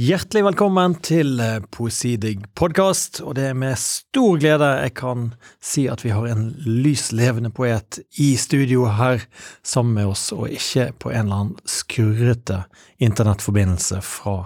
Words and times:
Hjertelig 0.00 0.46
velkommen 0.46 0.94
til 1.04 1.34
Poesidig 1.36 1.66
Poesidigg 1.74 2.44
podkast, 2.56 3.18
og 3.20 3.34
det 3.36 3.50
er 3.50 3.56
med 3.58 3.76
stor 3.76 4.38
glede 4.40 4.68
jeg 4.78 4.94
kan 4.96 5.26
si 5.60 5.82
at 5.92 6.00
vi 6.06 6.12
har 6.14 6.24
en 6.30 6.46
lys 6.64 7.10
levende 7.12 7.50
poet 7.52 7.98
i 8.16 8.30
studio 8.40 8.86
her 8.96 9.20
sammen 9.60 9.98
med 9.98 10.08
oss, 10.14 10.22
og 10.32 10.54
ikke 10.54 10.86
på 11.04 11.12
en 11.12 11.26
eller 11.26 11.42
annen 11.42 11.68
skurrete 11.68 12.62
internettforbindelse 12.96 14.00
fra 14.06 14.38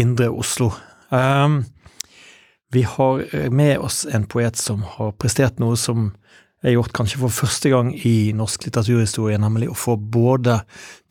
indre 0.00 0.30
Oslo. 0.32 0.70
Um, 1.12 1.66
vi 2.72 2.86
har 2.88 3.26
eh, 3.34 3.52
med 3.52 3.84
oss 3.84 4.06
en 4.08 4.24
poet 4.24 4.56
som 4.56 4.86
har 4.96 5.12
prestert 5.20 5.60
noe 5.60 5.76
som 5.76 6.14
er 6.64 6.78
gjort 6.78 6.96
kanskje 6.96 7.20
for 7.26 7.40
første 7.42 7.74
gang 7.74 7.92
i 8.00 8.32
norsk 8.32 8.64
litteraturhistorie, 8.70 9.36
nemlig 9.44 9.68
å 9.68 9.76
få 9.76 10.00
både 10.00 10.62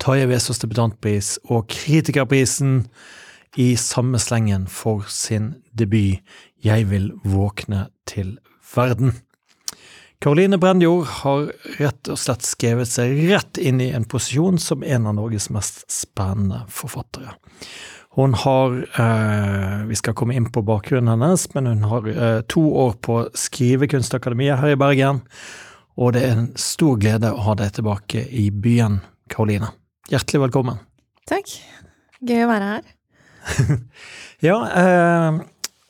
Tarjei 0.02 0.26
Vesaas 0.34 0.66
debutantpris 0.66 1.36
og 1.52 1.70
Kritikerprisen 1.70 2.88
i 3.60 3.74
samme 3.78 4.20
slengen 4.20 4.68
for 4.72 5.04
sin 5.12 5.58
debut 5.76 6.24
Jeg 6.64 6.90
vil 6.90 7.12
våkne 7.28 7.90
til 8.08 8.38
verden. 8.76 9.14
Karoline 10.20 10.58
Brendjord 10.60 11.06
har 11.22 11.46
rett 11.80 12.10
og 12.12 12.20
slett 12.20 12.44
skrevet 12.44 12.90
seg 12.92 13.22
rett 13.30 13.60
inn 13.60 13.80
i 13.84 13.94
en 13.96 14.08
posisjon 14.08 14.60
som 14.60 14.84
en 14.84 15.08
av 15.08 15.16
Norges 15.16 15.48
mest 15.52 15.86
spennende 15.92 16.66
forfattere. 16.72 17.38
Hun 18.18 18.34
har 18.34 18.76
eh, 19.00 19.88
Vi 19.88 19.96
skal 19.96 20.16
komme 20.18 20.36
inn 20.36 20.50
på 20.52 20.64
bakgrunnen 20.68 21.14
hennes, 21.14 21.48
men 21.54 21.72
hun 21.72 21.88
har 21.88 22.12
eh, 22.12 22.42
to 22.52 22.64
år 22.84 22.98
på 23.00 23.22
Skrivekunstakademiet 23.32 24.60
her 24.60 24.76
i 24.76 24.80
Bergen. 24.80 25.24
Og 26.00 26.16
det 26.16 26.26
er 26.28 26.36
en 26.36 26.52
stor 26.60 27.00
glede 27.00 27.32
å 27.32 27.44
ha 27.48 27.56
deg 27.60 27.76
tilbake 27.80 28.28
i 28.28 28.50
byen, 28.52 29.00
Karoline. 29.32 29.72
Hjertelig 30.12 30.48
velkommen. 30.50 30.84
Takk. 31.32 31.60
Gøy 32.20 32.44
å 32.44 32.52
være 32.52 32.72
her. 32.76 32.96
Ja, 34.50 34.58
eh, 34.82 35.40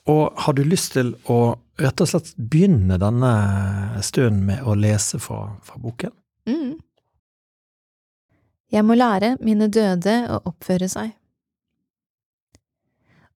og 0.09 0.41
har 0.45 0.55
du 0.57 0.63
lyst 0.66 0.96
til 0.96 1.13
å 1.29 1.40
rett 1.79 2.01
og 2.04 2.10
slett 2.12 2.34
begynne 2.35 2.98
denne 2.99 3.32
stunden 4.04 4.43
med 4.49 4.65
å 4.68 4.76
lese 4.76 5.20
fra, 5.21 5.46
fra 5.63 5.79
boken? 5.82 6.13
Mm. 6.49 6.77
Jeg 8.70 8.85
må 8.85 8.98
lære 8.98 9.35
mine 9.41 9.70
døde 9.71 10.15
å 10.29 10.41
oppføre 10.51 10.90
seg. 10.91 11.15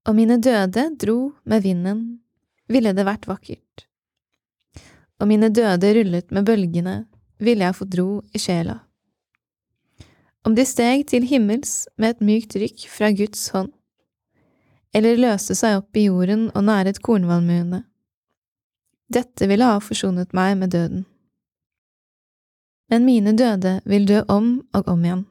Om 0.04 0.18
mine 0.20 0.38
døde 0.44 0.90
dro 1.00 1.18
med 1.48 1.64
vinden, 1.64 2.02
ville 2.68 2.92
det 2.96 3.06
vært 3.08 3.28
vakkert. 3.30 3.86
Om 5.22 5.30
mine 5.32 5.50
døde 5.54 5.94
rullet 5.96 6.34
med 6.36 6.46
bølgene, 6.48 6.96
ville 7.44 7.64
jeg 7.64 7.78
fått 7.78 7.96
ro 8.00 8.08
i 8.36 8.42
sjela. 8.42 8.82
Om 10.44 10.58
de 10.58 10.66
steg 10.68 11.06
til 11.08 11.24
himmels 11.28 11.86
med 11.96 12.18
et 12.18 12.26
mykt 12.26 12.58
rykk 12.60 12.86
fra 12.92 13.14
Guds 13.16 13.46
hånd, 13.56 13.72
eller 14.94 15.20
løste 15.20 15.56
seg 15.58 15.80
opp 15.82 15.98
i 15.98 16.06
jorden 16.08 16.50
og 16.54 16.66
næret 16.70 17.02
kornvalmuene. 17.04 17.84
Dette 19.14 19.48
ville 19.50 19.68
ha 19.68 19.82
forsonet 19.84 20.34
meg 20.34 20.56
med 20.58 20.74
døden. 20.74 21.04
Men 22.92 23.06
mine 23.06 23.34
døde 23.38 23.80
vil 23.90 24.06
dø 24.08 24.22
om 24.30 24.60
og 24.76 24.90
om 24.92 25.06
igjen, 25.06 25.24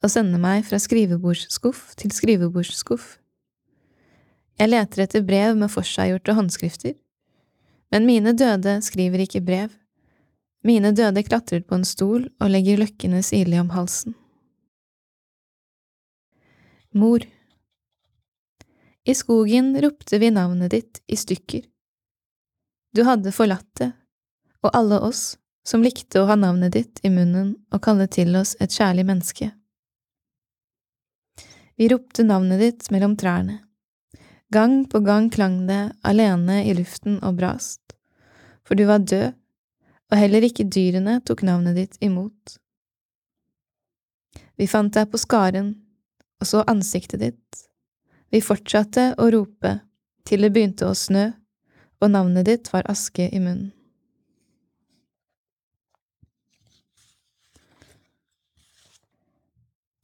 og 0.00 0.12
sende 0.12 0.40
meg 0.40 0.64
fra 0.68 0.78
skrivebordsskuff 0.80 1.94
til 2.00 2.12
skrivebordsskuff. 2.14 3.18
Jeg 4.60 4.72
leter 4.72 5.04
etter 5.04 5.24
brev 5.24 5.56
med 5.56 5.72
forseggjorte 5.72 6.36
håndskrifter, 6.36 6.94
men 7.92 8.06
mine 8.06 8.32
døde 8.36 8.78
skriver 8.84 9.24
ikke 9.24 9.42
brev. 9.44 9.70
Mine 10.64 10.92
døde 10.92 11.22
klatrer 11.24 11.62
på 11.64 11.78
en 11.78 11.86
stol 11.88 12.28
og 12.40 12.52
legger 12.52 12.80
løkkene 12.80 13.22
sirlig 13.24 13.60
om 13.60 13.72
halsen. 13.72 14.14
Mor. 16.92 17.24
I 19.04 19.14
skogen 19.14 19.80
ropte 19.80 20.18
vi 20.18 20.30
navnet 20.30 20.70
ditt 20.70 21.02
i 21.06 21.16
stykker. 21.16 21.62
Du 22.92 23.02
hadde 23.06 23.32
forlatt 23.32 23.68
det, 23.78 23.92
og 24.60 24.74
alle 24.76 24.98
oss 25.00 25.38
som 25.64 25.84
likte 25.84 26.20
å 26.20 26.26
ha 26.28 26.36
navnet 26.36 26.74
ditt 26.74 27.00
i 27.02 27.10
munnen 27.12 27.54
og 27.72 27.80
kalle 27.84 28.08
til 28.12 28.34
oss 28.36 28.56
et 28.60 28.74
kjærlig 28.74 29.06
menneske. 29.08 29.50
Vi 31.80 31.88
ropte 31.88 32.26
navnet 32.28 32.60
ditt 32.60 32.90
mellom 32.92 33.16
trærne. 33.16 33.62
Gang 34.52 34.82
på 34.90 35.00
gang 35.06 35.30
klang 35.32 35.62
det 35.68 35.94
alene 36.04 36.58
i 36.66 36.74
luften 36.76 37.20
og 37.24 37.38
brast, 37.38 37.94
for 38.66 38.76
du 38.76 38.84
var 38.90 39.06
død, 39.06 39.32
og 40.10 40.18
heller 40.18 40.44
ikke 40.44 40.66
dyrene 40.66 41.20
tok 41.24 41.46
navnet 41.46 41.78
ditt 41.78 41.96
imot. 42.04 42.58
Vi 44.60 44.68
fant 44.68 44.92
deg 44.92 45.08
på 45.08 45.22
skaren 45.22 45.72
og 46.42 46.50
så 46.50 46.66
ansiktet 46.68 47.22
ditt 47.22 47.69
vi 48.30 48.40
fortsatte 48.44 49.12
å 49.18 49.28
rope 49.34 49.80
til 50.28 50.44
det 50.44 50.52
begynte 50.54 50.86
å 50.86 50.94
snø, 50.94 51.30
og 52.00 52.12
navnet 52.14 52.46
ditt 52.46 52.70
var 52.72 52.86
aske 52.88 53.26
i 53.28 53.40
munnen. 53.42 53.72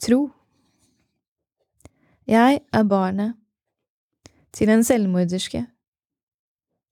Tro 0.02 0.28
Jeg 2.28 2.60
er 2.60 2.84
barnet 2.86 3.34
til 4.54 4.70
en 4.70 4.84
selvmorderske, 4.84 5.62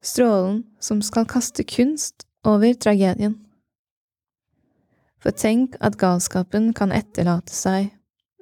strålen 0.04 0.62
som 0.82 1.02
skal 1.02 1.26
kaste 1.28 1.66
kunst 1.68 2.26
over 2.46 2.74
tragedien. 2.78 3.36
For 5.22 5.34
tenk 5.36 5.76
at 5.80 5.98
galskapen 6.00 6.72
kan 6.76 6.92
etterlate 6.92 7.54
seg 7.54 7.92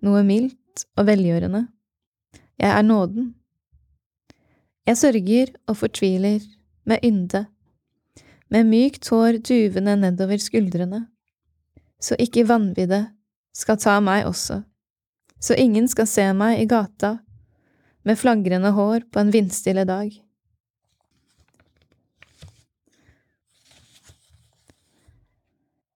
noe 0.03 0.25
mildt 0.27 0.87
og 0.97 1.07
velgjørende 1.11 1.67
jeg 2.59 2.71
er 2.71 2.83
nåden. 2.83 3.35
Jeg 4.87 4.99
sørger 4.99 5.53
og 5.67 5.77
fortviler 5.77 6.41
med 6.85 7.05
ynde, 7.07 7.47
med 8.51 8.67
mykt 8.69 9.09
hår 9.09 9.39
duvende 9.47 9.95
nedover 9.97 10.43
skuldrene, 10.43 11.07
så 12.03 12.19
ikke 12.19 12.49
vanvidde 12.49 13.05
skal 13.55 13.79
ta 13.79 14.01
meg 14.03 14.27
også, 14.27 14.63
så 15.41 15.57
ingen 15.59 15.87
skal 15.89 16.09
se 16.11 16.27
meg 16.37 16.61
i 16.61 16.67
gata 16.69 17.17
med 18.03 18.19
flagrende 18.19 18.73
hår 18.75 19.07
på 19.13 19.23
en 19.23 19.33
vindstille 19.33 19.85
dag. 19.87 20.11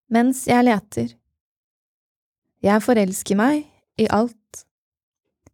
Mens 0.07 0.45
jeg 0.47 0.63
leter. 0.63 1.17
Jeg 2.63 2.83
forelsker 2.83 3.39
meg 3.39 3.65
i 3.99 4.07
alt. 4.11 4.63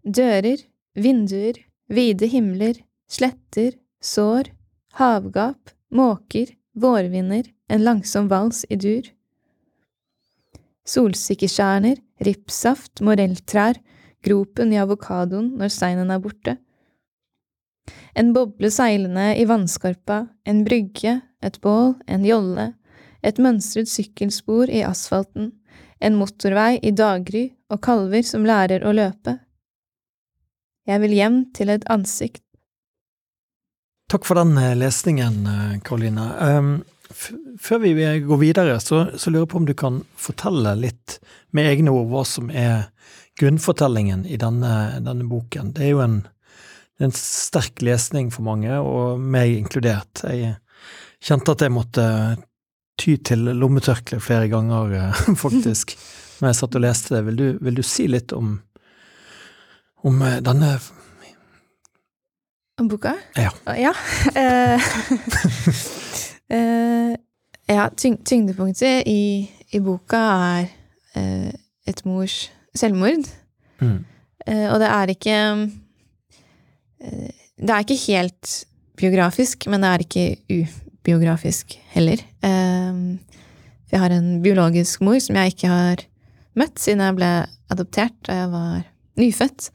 Dører, 0.05 0.61
vinduer, 0.95 1.59
vide 1.89 2.27
himler, 2.27 2.83
sletter, 3.11 3.77
sår, 4.03 4.51
havgap, 4.99 5.73
måker, 5.91 6.53
vårvinder, 6.75 7.49
en 7.69 7.85
langsom 7.85 8.29
vals 8.29 8.65
i 8.69 8.77
dur. 8.77 9.07
Solsikkeskjerner, 10.89 12.01
ripssaft, 12.27 13.01
morelltrær, 13.01 13.79
gropen 14.23 14.73
i 14.75 14.81
avokadoen 14.83 15.53
når 15.59 15.73
steinen 15.73 16.11
er 16.11 16.23
borte. 16.23 16.57
En 18.15 18.33
boble 18.37 18.71
seilende 18.71 19.33
i 19.41 19.47
vannskorpa, 19.49 20.27
en 20.47 20.63
brygge, 20.67 21.21
et 21.43 21.59
bål, 21.65 21.95
en 22.07 22.27
jolle, 22.27 22.73
et 23.23 23.39
mønstret 23.43 23.91
sykkelspor 23.91 24.71
i 24.71 24.83
asfalten, 24.87 25.53
en 26.03 26.19
motorvei 26.19 26.77
i 26.83 26.93
daggry 26.95 27.49
og 27.71 27.81
kalver 27.83 28.27
som 28.27 28.47
lærer 28.47 28.85
å 28.87 28.95
løpe. 28.95 29.39
Jeg 30.89 31.03
vil 31.05 31.15
hjem 31.15 31.45
til 31.55 31.71
et 31.71 31.85
ansikt. 31.93 32.43
Takk 34.11 34.27
for 34.29 34.37
den 34.37 34.57
eh, 34.61 34.75
lesningen, 34.77 35.45
eh, 35.47 35.77
Karoline. 35.87 36.27
Um, 36.43 36.73
før 37.61 37.79
vi 37.85 37.95
går 38.27 38.41
videre, 38.41 38.81
så, 38.81 39.07
så, 39.17 39.31
lurer 39.31 39.45
jeg 39.45 39.53
på 39.53 39.61
om 39.61 39.69
du 39.69 39.75
kan 39.79 40.03
fortelle 40.19 40.75
litt 40.81 41.19
med 41.53 41.69
egne 41.71 41.93
ord 41.93 42.11
hva 42.11 42.25
som 42.29 42.51
er 42.51 42.91
grunnfortellingen 43.41 44.27
i 44.27 44.39
denne, 44.41 45.01
denne 45.05 45.27
boken. 45.29 45.73
Det 45.77 45.87
er 45.87 45.95
jo 45.95 46.03
en, 46.05 46.19
en, 47.01 47.15
sterk 47.17 47.83
lesning 47.85 48.31
for 48.35 48.45
mange, 48.47 48.77
og 48.81 49.21
meg 49.21 49.55
inkludert. 49.57 50.25
Jeg 50.29 50.57
kjente 51.23 51.55
at 51.55 51.65
jeg 51.65 51.75
måtte 51.75 52.07
ty 53.01 53.17
til 53.25 53.49
lommetørkle 53.57 54.21
flere 54.23 54.51
ganger, 54.53 54.93
eh, 54.99 55.23
faktisk, 55.45 55.97
når 56.41 56.53
jeg 56.53 56.61
satt 56.61 56.79
og 56.81 56.85
leste 56.85 57.17
det. 57.17 57.25
Vil 57.31 57.41
du, 57.41 57.49
vil 57.63 57.81
du 57.81 57.87
si 57.87 58.09
litt 58.11 58.35
om 58.37 58.59
om 60.03 60.23
eh, 60.23 60.41
denne 60.45 60.75
Om 62.81 62.89
boka? 62.89 63.13
Ja. 63.37 63.51
Ja, 63.77 63.93
uh, 64.33 64.87
ja 67.77 67.85
tyngdepunktet 67.97 69.07
i, 69.07 69.45
i, 69.71 69.81
boka 69.85 70.21
er 70.57 70.71
et 71.87 72.01
mors 72.09 72.47
selvmord. 72.75 73.29
Mm. 73.85 74.01
Og 74.49 74.77
det 74.81 74.89
er 74.89 75.13
ikke 75.13 75.37
Det 77.61 77.71
er 77.71 77.85
ikke 77.85 78.01
helt 78.09 78.55
biografisk, 78.97 79.67
men 79.69 79.85
det 79.85 79.91
er 79.91 80.07
ikke 80.07 80.27
ubiografisk 80.49 81.77
heller. 81.93 82.25
jeg 83.93 84.01
har 84.01 84.11
en 84.11 84.43
biologisk 84.43 85.01
mor 85.01 85.19
som 85.21 85.37
jeg 85.37 85.53
ikke 85.53 85.69
har 85.69 86.07
møtt 86.59 86.81
siden 86.81 87.05
jeg 87.05 87.19
ble 87.21 87.33
adoptert 87.73 88.17
da 88.27 88.41
jeg 88.43 88.51
var 88.53 88.92
nyfødt. 89.21 89.69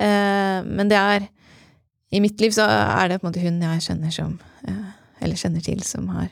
Eh, 0.00 0.60
men 0.64 0.90
det 0.90 0.98
er 0.98 1.28
I 2.14 2.22
mitt 2.24 2.40
liv 2.40 2.54
så 2.54 2.64
er 2.64 3.10
det 3.10 3.18
på 3.18 3.26
en 3.26 3.32
måte 3.32 3.42
hun 3.42 3.58
jeg 3.60 3.84
kjenner 3.84 4.12
som 4.14 4.36
eh, 4.64 4.84
Eller 5.20 5.36
kjenner 5.36 5.64
til, 5.64 5.82
som 5.82 6.06
har 6.14 6.30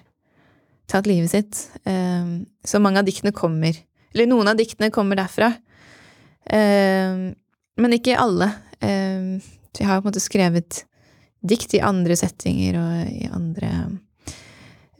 tatt 0.86 1.08
livet 1.10 1.32
sitt. 1.32 1.64
Eh, 1.84 2.28
så 2.64 2.80
mange 2.82 3.02
av 3.02 3.08
diktene 3.08 3.34
kommer 3.34 3.74
Eller 4.14 4.30
noen 4.30 4.52
av 4.52 4.58
diktene 4.58 4.92
kommer 4.94 5.18
derfra. 5.18 5.52
Men 6.46 7.92
ikke 7.92 8.14
alle. 8.22 8.46
Jeg 8.78 9.82
har 9.88 9.98
på 9.98 10.06
en 10.06 10.12
måte 10.12 10.22
skrevet 10.22 10.84
dikt 11.42 11.74
i 11.74 11.82
andre 11.82 12.14
settinger 12.16 12.78
og 12.78 13.10
i 13.10 13.26
andre 13.34 13.72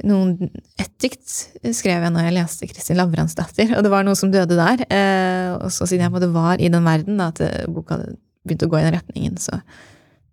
noen, 0.05 0.51
Et 0.79 0.93
dikt 1.01 1.29
skrev 1.77 2.05
jeg 2.05 2.13
når 2.13 2.29
jeg 2.29 2.37
leste 2.37 2.69
Kristin 2.71 2.99
Lavransdatter, 3.01 3.77
og 3.77 3.85
det 3.85 3.93
var 3.93 4.05
noe 4.07 4.17
som 4.19 4.33
døde 4.33 4.57
der. 4.59 4.85
Eh, 4.93 5.51
og 5.57 5.71
så 5.73 5.87
siden 5.89 6.07
jeg 6.07 6.15
både 6.15 6.29
var 6.35 6.61
i 6.61 6.71
den 6.73 6.85
verden, 6.85 7.21
da, 7.21 7.31
at 7.33 7.41
eh, 7.45 7.69
boka 7.73 8.01
begynte 8.47 8.69
å 8.69 8.73
gå 8.73 8.81
i 8.81 8.87
den 8.87 8.97
retningen, 8.97 9.39
så 9.41 9.61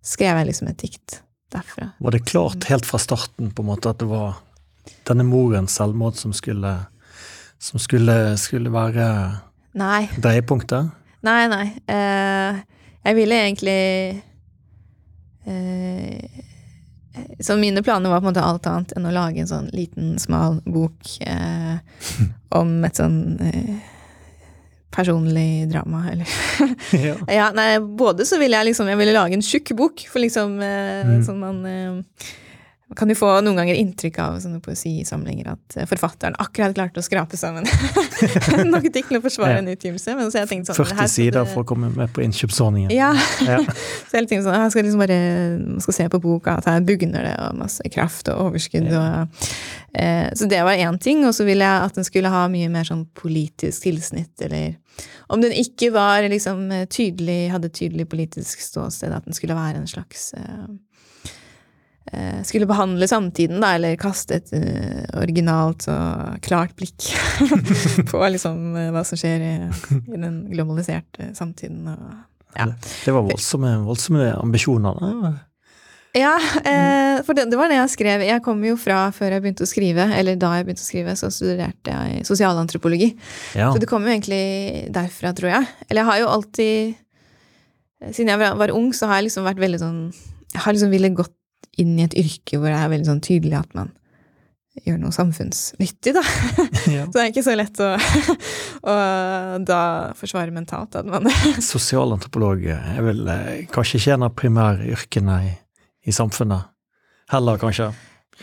skrev 0.04 0.40
jeg 0.40 0.50
liksom 0.50 0.68
et 0.70 0.82
dikt 0.82 1.20
derfra. 1.54 1.92
Var 2.02 2.16
det 2.16 2.24
klart 2.28 2.66
helt 2.68 2.86
fra 2.88 3.00
starten 3.00 3.52
på 3.54 3.64
en 3.64 3.70
måte 3.70 3.92
at 3.92 4.02
det 4.02 4.08
var 4.10 4.40
denne 5.08 5.24
morens 5.26 5.74
selvmord 5.78 6.18
som 6.20 6.34
skulle, 6.36 6.74
som 7.62 7.80
skulle, 7.82 8.36
skulle 8.40 8.72
være 8.74 9.08
Nei. 9.80 10.04
dreiepunktet? 10.20 10.92
Nei, 11.24 11.42
nei. 11.48 11.66
Eh, 11.88 12.62
jeg 13.04 13.16
ville 13.16 13.40
egentlig 13.46 13.80
eh, 15.48 16.44
så 17.40 17.56
mine 17.56 17.82
planer 17.82 18.10
var 18.10 18.20
på 18.20 18.26
en 18.26 18.32
måte 18.32 18.42
alt 18.44 18.66
annet 18.66 18.92
enn 18.96 19.06
å 19.06 19.12
lage 19.14 19.40
en 19.44 19.50
sånn 19.50 19.68
liten, 19.72 20.14
smal 20.18 20.60
bok 20.66 21.16
eh, 21.26 21.76
om 22.58 22.72
et 22.84 22.98
sånn 22.98 23.18
eh, 23.40 23.74
personlig 24.94 25.68
drama, 25.70 26.04
eller 26.12 26.28
ja. 27.06 27.14
Ja, 27.30 27.48
nei, 27.54 27.78
både 27.80 28.26
så 28.28 28.38
ville 28.38 28.56
jeg 28.60 28.68
liksom 28.70 28.86
Jeg 28.92 29.00
ville 29.00 29.14
lage 29.16 29.34
en 29.34 29.42
tjukk 29.42 29.72
bok, 29.78 30.04
for 30.10 30.22
liksom 30.22 30.58
eh, 30.62 31.02
Mm. 31.04 31.22
sånn 31.26 31.40
man 31.42 31.58
eh, 31.66 32.28
kan 32.96 33.10
jo 33.10 33.16
få 33.18 33.28
noen 33.44 33.56
ganger 33.58 33.74
inntrykk 33.80 34.18
av 34.24 34.38
sånne 34.42 34.60
poesisamlinger 34.64 35.52
at 35.52 35.76
eh, 35.80 35.86
forfatteren 35.90 36.36
akkurat 36.42 36.74
klarte 36.76 37.02
å 37.02 37.04
skrape 37.06 37.36
sammen 37.40 37.66
nok 38.72 38.86
ting 38.94 39.04
til 39.08 39.18
å 39.18 39.22
forsvare 39.24 39.56
Ja. 39.56 39.62
en 39.62 39.68
utgivelse. 39.72 40.14
Men 40.18 40.30
så 40.32 40.40
jeg 40.42 40.50
tenkte 40.52 40.72
sånn 40.74 40.80
40 40.86 41.00
her 41.00 41.10
sider 41.12 41.40
det- 41.44 41.52
for 41.54 41.64
å 41.64 41.68
komme 41.68 41.90
med 41.94 42.12
på 42.14 42.22
innkjøpsordningen. 42.24 42.90
Ja. 42.94 43.12
Ja. 43.46 43.58
Så 44.08 44.18
jeg 44.20 44.28
tenkte 44.30 44.44
sånn, 44.46 44.58
jeg 44.62 44.70
skal 44.74 44.84
liksom 44.86 45.02
bare 45.02 45.18
man 45.64 45.80
skal 45.84 45.94
se 45.96 46.08
på 46.12 46.20
boka 46.22 46.58
at 46.60 46.68
her 46.70 46.80
bugner 46.86 47.24
det 47.26 47.34
og 47.48 47.56
masse 47.58 47.82
kraft 47.92 48.28
og 48.32 48.48
overskudd. 48.48 48.86
Og, 48.94 49.42
eh, 49.98 50.28
så 50.34 50.46
det 50.50 50.60
var 50.66 50.78
én 50.78 50.98
ting. 51.02 51.24
Og 51.26 51.34
så 51.34 51.44
ville 51.46 51.64
jeg 51.66 51.88
at 51.88 51.94
den 51.98 52.04
skulle 52.06 52.30
ha 52.32 52.44
mye 52.52 52.70
mer 52.72 52.84
sånn 52.88 53.06
politisk 53.18 53.82
tilsnitt, 53.88 54.34
eller 54.44 54.76
om 55.32 55.40
den 55.42 55.52
ikke 55.56 55.90
var 55.94 56.22
liksom 56.30 56.68
tydelig, 56.92 57.50
hadde 57.50 57.70
tydelig 57.74 58.06
politisk 58.12 58.60
ståsted, 58.62 59.12
at 59.16 59.24
den 59.26 59.34
skulle 59.34 59.56
være 59.58 59.80
en 59.82 59.88
slags 59.90 60.32
eh, 60.38 60.42
eh, 60.44 60.74
skulle 62.44 62.68
behandle 62.68 63.08
samtiden, 63.08 63.62
da, 63.64 63.74
eller 63.78 63.96
kaste 64.00 64.36
et 64.36 64.52
eh, 64.56 65.04
originalt 65.16 65.86
og 65.88 66.36
klart 66.44 66.74
blikk 66.76 67.08
på 68.10 68.20
liksom 68.34 68.76
eh, 68.76 68.90
hva 68.94 69.02
som 69.08 69.18
skjer 69.18 69.40
i, 69.40 69.54
i 70.12 70.20
den 70.20 70.44
globaliserte 70.52 71.30
samtiden. 71.36 71.88
Og, 71.88 72.12
ja. 72.58 72.68
Det 72.76 73.14
var 73.14 73.24
voldsomme, 73.26 73.72
voldsomme 73.86 74.28
ambisjoner. 74.36 75.00
da. 75.00 75.32
Ja, 76.14 76.34
eh, 76.38 77.22
for 77.26 77.34
det, 77.34 77.48
det 77.50 77.58
var 77.58 77.72
det 77.72 77.80
jeg 77.80 77.94
skrev. 77.96 78.22
Jeg 78.22 78.42
kom 78.44 78.60
jo 78.62 78.76
fra, 78.78 79.08
før 79.14 79.34
jeg 79.34 79.42
begynte 79.42 79.66
å 79.66 79.70
skrive, 79.70 80.04
eller 80.14 80.36
da 80.38 80.52
jeg 80.58 80.68
begynte 80.68 80.84
å 80.84 80.86
skrive, 80.86 81.14
så 81.18 81.30
studerte 81.34 81.90
jeg 81.90 82.26
sosialantropologi. 82.28 83.08
Ja. 83.58 83.72
Så 83.72 83.82
det 83.82 83.88
kom 83.90 84.06
jo 84.06 84.12
egentlig 84.12 84.92
derfra, 84.94 85.32
tror 85.34 85.50
jeg. 85.56 85.72
Eller 85.88 86.04
jeg 86.04 86.10
har 86.12 86.22
jo 86.24 86.30
alltid 86.36 87.00
Siden 88.04 88.28
jeg 88.28 88.36
var, 88.36 88.56
var 88.60 88.72
ung, 88.74 88.90
så 88.92 89.06
har 89.08 89.16
jeg 89.16 89.30
liksom 89.30 89.46
vært 89.46 89.60
veldig 89.62 89.78
sånn 89.80 90.00
Jeg 90.52 90.60
har 90.60 90.74
liksom 90.74 90.90
villet 90.92 91.14
gått 91.16 91.32
inn 91.80 91.98
i 91.98 92.06
et 92.06 92.16
yrke 92.18 92.58
hvor 92.58 92.70
det 92.70 92.78
er 92.78 92.90
veldig 92.92 93.10
sånn 93.10 93.24
tydelig 93.24 93.60
at 93.60 93.76
man 93.78 93.92
gjør 94.82 94.96
noe 94.98 95.14
samfunnsnyttig, 95.14 96.14
da. 96.16 96.22
ja. 96.96 97.04
Så 97.06 97.14
det 97.14 97.22
er 97.22 97.30
ikke 97.30 97.44
så 97.46 97.54
lett 97.54 97.78
å, 97.82 97.92
å 98.90 98.94
da 99.62 99.82
forsvare 100.18 100.54
mentalt 100.54 100.98
at 100.98 101.06
man 101.08 101.28
Sosialantropolog 101.74 102.64
er 102.74 103.04
vel 103.06 103.22
eh, 103.30 103.52
kanskje 103.72 104.00
ikke 104.00 104.16
en 104.16 104.26
av 104.26 104.34
primæryrkene 104.38 105.38
i, 105.46 105.52
i 106.10 106.14
samfunnet. 106.14 106.72
Heller, 107.32 107.60
kanskje. 107.62 107.92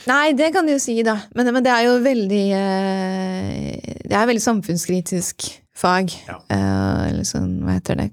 Nei, 0.08 0.32
det 0.38 0.54
kan 0.56 0.66
du 0.66 0.74
jo 0.74 0.82
si, 0.82 0.96
da. 1.06 1.18
Men, 1.36 1.52
men 1.52 1.66
det 1.66 1.74
er 1.74 1.90
jo 1.90 1.98
veldig 2.02 2.46
eh, 2.56 3.98
Det 4.08 4.16
er 4.16 4.30
veldig 4.30 4.44
samfunnskritisk 4.44 5.50
fag. 5.78 6.14
Ja. 6.30 6.40
Eh, 6.48 7.02
eller 7.10 7.28
sånn, 7.28 7.60
hva 7.66 7.76
heter 7.78 8.00
det 8.00 8.12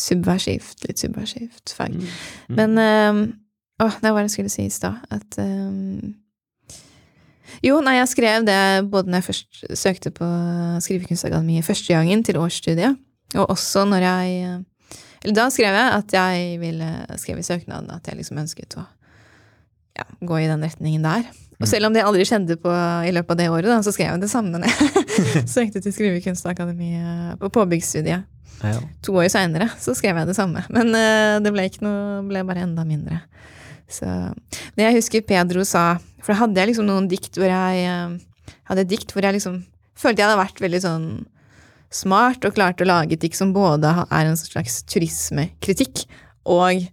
Subversivt. 0.00 0.80
Litt 0.88 1.02
subversivt 1.02 1.74
fag. 1.76 1.92
Mm. 1.92 2.56
Men 2.56 2.80
eh, 2.80 3.22
Åh, 3.80 4.00
det 4.02 4.12
var 4.12 4.20
det 4.20 4.28
jeg 4.28 4.36
skulle 4.36 4.52
si 4.52 4.66
i 4.68 4.72
stad. 4.72 5.00
At 5.10 5.38
um, 5.40 6.14
Jo, 7.64 7.80
nei, 7.84 7.96
jeg 7.98 8.10
skrev 8.12 8.46
det 8.46 8.60
både 8.92 9.10
når 9.10 9.20
jeg 9.20 9.28
først 9.30 9.62
søkte 9.78 10.12
på 10.14 10.26
Skrivekunstakademiet 10.84 11.66
første 11.66 11.94
gangen 11.96 12.24
til 12.24 12.38
årsstudiet, 12.40 12.98
og 13.34 13.50
også 13.50 13.84
når 13.88 14.06
jeg 14.06 14.64
Eller 15.22 15.34
da 15.36 15.50
skrev 15.52 15.74
jeg 15.76 15.92
at 15.98 16.12
jeg 16.16 16.60
ville 16.60 16.88
skrev 17.20 17.38
i 17.38 17.44
søknaden 17.44 17.90
at 17.92 18.06
jeg 18.08 18.16
liksom 18.16 18.38
ønsket 18.40 18.78
å 18.80 18.86
ja, 19.98 20.06
gå 20.24 20.38
i 20.40 20.48
den 20.48 20.64
retningen 20.64 21.04
der. 21.04 21.26
Og 21.60 21.68
selv 21.68 21.90
om 21.90 21.94
det 21.94 22.04
aldri 22.06 22.24
skjedde 22.24 22.56
på, 22.56 22.72
i 23.04 23.12
løpet 23.12 23.34
av 23.34 23.36
det 23.36 23.48
året, 23.52 23.68
da, 23.68 23.82
så 23.84 23.92
skrev 23.92 24.14
jeg 24.14 24.22
det 24.22 24.30
samme 24.32 24.56
når 24.56 24.70
jeg 24.70 25.48
søkte 25.56 25.82
til 25.84 25.92
Skrivekunstakademiet 25.92 27.36
på 27.42 27.50
påbyggsstudiet. 27.52 28.24
Ja. 28.60 28.80
To 29.04 29.16
år 29.20 29.28
seinere 29.32 29.68
så 29.80 29.92
skrev 29.96 30.18
jeg 30.20 30.28
det 30.28 30.36
samme, 30.36 30.62
men 30.72 30.92
uh, 30.92 31.36
det 31.40 31.52
ble 31.52 31.66
noe, 31.84 32.20
ble 32.28 32.44
bare 32.48 32.64
enda 32.64 32.84
mindre. 32.88 33.20
Så 33.90 34.06
Det 34.76 34.86
jeg 34.86 34.98
husker 35.00 35.26
Pedro 35.26 35.64
sa, 35.66 35.98
for 36.22 36.34
da 36.34 36.44
hadde 36.44 36.62
jeg 36.62 36.72
liksom 36.72 36.88
noen 36.88 37.08
dikt 37.10 37.38
hvor 37.40 37.50
jeg 37.50 37.84
eh, 37.84 38.16
hadde 38.70 38.86
et 38.86 38.92
dikt 38.92 39.12
hvor 39.14 39.26
jeg 39.26 39.36
liksom 39.36 39.62
følte 40.00 40.22
jeg 40.22 40.30
hadde 40.30 40.40
vært 40.40 40.62
veldig 40.62 40.80
sånn 40.84 41.06
smart 41.90 42.46
og 42.46 42.54
klart 42.54 42.80
å 42.80 42.86
lage 42.86 43.16
et 43.16 43.24
dikt 43.24 43.38
som 43.38 43.52
både 43.54 43.90
er 44.06 44.28
en 44.28 44.38
slags 44.38 44.80
turismekritikk 44.88 46.04
og 46.48 46.86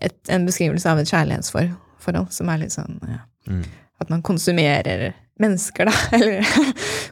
et, 0.00 0.16
en 0.32 0.46
beskrivelse 0.48 0.90
av 0.90 1.00
et 1.00 1.10
kjærlighetsforhold, 1.10 2.32
som 2.34 2.50
er 2.50 2.64
litt 2.64 2.76
sånn 2.76 3.00
ja, 3.06 3.24
Mm. 3.48 3.62
At 3.96 4.10
man 4.12 4.20
konsumerer 4.20 5.14
mennesker, 5.40 5.88
da. 5.88 5.92
Eller 6.16 6.44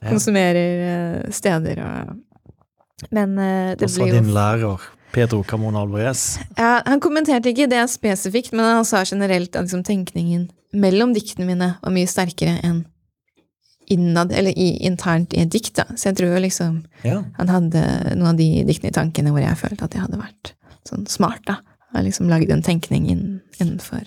konsumerer 0.04 0.82
eh, 0.84 1.30
steder 1.32 1.80
og 1.80 3.08
Men 3.14 3.32
eh, 3.40 3.70
det 3.80 3.88
blir 3.88 4.10
jo 4.10 4.18
din 4.18 4.28
lærer 4.36 4.84
Pedro 5.12 5.42
Camon 5.44 5.76
Alvarez. 5.76 6.38
ja, 6.56 6.82
Han 6.86 7.00
kommenterte 7.00 7.48
ikke 7.52 7.68
det 7.70 7.84
spesifikt, 7.90 8.52
men 8.52 8.64
han 8.64 8.84
sa 8.84 9.04
generelt 9.04 9.56
at 9.56 9.62
liksom, 9.68 9.82
tenkningen 9.84 10.50
mellom 10.72 11.14
diktene 11.16 11.46
mine 11.48 11.68
var 11.82 11.92
mye 11.94 12.06
sterkere 12.10 12.58
enn 12.62 12.84
innad, 13.88 14.32
eller 14.36 14.52
i, 14.52 14.66
internt 14.84 15.32
i 15.32 15.40
et 15.46 15.48
dikt. 15.52 15.74
da. 15.80 15.86
Så 15.96 16.10
jeg 16.10 16.16
tror 16.18 16.38
liksom 16.44 16.82
Ja. 17.04 17.22
han 17.38 17.48
hadde 17.48 17.82
noen 18.16 18.34
av 18.34 18.36
de 18.36 18.64
diktene 18.68 18.90
i 18.90 18.92
tankene 18.92 19.30
hvor 19.32 19.40
jeg 19.40 19.56
følte 19.56 19.84
at 19.88 19.94
jeg 19.96 20.02
hadde 20.02 20.18
vært 20.20 20.52
sånn 20.84 21.06
smart. 21.08 21.40
da. 21.46 21.56
Har 21.94 22.02
liksom 22.04 22.28
lagd 22.28 22.50
en 22.52 22.62
tenkning 22.62 23.08
inn, 23.08 23.40
innenfor 23.58 24.04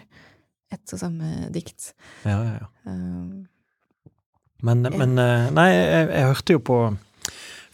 ett 0.71 0.93
og 0.93 0.99
samme 0.99 1.49
dikt. 1.51 1.93
Ja, 2.23 2.37
ja, 2.43 2.59
ja. 2.61 2.67
Um, 2.91 3.47
Men, 4.61 4.83
men 4.83 5.17
eh, 5.17 5.49
Nei, 5.49 5.69
jeg, 5.73 6.09
jeg 6.13 6.25
hørte 6.29 6.53
jo 6.53 6.59
på 6.59 6.75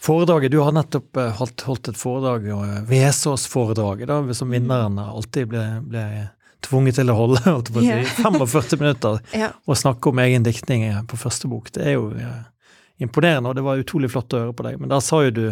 foredraget. 0.00 0.52
Du 0.52 0.58
har 0.58 0.72
nettopp 0.72 1.16
eh, 1.16 1.30
holdt, 1.38 1.64
holdt 1.68 1.92
et 1.92 2.00
foredrag, 2.00 2.48
og 2.54 2.90
Vesaas-foredraget, 2.90 4.12
som 4.36 4.52
vinneren 4.54 4.98
alltid 5.02 5.50
ble, 5.52 5.64
ble 5.88 6.04
tvunget 6.64 6.98
til 7.00 7.10
å 7.12 7.16
holde. 7.18 7.42
Holdt 7.48 7.72
på 7.74 7.82
å 7.82 7.86
si. 7.86 8.22
45 8.22 8.82
minutter 8.82 9.18
ja. 9.42 9.52
å 9.64 9.78
snakke 9.78 10.12
om 10.12 10.22
egen 10.24 10.46
diktning 10.46 10.86
eh, 10.88 11.02
på 11.08 11.18
første 11.20 11.50
bok. 11.50 11.72
Det 11.74 11.84
er 11.86 11.98
jo 11.98 12.10
eh, 12.14 12.38
imponerende, 13.04 13.50
og 13.50 13.58
det 13.58 13.66
var 13.66 13.82
utrolig 13.82 14.12
flott 14.12 14.34
å 14.34 14.46
høre 14.46 14.56
på 14.56 14.66
deg. 14.66 14.80
Men 14.82 14.92
da 14.92 15.02
sa 15.04 15.22
jo 15.26 15.34
du, 15.34 15.44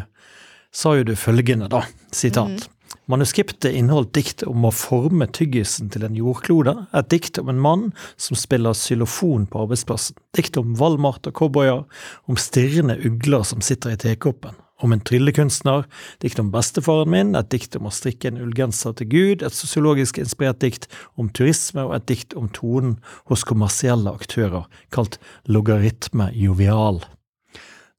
sa 0.74 0.96
jo 0.98 1.06
du 1.06 1.14
følgende, 1.18 1.70
da. 1.72 1.84
Sitat. 2.14 2.68
Manuskriptet 3.06 3.70
inneholdt 3.70 4.16
dikt 4.16 4.42
om 4.50 4.64
å 4.66 4.72
forme 4.74 5.28
tyggisen 5.30 5.92
til 5.94 6.02
en 6.08 6.16
jordklode, 6.18 6.72
et 6.90 7.06
dikt 7.12 7.38
om 7.38 7.52
en 7.52 7.60
mann 7.62 7.84
som 8.18 8.34
spiller 8.38 8.74
xylofon 8.74 9.44
på 9.46 9.60
arbeidsplassen, 9.62 10.18
dikt 10.34 10.58
om 10.58 10.72
Valmart 10.80 11.28
og 11.30 11.36
cowboyer, 11.38 11.84
om 12.26 12.40
stirrende 12.40 12.98
ugler 13.06 13.46
som 13.46 13.62
sitter 13.62 13.94
i 13.94 14.00
tekoppen, 14.02 14.58
om 14.82 14.90
en 14.90 15.04
tryllekunstner, 15.06 15.86
dikt 16.24 16.42
om 16.42 16.50
bestefaren 16.50 17.14
min, 17.14 17.32
et 17.38 17.54
dikt 17.54 17.78
om 17.78 17.86
å 17.86 17.94
strikke 17.94 18.32
en 18.32 18.42
ullgenser 18.42 18.98
til 18.98 19.12
Gud, 19.14 19.46
et 19.46 19.54
sosiologisk 19.54 20.18
inspirert 20.18 20.58
dikt 20.66 20.90
om 21.14 21.30
turisme 21.30 21.86
og 21.86 21.94
et 22.00 22.10
dikt 22.10 22.34
om 22.34 22.50
tonen 22.50 22.98
hos 23.30 23.46
kommersielle 23.46 24.18
aktører, 24.18 24.66
kalt 24.90 25.20
logaritme 25.46 26.32
jovial. 26.34 27.04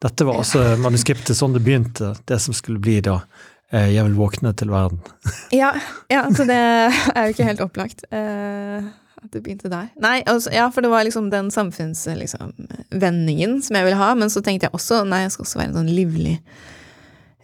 Dette 0.03 0.27
var 0.27 0.43
altså 0.43 0.75
manuskriptet 0.83 1.39
sånn 1.39 1.55
det 1.55 1.63
begynte, 1.63 2.17
det 2.27 2.43
som 2.43 2.53
skulle 2.53 2.83
bli 2.83 2.99
da 3.07 3.21
Jeg 3.71 4.03
vil 4.05 4.15
våkne 4.15 4.53
til 4.55 4.71
verden. 4.71 5.01
Ja, 5.61 5.73
ja, 6.11 6.23
så 6.31 6.45
det 6.47 6.55
er 6.57 7.25
jo 7.25 7.33
ikke 7.33 7.47
helt 7.47 7.63
opplagt 7.63 8.05
eh, 8.15 8.85
at 9.19 9.33
det 9.33 9.41
begynte 9.43 9.71
der. 9.71 9.89
Nei, 10.03 10.21
altså, 10.25 10.51
ja, 10.55 10.69
for 10.71 10.85
det 10.85 10.91
var 10.91 11.03
liksom 11.03 11.29
den 11.33 11.51
samfunnsvendingen 11.51 12.21
liksom, 12.21 13.61
som 13.67 13.79
jeg 13.79 13.87
ville 13.87 13.99
ha, 13.99 14.13
men 14.15 14.31
så 14.31 14.43
tenkte 14.45 14.69
jeg 14.69 14.75
også 14.77 15.03
nei, 15.07 15.25
jeg 15.25 15.35
skal 15.35 15.47
også 15.47 15.59
være 15.59 15.71
en 15.73 15.79
sånn 15.81 15.91
livlig, 15.91 16.37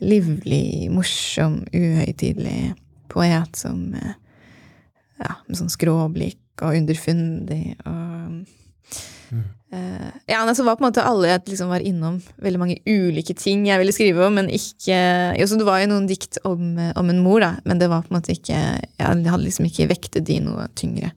livlig, 0.03 0.65
morsom, 0.93 1.61
uhøytidelig 1.75 2.73
poet 3.13 3.59
som 3.59 3.93
eh, 3.99 4.15
ja, 5.23 5.37
med 5.47 5.59
sånn 5.59 5.71
skråblikk 5.71 6.63
og 6.63 6.77
underfundig 6.77 7.75
og 7.83 8.43
Mm. 9.33 9.43
eh, 9.73 10.09
Ja, 10.29 10.43
så 10.53 10.63
var 10.63 10.77
på 10.77 10.83
en 10.85 10.91
måte 10.91 11.03
alle 11.05 11.31
jeg 11.31 11.43
liksom 11.49 11.71
var 11.73 11.81
innom 11.81 12.19
veldig 12.43 12.61
mange 12.61 12.77
ulike 12.85 13.33
ting 13.37 13.65
jeg 13.67 13.81
ville 13.81 13.95
skrive 13.95 14.27
om, 14.27 14.37
men 14.37 14.51
ikke 14.53 14.97
Jo, 15.39 15.47
så 15.49 15.57
det 15.57 15.67
var 15.67 15.81
jo 15.81 15.89
noen 15.89 16.07
dikt 16.09 16.37
om, 16.45 16.77
eh, 16.77 16.93
om 16.99 17.09
en 17.09 17.23
mor, 17.25 17.41
da, 17.41 17.55
men 17.65 17.81
det 17.81 17.89
var 17.91 18.05
på 18.05 18.13
en 18.13 18.19
måte 18.19 18.35
ikke 18.35 18.53
Jeg 18.53 19.25
hadde 19.25 19.43
liksom 19.43 19.67
ikke 19.69 19.89
vektet 19.91 20.27
de 20.29 20.39
noe 20.45 20.67
tyngre 20.79 21.13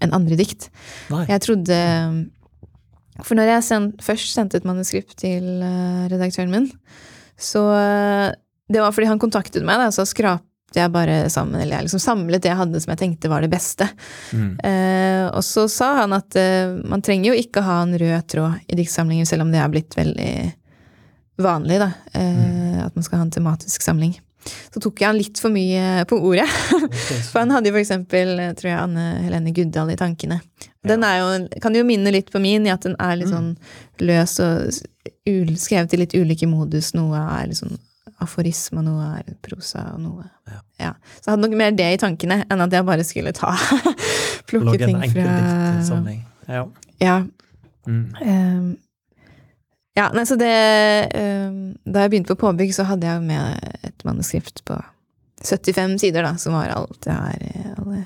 enn 0.00 0.14
andre 0.16 0.36
dikt. 0.40 0.70
Nei. 1.12 1.26
Jeg 1.28 1.42
trodde 1.44 1.76
For 3.20 3.36
når 3.36 3.50
jeg 3.52 3.64
send, 3.66 3.98
først 4.00 4.32
sendte 4.32 4.56
et 4.56 4.68
manuskript 4.68 5.18
til 5.20 5.44
eh, 5.60 6.06
redaktøren 6.08 6.50
min, 6.50 6.70
så 7.36 7.66
Det 8.70 8.80
var 8.80 8.94
fordi 8.94 9.10
han 9.10 9.20
kontaktet 9.20 9.64
meg, 9.66 9.76
da, 9.82 9.90
så 9.92 10.06
skrapte 10.08 10.49
jeg 10.78 10.92
bare 10.94 11.16
sammen, 11.32 11.58
eller 11.58 11.76
jeg 11.78 11.88
liksom 11.88 12.02
samlet 12.02 12.42
det 12.44 12.52
jeg 12.52 12.60
hadde 12.60 12.80
som 12.82 12.92
jeg 12.94 13.00
tenkte 13.02 13.30
var 13.32 13.42
det 13.42 13.50
beste. 13.50 13.88
Mm. 14.30 14.52
Eh, 14.64 15.26
og 15.32 15.42
så 15.46 15.66
sa 15.72 15.92
han 16.02 16.14
at 16.14 16.36
eh, 16.38 16.70
man 16.86 17.02
trenger 17.02 17.32
jo 17.32 17.42
ikke 17.42 17.64
ha 17.66 17.80
en 17.82 17.96
rød 17.98 18.28
tråd 18.30 18.70
i 18.70 18.78
diktsamlinger, 18.78 19.26
selv 19.26 19.46
om 19.46 19.50
det 19.54 19.62
er 19.62 19.72
blitt 19.72 19.98
veldig 19.98 20.32
vanlig, 21.40 21.80
da. 21.82 21.92
Eh, 22.14 22.84
At 22.84 22.94
man 22.94 23.04
skal 23.06 23.18
ha 23.18 23.26
en 23.26 23.34
tematisk 23.34 23.82
samling. 23.82 24.14
Så 24.72 24.80
tok 24.80 25.02
jeg 25.02 25.10
han 25.10 25.18
litt 25.18 25.40
for 25.40 25.52
mye 25.52 26.04
på 26.08 26.16
ordet. 26.16 26.46
For 27.30 27.42
han 27.42 27.50
hadde 27.52 27.68
jo 27.68 27.74
for 27.74 27.82
eksempel, 27.82 28.38
eh, 28.40 28.54
tror 28.56 28.70
jeg, 28.70 28.78
Anne 28.78 29.06
Helene 29.26 29.52
Guddal 29.56 29.92
i 29.92 29.98
tankene. 30.00 30.40
Den 30.86 31.04
er 31.04 31.18
jo, 31.20 31.26
kan 31.60 31.76
jo 31.76 31.84
minne 31.84 32.12
litt 32.14 32.30
på 32.32 32.40
min, 32.40 32.64
i 32.64 32.72
at 32.72 32.86
den 32.86 32.96
er 33.02 33.18
litt 33.20 33.28
sånn 33.28 33.52
løs 34.00 34.38
og 34.40 34.70
skrevet 35.60 35.92
i 35.92 36.00
litt 36.00 36.16
ulike 36.16 36.48
modus. 36.48 36.94
Noe 36.96 37.20
er 37.20 37.50
litt 37.50 37.60
sånn 37.60 37.76
aforisme, 38.24 38.82
og 38.82 38.86
noe 38.86 39.08
er 39.20 39.32
prosa, 39.44 39.90
og 39.94 40.04
noe 40.04 40.28
Ja. 40.80 40.94
Så 41.20 41.28
jeg 41.28 41.32
hadde 41.34 41.44
nok 41.44 41.56
mer 41.60 41.74
det 41.76 41.88
i 41.94 41.98
tankene 42.00 42.38
enn 42.48 42.64
at 42.64 42.72
jeg 42.72 42.86
bare 42.88 43.04
skulle 43.04 43.34
ta 43.36 43.52
Plukke 44.48 44.70
Lage 44.70 44.86
ting 44.88 45.02
fra. 45.12 45.34
Ja. 46.48 46.62
Ja. 47.00 47.18
Mm. 47.86 48.06
Um, 48.20 48.70
ja, 49.96 50.08
nei, 50.14 50.24
så 50.28 50.36
det 50.38 50.50
um, 51.16 51.60
Da 51.84 52.04
jeg 52.04 52.12
begynte 52.12 52.34
på 52.34 52.46
påbygg, 52.46 52.72
så 52.76 52.86
hadde 52.88 53.08
jeg 53.08 53.22
med 53.24 53.76
et 53.88 54.04
manuskript 54.06 54.64
på 54.68 54.78
75 55.44 56.00
sider, 56.00 56.24
da, 56.24 56.34
som 56.40 56.56
var 56.56 56.72
alt 56.74 56.98
det 57.04 57.16
her 57.16 57.44
eh, 57.48 57.70
Alle 57.80 58.04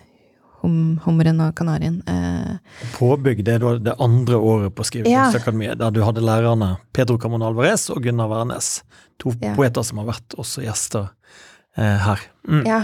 hum, 0.64 0.96
hummeren 1.04 1.40
og 1.44 1.52
kanarien. 1.58 2.00
Eh, 2.10 2.56
Påbygg 2.96 3.44
det 3.46 3.58
er 3.60 3.78
det 3.84 3.94
andre 4.02 4.36
året 4.40 4.74
på 4.74 4.84
Ja. 5.06 5.28
Der 5.78 5.90
du 5.94 6.02
hadde 6.02 6.24
lærerne 6.24 6.76
Pedro 6.96 7.18
Camon 7.20 7.42
Alvarez 7.44 7.90
og 7.92 8.02
Gunnar 8.02 8.28
Wærnes. 8.32 8.82
To 9.22 9.30
Ja. 9.40 9.54
poeter 9.54 9.84
som 9.84 9.98
har 10.02 10.06
vært 10.10 10.34
også 10.40 10.64
gjester 10.64 11.10
eh, 11.76 11.98
her. 12.06 12.20
Mm. 12.48 12.64
Ja. 12.66 12.80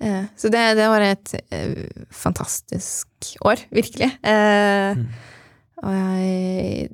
Eh, 0.00 0.24
så 0.38 0.50
det, 0.50 0.76
det 0.78 0.86
var 0.88 1.00
et 1.02 1.34
eh, 1.50 1.88
fantastisk 2.14 3.08
år, 3.44 3.64
virkelig. 3.72 4.12
Eh, 4.22 4.94
Mm. 4.94 5.08
Og 5.82 5.92
jeg 5.94 6.90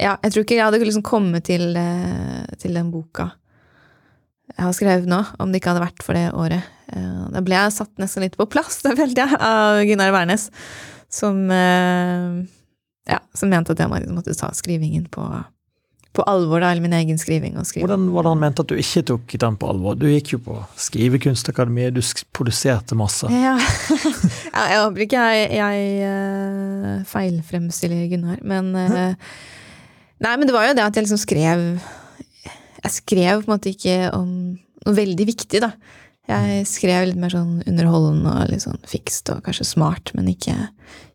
Ja, 0.00 0.16
jeg 0.24 0.32
tror 0.32 0.42
ikke 0.42 0.56
jeg 0.56 0.64
hadde 0.64 0.78
liksom 0.82 1.02
kommet 1.06 1.44
til, 1.44 1.76
eh, 1.76 2.44
til 2.58 2.74
den 2.74 2.90
boka 2.90 3.30
jeg 4.52 4.60
har 4.60 4.74
skrevet 4.76 5.08
nå, 5.08 5.22
om 5.40 5.50
det 5.50 5.60
ikke 5.60 5.72
hadde 5.72 5.86
vært 5.86 6.04
for 6.04 6.16
det 6.16 6.26
året. 6.36 6.66
Eh, 6.92 7.22
da 7.32 7.40
ble 7.44 7.56
jeg 7.56 7.72
satt 7.78 7.94
nesten 8.00 8.26
litt 8.26 8.36
på 8.38 8.46
plass, 8.50 8.80
det 8.84 8.94
følte 8.98 9.24
jeg, 9.24 9.40
av 9.40 9.80
Gunnar 9.88 10.12
Wærnes, 10.14 10.50
som 11.12 11.46
eh, 11.52 12.44
Ja, 13.08 13.20
som 13.36 13.50
mente 13.52 13.74
at 13.74 13.82
jeg 13.82 13.90
liksom 13.92 14.16
måtte 14.16 14.36
ta 14.36 14.48
skrivingen 14.56 15.08
på, 15.12 15.24
på 16.16 16.24
alvor, 16.30 16.62
da, 16.62 16.70
eller 16.72 16.84
min 16.84 16.94
egen 16.96 17.18
skriving. 17.20 17.58
og 17.60 17.66
skrive. 17.68 17.84
Hvordan 17.84 18.06
var 18.14 18.24
det 18.24 18.32
han 18.32 18.44
mente 18.44 18.64
at 18.64 18.70
du 18.70 18.78
ikke 18.80 19.02
tok 19.10 19.34
den 19.42 19.58
på 19.60 19.68
alvor? 19.72 19.98
Du 20.00 20.06
gikk 20.08 20.36
jo 20.36 20.40
på 20.44 20.60
Skrivekunstakademiet, 20.86 21.96
du 21.96 22.00
produserte 22.36 22.96
masse. 22.96 23.28
Ja. 23.28 23.58
ja, 24.54 24.62
jeg 24.72 24.78
håper 24.86 25.04
ikke 25.04 25.26
jeg, 25.34 25.50
jeg 25.58 25.90
eh, 26.08 27.04
feilfremstiller 27.10 28.08
Gunnar, 28.12 28.40
men 28.44 28.72
Nei, 30.24 30.38
men 30.38 30.46
det 30.48 30.54
var 30.54 30.70
jo 30.70 30.76
det 30.78 30.84
at 30.86 30.96
jeg 30.96 31.04
liksom 31.04 31.20
skrev 31.20 31.62
Jeg 32.84 32.96
skrev 32.98 33.42
på 33.42 33.48
en 33.48 33.54
måte 33.54 33.72
ikke 33.72 33.98
om 34.14 34.30
noe 34.84 34.96
veldig 34.96 35.26
viktig, 35.30 35.60
da. 35.64 35.72
Jeg 36.28 36.64
skrev 36.68 37.10
litt 37.10 37.20
mer 37.20 37.32
sånn 37.32 37.58
underholdende 37.68 38.32
og 38.32 38.52
litt 38.52 38.64
sånn 38.64 38.80
fikst 38.88 39.28
og 39.32 39.42
kanskje 39.44 39.66
smart, 39.74 40.12
men 40.16 40.30
ikke 40.32 40.56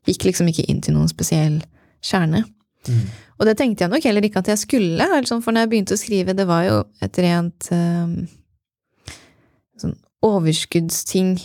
Gikk 0.07 0.23
liksom 0.25 0.47
ikke 0.49 0.63
inn 0.71 0.79
til 0.81 0.95
noen 0.95 1.09
spesiell 1.11 1.59
kjerne. 2.05 2.39
Mm. 2.87 3.01
Og 3.39 3.45
det 3.45 3.55
tenkte 3.59 3.85
jeg 3.85 3.91
nok 3.91 4.05
heller 4.07 4.25
ikke 4.25 4.41
at 4.41 4.49
jeg 4.49 4.61
skulle, 4.63 5.05
altså, 5.19 5.37
for 5.43 5.53
når 5.53 5.65
jeg 5.65 5.71
begynte 5.73 5.95
å 5.95 6.01
skrive, 6.01 6.35
det 6.35 6.47
var 6.49 6.63
jo 6.65 6.77
et 7.05 7.19
rent 7.21 7.69
um, 7.75 8.15
sånn 9.79 9.93
overskuddsting 10.25 11.35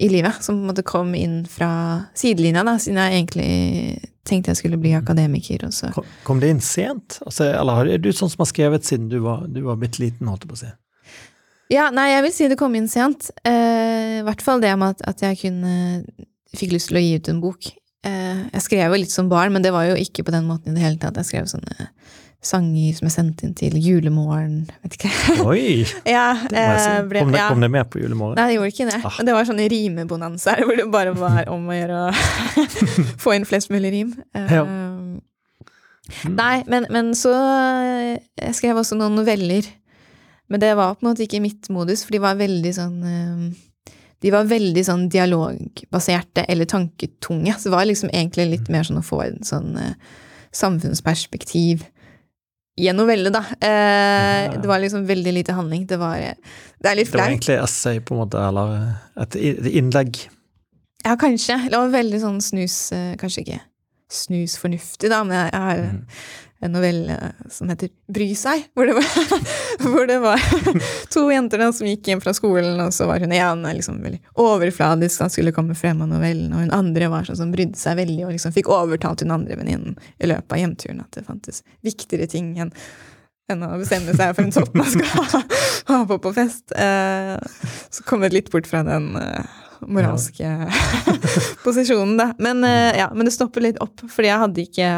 i 0.00 0.08
livet, 0.08 0.40
som 0.40 0.56
på 0.56 0.64
en 0.64 0.70
måte 0.70 0.86
kom 0.86 1.12
inn 1.18 1.42
fra 1.50 1.70
sidelinja, 2.16 2.64
da, 2.66 2.78
siden 2.80 3.02
jeg 3.02 3.18
egentlig 3.18 4.09
tenkte 4.28 4.52
jeg 4.52 4.56
skulle 4.60 4.78
bli 4.80 4.92
akademiker, 4.98 5.64
og 5.66 5.72
så 5.72 5.90
Kom- 5.94 6.06
Kom 6.24 6.40
det 6.42 6.50
inn 6.52 6.60
sent? 6.60 7.18
Altså, 7.26 7.48
eller 7.60 7.88
er 7.94 7.98
du 7.98 8.10
sånn 8.12 8.30
som 8.30 8.42
har 8.44 8.50
skrevet 8.52 8.84
siden 8.84 9.08
du 9.08 9.18
var, 9.24 9.46
du 9.48 9.62
var 9.62 9.76
bitte 9.80 10.02
liten, 10.02 10.28
holdt 10.28 10.44
jeg 10.44 10.50
på 10.52 10.58
å 10.58 10.62
si? 10.64 10.72
Ja, 11.70 11.88
nei, 11.94 12.08
jeg 12.10 12.22
vil 12.26 12.32
si 12.34 12.48
det 12.50 12.58
kom 12.58 12.74
inn 12.74 12.88
sent. 12.90 13.30
Eh, 13.46 14.18
I 14.20 14.22
hvert 14.26 14.42
fall 14.42 14.60
det 14.60 14.72
med 14.78 14.96
at, 14.96 15.04
at 15.14 15.20
jeg 15.22 15.38
kunne 15.44 16.04
Fikk 16.50 16.72
lyst 16.74 16.88
til 16.90 16.98
å 16.98 17.00
gi 17.04 17.12
ut 17.14 17.28
en 17.30 17.40
bok. 17.40 17.68
Eh, 18.02 18.38
jeg 18.56 18.62
skrev 18.64 18.90
jo 18.90 18.96
litt 18.98 19.12
som 19.14 19.28
barn, 19.30 19.52
men 19.54 19.62
det 19.62 19.70
var 19.70 19.84
jo 19.86 19.94
ikke 19.94 20.24
på 20.26 20.32
den 20.34 20.48
måten 20.48 20.72
i 20.72 20.74
det 20.74 20.82
hele 20.82 20.98
tatt. 20.98 21.14
Jeg 21.20 21.28
skrev 21.28 21.46
sånne 21.46 21.86
sanger 22.40 22.94
som 22.96 23.08
er 23.08 23.12
sendt 23.12 23.42
inn 23.44 23.52
til 23.56 23.74
julemorgen, 23.76 24.62
vet 24.80 24.96
ikke. 24.96 25.10
Oi! 25.44 25.84
ja, 26.08 26.30
eh, 26.48 27.00
ble, 27.08 27.24
Kom, 27.24 27.34
det, 27.34 27.40
ja. 27.42 27.48
kom 27.52 27.60
det 27.60 27.68
med 27.72 27.90
på 27.92 28.00
julemorgen? 28.00 28.38
Nei, 28.40 28.46
det 28.48 28.56
gjorde 28.56 28.72
ikke 28.72 28.86
det. 28.88 29.00
Ah. 29.04 29.18
Det 29.28 29.34
var 29.36 29.48
sånne 29.48 29.66
rimebonanzaer 29.72 30.64
hvor 30.64 30.80
det 30.80 30.86
bare 30.92 31.12
var 31.18 31.50
om 31.52 31.68
å 31.68 31.76
gjøre 31.76 31.98
å 32.06 32.14
få 33.24 33.36
inn 33.36 33.44
flest 33.48 33.72
mulig 33.72 33.92
rim. 33.92 34.14
Eh, 34.32 34.56
mm. 34.56 35.20
Nei, 36.32 36.56
men, 36.66 36.88
men 36.90 37.12
så 37.14 37.30
eh, 37.30 38.16
Jeg 38.40 38.56
skrev 38.58 38.80
også 38.80 38.98
noen 38.98 39.20
noveller. 39.20 39.68
Men 40.50 40.64
det 40.64 40.72
var 40.74 40.96
på 40.96 41.04
en 41.04 41.12
måte 41.12 41.26
ikke 41.26 41.42
mitt 41.44 41.68
modus, 41.70 42.02
for 42.02 42.16
de 42.16 42.24
var 42.24 42.40
veldig 42.40 42.72
sånn 42.74 42.96
eh, 43.06 43.92
De 44.24 44.32
var 44.32 44.48
veldig 44.48 44.82
sånn 44.88 45.06
dialogbaserte 45.12 46.48
eller 46.48 46.68
tanketunge. 46.72 47.54
Så 47.58 47.68
det 47.68 47.76
var 47.76 47.86
liksom 47.86 48.10
egentlig 48.16 48.48
litt 48.56 48.72
mer 48.72 48.88
sånn 48.88 49.04
å 49.04 49.06
få 49.06 49.22
en 49.28 49.40
sånn 49.46 49.76
eh, 49.76 49.94
samfunnsperspektiv 50.56 51.84
i 52.80 52.88
en 52.90 52.96
novelle, 53.00 53.30
da. 53.34 53.44
Eh, 53.60 54.40
Ja. 54.40 54.56
Det 54.56 54.68
var 54.68 54.80
liksom 54.80 55.04
veldig 55.06 55.32
lite 55.36 55.52
handling. 55.56 55.86
Det 55.86 55.98
var 56.00 56.16
Det 56.16 56.88
er 56.90 56.96
litt 56.96 57.10
Det 57.12 57.18
var 57.20 57.28
egentlig 57.28 57.58
essay, 57.62 58.00
på 58.00 58.14
en 58.16 58.20
måte, 58.24 58.40
eller 58.40 58.76
et, 59.20 59.36
et 59.36 59.66
innlegg. 59.80 60.22
Ja, 61.04 61.14
kanskje. 61.20 61.56
Det 61.70 61.76
var 61.76 61.92
veldig 61.92 62.20
sånn 62.20 62.40
snus 62.44 62.92
eh, 62.92 63.14
Kanskje 63.20 63.44
ikke 63.44 63.60
snusfornuftig, 64.10 65.08
da, 65.12 65.20
men 65.24 65.36
jeg, 65.36 65.50
jeg. 65.54 66.08
En 66.60 66.72
novelle 66.72 67.16
som 67.48 67.70
heter 67.72 67.88
Bry 68.12 68.28
seg, 68.36 68.66
hvor 68.76 68.88
det 68.88 68.96
var, 68.98 69.08
hvor 69.84 70.08
det 70.08 70.18
var 70.20 70.42
to 71.14 71.24
jenter 71.32 71.62
da, 71.62 71.70
som 71.72 71.88
gikk 71.88 72.10
hjem 72.10 72.22
fra 72.22 72.34
skolen, 72.36 72.80
og 72.84 72.92
så 72.94 73.08
var 73.08 73.22
hun 73.24 73.32
ene 73.32 73.74
liksom 73.78 74.00
veldig 74.04 74.20
overfladisk, 74.40 75.22
han 75.24 75.32
skulle 75.32 75.54
komme 75.56 75.76
frem 75.78 76.02
av 76.04 76.10
novellen, 76.12 76.52
og 76.52 76.66
hun 76.66 76.74
andre 76.76 77.08
var 77.12 77.28
sånn 77.28 77.40
som 77.40 77.54
brydde 77.54 77.80
seg 77.80 77.96
veldig, 78.02 78.26
og 78.26 78.34
liksom 78.36 78.56
fikk 78.56 78.68
overtalt 78.72 79.24
hun 79.24 79.36
andre 79.38 79.56
venninnen 79.60 79.96
i 80.20 80.28
løpet 80.28 80.56
av 80.56 80.62
hjemturen 80.64 81.00
at 81.04 81.16
det 81.16 81.24
fantes 81.28 81.64
viktigere 81.86 82.28
ting 82.30 82.52
enn 82.60 82.74
enn 83.50 83.64
å 83.66 83.72
bestemme 83.80 84.12
seg 84.14 84.36
for 84.36 84.46
en 84.46 84.52
topp 84.54 84.76
man 84.78 84.86
skal 84.86 85.08
ha, 85.90 85.96
på 86.06 86.20
på 86.22 86.30
fest. 86.36 86.70
Eh, 86.70 87.34
så 87.90 88.04
kom 88.06 88.22
det 88.22 88.30
litt 88.30 88.50
bort 88.52 88.68
fra 88.70 88.84
den 88.86 89.08
eh, 89.82 89.88
moralske 89.88 90.50
posisjonen, 91.64 92.16
da. 92.20 92.28
Men, 92.38 92.64
eh, 92.64 92.98
ja, 92.98 93.10
men 93.14 93.24
det 93.28 93.32
stopper 93.34 93.60
litt 93.64 93.78
opp, 93.82 94.00
fordi 94.10 94.28
jeg 94.30 94.38
hadde 94.44 94.64
ikke 94.66 94.88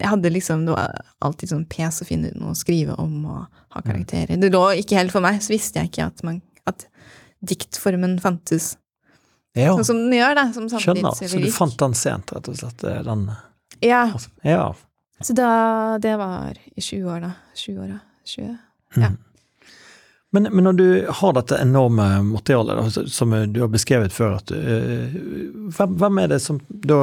Jeg 0.00 0.08
hadde 0.10 0.32
liksom 0.32 0.64
Det 0.66 0.74
var 0.76 0.96
alltid 1.24 1.52
sånn 1.52 1.66
pes 1.70 2.02
å 2.02 2.06
finne 2.08 2.30
ut 2.32 2.38
noe 2.40 2.54
å 2.54 2.58
skrive 2.58 2.96
om 3.02 3.14
og 3.26 3.44
ha 3.76 3.82
karakterer. 3.84 4.36
Det 4.40 4.50
lå 4.52 4.62
ikke 4.80 4.96
helt 4.96 5.12
for 5.12 5.20
meg, 5.24 5.40
så 5.44 5.52
visste 5.52 5.80
jeg 5.82 5.90
ikke 5.90 6.06
at, 6.08 6.22
man, 6.24 6.40
at 6.66 6.86
diktformen 7.44 8.18
fantes 8.22 8.76
Ja, 9.56 9.72
sånn 9.76 9.84
som 9.88 9.96
den 10.04 10.16
gjør, 10.18 10.34
da. 10.36 10.46
Som 10.52 10.68
skjønner. 10.72 11.14
Så 11.16 11.40
du 11.40 11.50
fant 11.52 11.76
den 11.80 11.94
sent, 11.96 12.32
rett 12.36 12.48
og 12.52 12.56
slett? 12.60 12.84
eh, 12.84 13.02
Den, 13.06 13.30
Ja. 13.84 14.06
altså. 14.12 14.30
Ja. 14.44 14.72
Så 15.24 15.32
da 15.36 15.98
Det 15.98 16.16
var 16.20 16.52
i 16.76 16.80
20 16.80 17.04
år, 17.08 17.20
da. 17.24 17.32
20 17.54 17.78
år, 17.84 17.88
da. 17.94 18.00
20. 18.24 18.58
Ja. 18.96 19.08
Mm. 19.12 19.18
Men, 20.36 20.50
men 20.52 20.66
når 20.68 20.72
du 20.76 20.88
har 21.08 21.32
dette 21.32 21.56
enorme 21.56 22.04
materialet 22.28 23.08
som 23.08 23.30
du 23.48 23.62
har 23.62 23.70
beskrevet 23.72 24.12
før, 24.12 24.34
at, 24.36 24.50
eh, 24.52 25.14
hvem, 25.72 25.94
hvem 25.96 26.18
er 26.20 26.34
det 26.34 26.42
som 26.44 26.58
da 26.68 26.98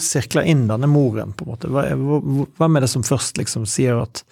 sirkler 0.00 0.46
inn 0.48 0.62
denne 0.70 0.88
moren, 0.88 1.34
på 1.36 1.44
en 1.44 1.50
måte? 1.50 1.68
Hvem 2.56 2.78
er 2.78 2.84
det 2.86 2.88
som 2.88 3.04
først 3.04 3.36
liksom 3.36 3.66
sier 3.68 4.00
at 4.00 4.22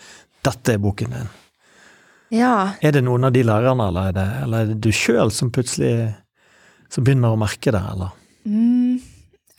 'dette 0.41 0.73
er 0.73 0.81
boken 0.81 1.13
din'? 1.13 1.33
ja. 2.33 2.73
Er 2.81 2.93
det 2.97 3.03
noen 3.05 3.29
av 3.29 3.33
de 3.37 3.43
lærerne, 3.45 3.89
eller 3.89 4.09
er 4.09 4.17
det, 4.17 4.29
eller 4.45 4.63
er 4.63 4.71
det 4.73 4.81
du 4.81 4.89
sjøl 4.93 5.31
som 5.31 5.51
plutselig 5.53 6.15
som 6.89 7.05
begynner 7.05 7.37
å 7.37 7.41
merke 7.41 7.69
det, 7.69 7.83
eller? 7.93 8.17
Mm, 8.49 8.97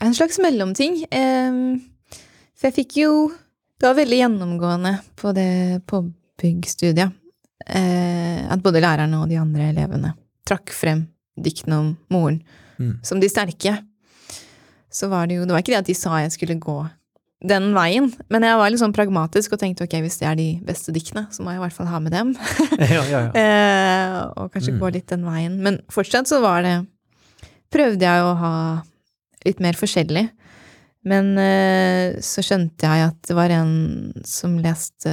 en 0.01 0.15
slags 0.17 0.39
mellomting. 0.41 1.05
Em, 1.11 1.77
for 2.57 2.71
jeg 2.71 2.77
fikk 2.81 2.97
jo 3.03 3.11
Det 3.75 3.89
var 3.89 3.97
veldig 3.97 4.17
gjennomgående 4.17 4.91
på 5.19 5.33
det 5.35 5.83
påbyggstudiet. 5.85 7.11
Eh, 7.65 8.41
at 8.51 8.59
både 8.61 8.81
lærerne 8.83 9.21
og 9.23 9.29
de 9.31 9.37
andre 9.39 9.69
elevene 9.71 10.13
trakk 10.45 10.73
frem 10.75 11.05
diktene 11.39 11.77
om 11.81 11.97
moren 12.11 12.41
Mm. 12.77 12.97
som 13.07 13.21
de 13.21 13.29
sterke, 13.31 13.71
så 14.91 15.07
var 15.07 15.27
det 15.27 15.37
jo 15.37 15.45
Det 15.45 15.51
var 15.53 15.61
ikke 15.63 15.71
det 15.71 15.77
at 15.79 15.85
de 15.87 15.93
sa 15.95 16.17
jeg 16.19 16.31
skulle 16.35 16.59
gå 16.59 16.89
den 17.47 17.73
veien, 17.73 18.09
men 18.29 18.41
jeg 18.43 18.57
var 18.57 18.69
litt 18.69 18.79
sånn 18.81 18.91
pragmatisk 18.95 19.53
og 19.53 19.59
tenkte 19.61 19.83
ok, 19.85 19.95
hvis 20.03 20.17
det 20.19 20.27
er 20.27 20.35
de 20.35 20.59
beste 20.65 20.91
diktene, 20.91 21.27
så 21.31 21.39
må 21.43 21.51
jeg 21.53 21.59
i 21.59 21.63
hvert 21.63 21.73
fall 21.77 21.87
ha 21.87 21.99
med 21.99 22.11
dem. 22.11 22.33
Ja, 22.79 23.03
ja, 23.07 23.19
ja. 23.21 23.31
Eh, 23.41 24.17
og 24.41 24.51
kanskje 24.51 24.73
Mm. 24.75 24.79
gå 24.81 24.91
litt 24.93 25.07
den 25.07 25.23
veien. 25.23 25.55
Men 25.63 25.79
fortsatt 25.89 26.27
så 26.27 26.41
var 26.41 26.63
det 26.63 26.85
Prøvde 27.71 27.99
jeg 28.01 28.21
å 28.23 28.35
ha 28.39 28.83
litt 29.45 29.59
mer 29.59 29.73
forskjellig. 29.73 30.29
Men 31.03 31.37
eh, 31.37 32.19
så 32.19 32.41
skjønte 32.43 32.81
jeg 32.87 33.07
at 33.09 33.21
det 33.27 33.35
var 33.35 33.49
en 33.51 34.13
som 34.23 34.57
leste 34.59 35.11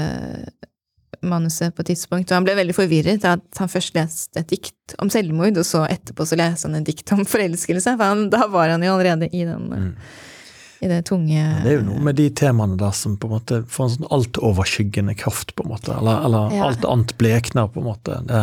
manuset 1.23 1.75
på 1.75 1.81
et 1.85 1.91
tidspunkt, 1.93 2.31
og 2.31 2.37
han 2.41 2.45
ble 2.47 2.55
veldig 2.59 2.75
forvirret 2.75 3.25
av 3.29 3.39
at 3.41 3.59
han 3.63 3.71
først 3.71 3.95
leste 3.95 4.41
et 4.43 4.49
dikt 4.51 4.95
om 5.03 5.11
selvmord, 5.13 5.57
og 5.61 5.65
så 5.69 5.85
etterpå 5.89 6.27
så 6.27 6.37
leste 6.41 6.69
han 6.69 6.81
et 6.81 6.89
dikt 6.89 7.13
om 7.15 7.23
forelskelse. 7.29 7.95
For 7.97 8.05
han, 8.05 8.29
da 8.33 8.47
var 8.51 8.69
han 8.75 8.83
jo 8.83 8.95
allerede 8.97 9.29
i 9.33 9.45
den 9.49 9.69
Mm. 9.73 9.95
i 10.83 10.89
det 10.91 11.05
tunge 11.07 11.31
Ja, 11.39 11.63
Det 11.63 11.71
er 11.73 11.77
jo 11.79 11.87
noe 11.87 12.01
med 12.03 12.17
de 12.19 12.29
temaene 12.31 12.77
der 12.77 12.91
som 12.91 13.17
på 13.17 13.29
en 13.31 13.37
måte 13.39 13.63
får 13.71 13.85
en 13.85 13.95
sånn 13.97 14.09
altoverskyggende 14.11 15.15
kraft, 15.17 15.55
på 15.55 15.63
en 15.65 15.71
måte. 15.71 15.95
Eller, 15.97 16.25
eller 16.27 16.51
Ja. 16.57 16.67
alt 16.67 16.85
annet 16.85 17.17
blekner, 17.19 17.69
på 17.71 17.79
en 17.81 17.87
måte. 17.87 18.19
Det, 18.27 18.43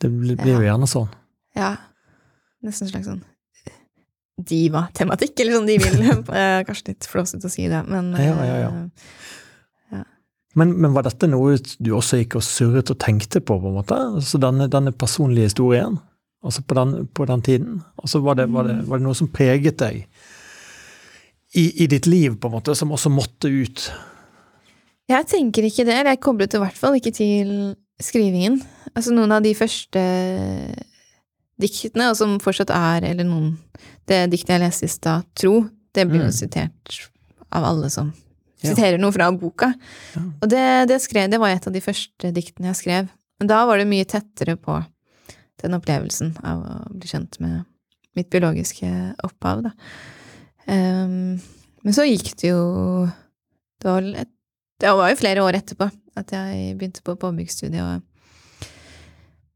det 0.00 0.10
blir 0.20 0.36
blir 0.36 0.54
jo 0.54 0.60
gjerne 0.68 0.86
sånn. 0.86 1.08
Ja. 1.56 1.76
Nesten 2.62 2.88
slags 2.88 3.06
sånn 3.10 3.22
diva-tematikk, 4.40 5.38
eller 5.40 5.52
sånn 5.58 5.66
de 5.68 5.76
vil. 5.78 6.00
eh, 6.34 6.60
Kanskje 6.66 6.88
litt 6.92 7.06
flåsete 7.10 7.46
å 7.46 7.52
si 7.52 7.68
det, 7.70 7.82
men 7.86 8.12
Ja, 8.18 8.34
ja, 8.44 8.56
ja. 8.66 8.70
Men, 10.54 10.72
men 10.78 10.92
var 10.94 11.02
dette 11.06 11.26
noe 11.26 11.56
du 11.82 11.90
også 11.96 12.20
gikk 12.20 12.36
og 12.38 12.44
surret 12.46 12.90
og 12.92 12.98
tenkte 13.02 13.40
på, 13.42 13.56
på 13.58 13.70
en 13.70 13.74
måte? 13.80 13.96
Altså 14.20 14.38
denne, 14.38 14.68
denne 14.70 14.92
personlige 14.94 15.48
historien? 15.50 15.96
Altså 16.44 16.62
på 16.62 16.76
den, 16.78 17.06
på 17.16 17.24
den 17.26 17.42
tiden? 17.42 17.82
Altså 17.98 18.20
var 18.22 18.36
det, 18.38 18.46
var, 18.52 18.68
det, 18.68 18.76
var 18.86 19.00
det 19.00 19.06
noe 19.06 19.16
som 19.18 19.30
preget 19.32 19.78
deg 19.80 20.04
i, 21.54 21.64
i 21.82 21.86
ditt 21.90 22.06
liv, 22.10 22.34
på 22.38 22.50
en 22.50 22.54
måte, 22.58 22.74
som 22.78 22.92
også 22.94 23.10
måtte 23.14 23.48
ut? 23.50 23.86
Jeg 25.10 25.26
tenker 25.30 25.66
ikke 25.66 25.84
det, 25.86 25.94
eller 26.00 26.14
jeg 26.14 26.22
koblet 26.24 26.54
i 26.56 26.60
hvert 26.62 26.78
fall 26.78 26.96
ikke 26.98 27.12
til 27.14 27.50
skrivingen. 28.02 28.60
Altså 28.94 29.14
noen 29.14 29.32
av 29.34 29.42
de 29.44 29.52
første 29.58 30.02
diktene, 31.60 32.10
og 32.10 32.18
som 32.18 32.38
fortsatt 32.42 32.72
er, 32.74 33.06
eller 33.12 33.26
noen 33.28 33.54
Det 34.04 34.26
diktet 34.28 34.50
jeg 34.52 34.60
leste 34.60 34.84
i 34.84 34.92
stad, 34.92 35.24
Tro, 35.38 35.62
det 35.96 36.04
blir 36.10 36.20
jo 36.20 36.26
Mm. 36.28 36.36
sitert 36.36 36.98
av 37.50 37.64
alle 37.64 37.88
som. 37.90 38.12
Siterer 38.64 39.00
noe 39.00 39.14
fra 39.14 39.28
boka. 39.34 39.72
Og 40.16 40.48
det, 40.50 40.64
det 40.90 41.00
skrev 41.04 41.30
Det 41.32 41.40
var 41.42 41.54
et 41.54 41.68
av 41.68 41.74
de 41.74 41.82
første 41.84 42.32
diktene 42.34 42.70
jeg 42.72 42.80
skrev. 42.80 43.12
Men 43.40 43.50
da 43.50 43.64
var 43.68 43.80
det 43.80 43.90
mye 43.90 44.06
tettere 44.08 44.56
på 44.60 44.78
den 45.62 45.76
opplevelsen 45.76 46.34
av 46.44 46.62
å 46.64 46.76
bli 46.94 47.10
kjent 47.10 47.38
med 47.42 47.64
mitt 48.18 48.30
biologiske 48.30 48.88
opphav, 49.26 49.64
da. 49.66 49.72
Um, 50.64 51.36
men 51.84 51.92
så 51.92 52.06
gikk 52.06 52.30
det 52.40 52.48
jo 52.48 52.60
Det 53.82 53.84
var, 53.84 54.06
et, 54.22 54.30
det 54.80 54.92
var 54.96 55.10
jo 55.12 55.18
flere 55.20 55.42
år 55.44 55.58
etterpå 55.58 55.90
at 56.16 56.30
jeg 56.32 56.76
begynte 56.78 57.02
på 57.04 57.16
påbyggsstudiet, 57.20 57.82
og 57.82 58.13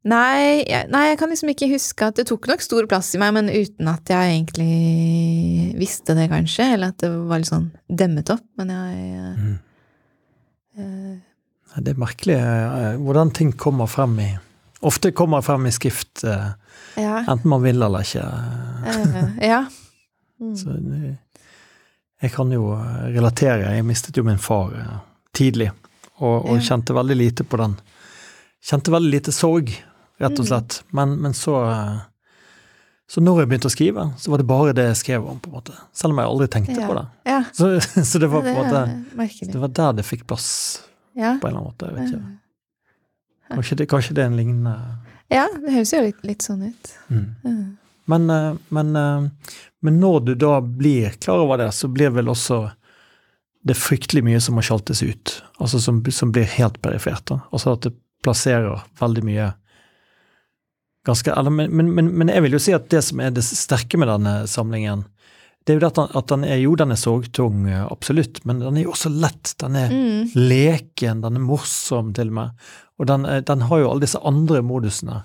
Nei 0.05 0.63
jeg, 0.63 0.87
nei, 0.93 1.09
jeg 1.11 1.19
kan 1.19 1.29
liksom 1.33 1.51
ikke 1.53 1.69
huske 1.73 2.07
at 2.07 2.17
det 2.21 2.27
tok 2.31 2.47
nok 2.49 2.63
stor 2.63 2.87
plass 2.89 3.11
i 3.15 3.19
meg, 3.21 3.33
men 3.35 3.49
uten 3.51 3.89
at 3.91 4.09
jeg 4.09 4.37
egentlig 4.39 5.75
visste 5.79 6.15
det, 6.17 6.29
kanskje, 6.31 6.69
eller 6.77 6.93
at 6.95 7.03
det 7.03 7.11
var 7.29 7.43
litt 7.43 7.51
sånn 7.51 7.71
demmet 7.91 8.31
opp. 8.31 8.45
Men 8.61 8.69
jeg 8.71 9.35
Mm. 9.39 9.59
eh, 10.79 11.81
Det 11.83 11.93
er 11.95 11.99
merkelig 12.01 12.37
eh, 12.39 12.97
hvordan 13.03 13.33
ting 13.35 13.53
kommer 13.53 13.87
frem 13.87 14.19
i 14.21 14.29
Ofte 14.87 15.11
kommer 15.13 15.43
frem 15.43 15.67
i 15.67 15.71
skrift, 15.75 16.23
eh, 16.25 16.53
Ja. 16.97 17.25
enten 17.27 17.49
man 17.51 17.63
vil 17.63 17.83
eller 17.83 18.01
ikke. 18.07 18.23
eh, 18.87 19.49
ja. 19.49 19.65
Mm. 20.41 20.55
Så 20.57 20.71
det, 20.71 21.17
jeg 22.23 22.31
kan 22.31 22.49
jo 22.53 22.69
eh, 22.73 23.09
relatere. 23.11 23.73
Jeg 23.75 23.83
mistet 23.85 24.17
jo 24.17 24.23
min 24.23 24.39
far 24.39 24.71
eh, 24.71 24.99
tidlig, 25.35 25.73
og, 26.21 26.45
og 26.47 26.55
Ja. 26.61 26.61
kjente 26.63 26.95
veldig 26.95 27.17
lite 27.17 27.43
på 27.45 27.57
den. 27.59 27.75
Kjente 28.63 28.93
veldig 28.95 29.11
lite 29.11 29.33
sorg, 29.35 29.73
rett 30.21 30.39
og 30.39 30.45
Mm. 30.45 30.49
slett. 30.51 30.83
Men, 30.93 31.17
men 31.23 31.33
så 31.35 31.55
Så 33.09 33.23
når 33.25 33.39
jeg 33.41 33.49
begynte 33.49 33.69
å 33.71 33.73
skrive, 33.73 34.03
så 34.21 34.29
var 34.31 34.37
det 34.43 34.47
bare 34.47 34.73
det 34.77 34.85
jeg 34.91 34.97
skrev 35.01 35.25
om, 35.31 35.39
på 35.41 35.49
en 35.49 35.55
måte. 35.55 35.73
Selv 35.97 36.13
om 36.13 36.19
jeg 36.21 36.29
aldri 36.29 36.47
tenkte 36.53 36.75
Ja. 36.81 36.87
på 36.91 36.95
det. 36.99 37.07
ja. 37.25 37.39
Så, 37.57 37.69
så 38.05 38.19
det 38.21 38.29
var 38.29 38.43
på 38.43 38.49
en 38.49 38.59
måte. 38.59 39.47
Det 39.53 39.61
var 39.63 39.69
der 39.69 39.93
det 39.97 40.05
fikk 40.05 40.27
plass, 40.27 40.83
Ja. 41.17 41.39
på 41.41 41.49
en 41.49 41.55
eller 41.55 41.61
annen 41.61 41.71
måte. 41.73 41.87
Jeg 41.89 41.95
vet 41.97 42.13
ikke. 42.13 43.55
Kanskje 43.55 43.77
det, 43.81 43.87
kanskje 43.89 44.15
det 44.15 44.23
er 44.23 44.27
en 44.29 44.37
lignende 44.37 44.75
ja, 45.31 45.47
det 45.61 45.73
høres 45.75 45.91
jo 45.93 46.01
litt, 46.05 46.21
litt 46.25 46.43
sånn 46.45 46.63
ut. 46.69 46.91
mm. 47.11 47.25
Mm. 47.45 47.77
Men, 48.09 48.31
eh, 48.31 48.55
men, 48.73 48.97
eh, 48.97 49.55
men 49.83 49.99
når 50.01 50.21
du 50.25 50.35
da 50.35 50.61
blir 50.61 51.11
klar 51.21 51.43
over 51.43 51.59
det, 51.61 51.67
så 51.77 51.89
blir 51.93 52.11
vel 52.11 52.29
også 52.33 52.71
det 53.65 53.77
fryktelig 53.77 54.23
mye 54.25 54.41
som 54.41 54.55
må 54.57 54.63
sjaltes 54.65 55.03
ut. 55.03 55.43
Altså 55.61 55.81
som, 55.81 56.01
som 56.11 56.33
blir 56.33 56.45
helt 56.45 56.81
perifert. 56.83 57.25
da. 57.29 57.41
Altså 57.53 57.73
at 57.77 57.83
det 57.85 57.93
plasserer 58.25 58.81
veldig 59.01 59.25
mye 59.25 59.51
ganske 61.09 61.33
eller, 61.35 61.51
men, 61.55 61.71
men, 61.75 61.89
men, 61.97 62.11
men 62.21 62.31
jeg 62.33 62.45
vil 62.45 62.57
jo 62.59 62.61
si 62.63 62.75
at 62.77 62.91
det 62.93 63.01
som 63.07 63.21
er 63.25 63.33
det 63.35 63.45
sterke 63.47 63.99
med 64.01 64.11
denne 64.13 64.35
samlingen, 64.51 65.07
det 65.67 65.75
er 65.75 65.81
jo 65.83 65.89
at 65.91 65.99
den, 66.01 66.13
at 66.17 66.29
den 66.31 66.45
er 66.49 66.61
jo 66.63 66.75
den 66.81 66.93
er 66.95 67.01
sorgtung, 67.01 67.65
eh, 67.69 67.83
absolutt, 67.93 68.39
men 68.49 68.61
den 68.63 68.77
er 68.81 68.87
jo 68.87 68.93
også 68.95 69.11
lett. 69.13 69.55
Den 69.61 69.75
er 69.77 69.91
Mm. 69.93 70.31
leken, 70.37 71.21
den 71.25 71.37
er 71.37 71.45
morsom 71.45 72.15
til 72.17 72.31
og 72.31 72.37
med. 72.39 72.69
Og 72.99 73.07
den, 73.11 73.27
er- 73.29 73.43
den 73.45 73.67
har 73.69 73.83
jo 73.83 73.91
alle 73.91 74.01
disse 74.07 74.21
andre 74.25 74.63
modusene. 74.65 75.19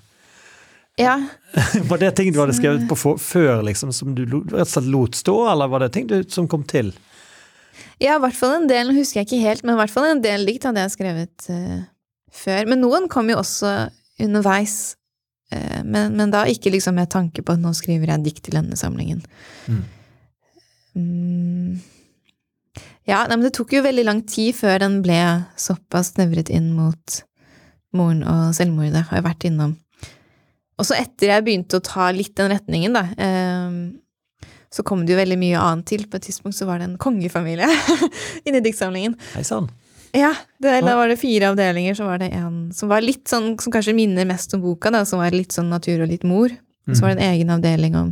Ja. 1.00 1.14
Var 1.90 1.98
det 1.98 2.12
ting 2.18 2.28
du 2.32 2.38
hadde 2.42 2.54
skrevet 2.54 2.84
på 2.90 2.94
for, 2.98 3.16
før, 3.18 3.62
liksom, 3.66 3.90
som 3.96 4.12
du 4.14 4.22
rett 4.28 4.52
og 4.52 4.68
slett 4.70 4.90
lot 4.92 5.16
stå, 5.18 5.34
eller 5.50 5.66
var 5.72 5.82
det 5.82 5.92
ting 5.96 6.06
du, 6.10 6.20
som 6.30 6.46
kom 6.50 6.62
til? 6.70 6.92
Ja, 7.98 8.14
i 8.14 8.20
hvert 8.22 8.36
fall 8.38 8.60
en 8.60 8.68
del, 8.70 8.92
husker 8.94 9.22
jeg 9.22 9.26
ikke 9.26 9.40
helt, 9.42 9.64
men 9.66 9.74
i 9.74 9.80
hvert 9.80 9.90
fall 9.94 10.06
en 10.12 10.20
del 10.22 10.44
dikt 10.46 10.66
hadde 10.68 10.84
jeg 10.84 10.92
skrevet 10.94 11.48
uh, 11.50 11.80
før. 12.30 12.68
Men 12.70 12.84
noen 12.84 13.08
kom 13.10 13.32
jo 13.32 13.40
også 13.40 13.72
underveis. 14.22 14.76
Eh, 15.52 15.82
men, 15.84 16.14
men 16.16 16.32
da 16.32 16.44
ikke 16.50 16.72
liksom 16.74 16.96
med 16.98 17.10
tanke 17.12 17.44
på 17.44 17.56
at 17.56 17.62
nå 17.62 17.74
skriver 17.76 18.14
jeg 18.14 18.24
dikt 18.24 18.44
til 18.46 18.58
denne 18.58 18.78
samlingen. 18.78 19.24
Mm. 19.66 19.82
Mm. 20.94 21.82
Ja, 23.04 23.24
nei, 23.28 23.36
men 23.36 23.44
det 23.44 23.54
tok 23.58 23.74
jo 23.76 23.84
veldig 23.84 24.06
lang 24.06 24.22
tid 24.28 24.54
før 24.56 24.80
den 24.86 25.00
ble 25.04 25.18
såpass 25.60 26.14
snevret 26.14 26.52
inn 26.52 26.70
mot 26.76 27.20
moren 27.94 28.24
og 28.26 28.54
selvmordet, 28.56 29.04
har 29.10 29.20
jeg 29.20 29.26
vært 29.26 29.48
innom. 29.50 29.76
Og 30.80 30.88
så 30.88 30.96
etter 30.98 31.30
jeg 31.30 31.44
begynte 31.46 31.78
å 31.78 31.84
ta 31.84 32.08
litt 32.14 32.34
den 32.38 32.50
retningen, 32.50 32.96
da, 32.96 33.04
eh, 33.14 34.48
så 34.74 34.82
kom 34.82 35.04
det 35.04 35.14
jo 35.14 35.20
veldig 35.20 35.38
mye 35.38 35.60
annet 35.60 35.86
til. 35.86 36.06
På 36.10 36.18
et 36.18 36.26
tidspunkt 36.26 36.58
så 36.58 36.66
var 36.66 36.80
det 36.80 36.88
en 36.88 36.98
kongefamilie 36.98 37.68
inni 38.46 38.62
diktsamlingen. 38.64 39.14
Hei 39.36 39.44
sann. 39.46 39.68
Ja, 40.14 40.30
det, 40.62 40.76
da 40.86 40.94
var 40.94 41.10
det 41.10 41.18
fire 41.18 41.50
avdelinger, 41.50 41.96
så 41.98 42.06
var 42.06 42.20
det 42.22 42.30
en 42.36 42.68
som 42.74 42.90
var 42.92 43.02
litt 43.02 43.26
sånn, 43.30 43.56
som 43.58 43.74
kanskje 43.74 43.96
minner 43.96 44.28
mest 44.28 44.54
om 44.54 44.62
boka, 44.62 44.92
da, 44.94 45.02
som 45.08 45.22
var 45.22 45.34
litt 45.34 45.54
sånn 45.56 45.72
natur 45.72 46.04
og 46.04 46.12
litt 46.12 46.26
mor. 46.28 46.54
Mm. 46.84 46.94
så 46.94 47.06
var 47.06 47.14
det 47.14 47.22
en 47.22 47.32
egen 47.32 47.50
avdeling 47.50 47.94
om 47.96 48.10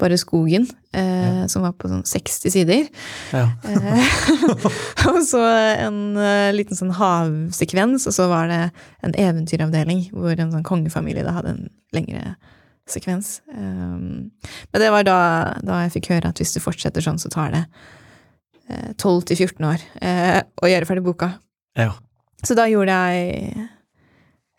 bare 0.00 0.16
skogen, 0.18 0.66
eh, 0.92 1.46
som 1.46 1.62
var 1.62 1.74
på 1.78 1.88
sånn 1.90 2.02
60 2.08 2.50
sider. 2.50 2.86
Ja. 3.30 3.44
Eh, 3.68 4.14
og 5.10 5.20
så 5.22 5.42
en 5.44 6.16
uh, 6.18 6.50
liten 6.56 6.78
sånn 6.78 6.94
havsekvens, 6.96 8.08
og 8.10 8.16
så 8.16 8.26
var 8.32 8.50
det 8.50 8.60
en 9.06 9.14
eventyravdeling 9.14 10.08
hvor 10.10 10.34
en 10.34 10.50
sånn 10.50 10.66
kongefamilie 10.66 11.22
da 11.26 11.36
hadde 11.36 11.54
en 11.54 11.68
lengre 11.94 12.34
sekvens. 12.90 13.38
Um, 13.54 14.32
men 14.72 14.82
det 14.82 14.90
var 14.92 15.06
da, 15.06 15.18
da 15.64 15.84
jeg 15.84 15.94
fikk 16.00 16.10
høre 16.16 16.32
at 16.32 16.42
hvis 16.42 16.56
du 16.56 16.60
fortsetter 16.64 17.04
sånn, 17.04 17.22
så 17.22 17.30
tar 17.32 17.54
det 17.54 17.62
12 18.96 19.22
til 19.28 19.36
14 19.44 19.64
år 19.68 19.82
eh, 20.00 20.40
å 20.62 20.68
gjøre 20.70 20.86
ferdig 20.88 21.04
boka. 21.06 21.32
ja. 21.76 21.92
Så 22.44 22.52
da 22.58 22.66
gjorde 22.68 22.92
jeg 22.92 23.54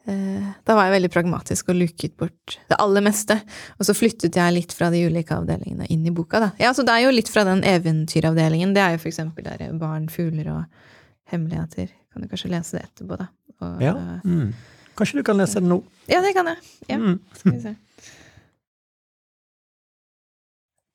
eh, 0.10 0.46
Da 0.65 0.74
var 0.74 0.88
jeg 0.88 0.94
veldig 0.96 1.10
pragmatisk 1.13 1.68
og 1.70 1.76
luket 1.78 2.15
bort 2.18 2.56
det 2.72 2.78
aller 2.82 3.04
meste. 3.06 3.36
Og 3.78 3.86
så 3.86 3.94
flyttet 3.94 4.34
jeg 4.39 4.54
litt 4.56 4.74
fra 4.74 4.88
de 4.94 5.04
ulike 5.06 5.36
avdelingene 5.38 5.86
inn 5.94 6.06
i 6.10 6.13
boka, 6.15 6.39
da. 6.41 6.50
Ja, 6.58 6.72
så 6.74 6.82
det 6.88 6.96
er 6.96 7.04
jo 7.06 7.12
litt 7.13 7.30
fra 7.30 7.44
den 7.46 7.62
eventyravdelingen. 7.65 8.74
Det 8.74 8.82
er 8.82 8.96
jo 8.98 9.04
eksempel 9.12 9.46
der 9.46 9.68
barn, 9.78 10.08
fugler 10.10 10.50
og 10.56 10.63
hemmeligheter. 11.30 11.91
Kan 12.13 12.26
du 12.26 12.30
kanskje 12.32 12.50
lese 12.56 12.80
det 12.80 12.88
etterpå, 12.88 13.20
da. 13.22 13.28
Og, 13.62 13.82
ja. 13.86 13.94
eh, 13.94 14.26
Mm. 14.26 14.50
Kanskje 14.98 15.20
du 15.20 15.24
kan 15.28 15.38
lese 15.38 15.60
det 15.62 15.68
nå? 15.70 15.82
ja, 16.10 16.22
det 16.26 16.34
kan 16.34 16.48
jeg. 16.54 16.58
Ja. 16.89 16.98
Mm. 16.98 17.20
Skal 17.38 17.52
vi 17.52 17.62
se. 17.68 17.76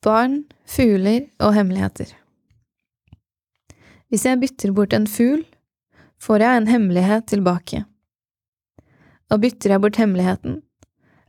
Barn, 0.02 0.40
fugler 0.66 1.26
og 1.44 1.52
hemmeligheter. 1.54 2.14
Hvis 4.10 4.26
jeg 4.26 4.40
bytter 4.42 4.72
bort 4.74 4.94
en 4.96 5.06
fugl, 5.06 5.44
får 6.18 6.42
jeg 6.42 6.56
en 6.56 6.68
hemmelighet 6.68 7.28
tilbake. 7.30 7.84
Og 9.30 9.40
bytter 9.44 9.70
jeg 9.70 9.82
bort 9.84 10.00
hemmeligheten, 10.00 10.62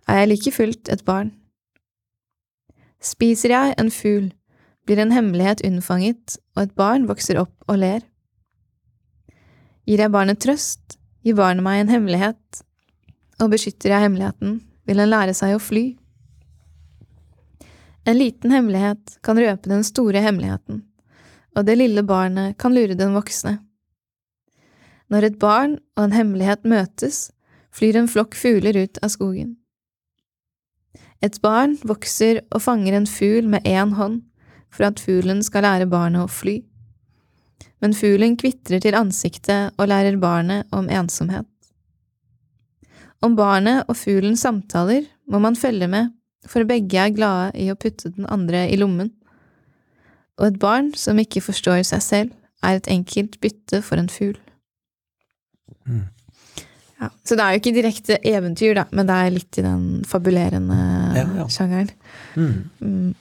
er 0.09 0.23
jeg 0.23 0.31
like 0.31 0.51
fullt 0.55 0.89
et 0.89 1.03
barn. 1.05 1.29
Spiser 3.01 3.53
jeg 3.53 3.75
en 3.77 3.91
fugl, 3.93 4.31
blir 4.85 4.97
en 5.01 5.13
hemmelighet 5.13 5.61
unnfanget, 5.65 6.39
og 6.55 6.63
et 6.63 6.75
barn 6.77 7.05
vokser 7.09 7.37
opp 7.41 7.53
og 7.69 7.77
ler. 7.83 8.01
Gir 9.85 10.01
jeg 10.01 10.13
barnet 10.13 10.41
trøst, 10.41 10.97
gir 11.21 11.37
barnet 11.37 11.65
meg 11.65 11.83
en 11.83 11.93
hemmelighet, 11.93 12.63
og 13.41 13.53
beskytter 13.53 13.93
jeg 13.93 14.07
hemmeligheten, 14.07 14.61
vil 14.89 15.01
den 15.01 15.13
lære 15.13 15.37
seg 15.37 15.53
å 15.53 15.61
fly. 15.61 15.85
En 18.09 18.17
liten 18.17 18.53
hemmelighet 18.53 19.19
kan 19.21 19.37
røpe 19.37 19.69
den 19.69 19.85
store 19.85 20.25
hemmeligheten, 20.25 20.81
og 21.57 21.67
det 21.67 21.77
lille 21.79 22.03
barnet 22.07 22.57
kan 22.61 22.73
lure 22.75 22.95
den 22.97 23.15
voksne. 23.17 23.57
Når 25.11 25.27
et 25.27 25.39
barn 25.39 25.77
og 25.97 26.05
en 26.05 26.15
hemmelighet 26.15 26.63
møtes, 26.63 27.29
flyr 27.75 27.99
en 27.99 28.09
flokk 28.11 28.35
fugler 28.39 28.77
ut 28.79 28.99
av 29.03 29.11
skogen. 29.11 29.55
Et 31.21 31.37
barn 31.43 31.75
vokser 31.85 32.41
og 32.49 32.63
fanger 32.63 32.95
en 32.97 33.07
fugl 33.07 33.47
med 33.51 33.67
én 33.67 33.93
hånd 33.97 34.21
for 34.71 34.87
at 34.87 35.01
fuglen 35.03 35.43
skal 35.45 35.67
lære 35.67 35.89
barnet 35.91 36.23
å 36.23 36.31
fly. 36.31 36.61
Men 37.81 37.93
fuglen 37.97 38.37
kvitrer 38.39 38.81
til 38.81 38.97
ansiktet 38.97 39.75
og 39.77 39.89
lærer 39.91 40.17
barnet 40.21 40.69
om 40.73 40.89
ensomhet. 40.89 41.47
Om 43.21 43.35
barnet 43.37 43.85
og 43.89 43.97
fuglen 43.99 44.37
samtaler, 44.39 45.05
må 45.29 45.39
man 45.43 45.55
følge 45.55 45.87
med, 45.87 46.09
for 46.49 46.65
begge 46.65 46.97
er 46.97 47.13
glade 47.13 47.51
i 47.61 47.67
å 47.69 47.77
putte 47.77 48.09
den 48.15 48.25
andre 48.25 48.65
i 48.71 48.79
lommen. 48.79 49.11
Og 50.41 50.47
et 50.49 50.57
barn 50.61 50.89
som 50.97 51.19
ikke 51.21 51.43
forstår 51.45 51.83
seg 51.85 52.01
selv, 52.01 52.31
er 52.65 52.77
et 52.79 52.89
enkelt 52.93 53.39
bytte 53.41 53.79
for 53.85 54.01
en 54.01 54.09
fugl. 54.09 54.35
Mm. 55.85 56.03
Ja, 57.01 57.07
så 57.25 57.33
det 57.37 57.41
er 57.45 57.55
jo 57.55 57.61
ikke 57.61 57.73
direkte 57.73 58.17
eventyr, 58.29 58.75
da, 58.77 58.83
men 58.93 59.07
det 59.09 59.15
er 59.17 59.31
litt 59.33 59.57
i 59.57 59.63
den 59.65 59.85
fabulerende 60.05 60.77
Ja, 61.17 61.23
ja. 61.39 61.45
sjangeren. 61.49 61.89
Mm. 62.37 62.51
Mm. 62.81 63.15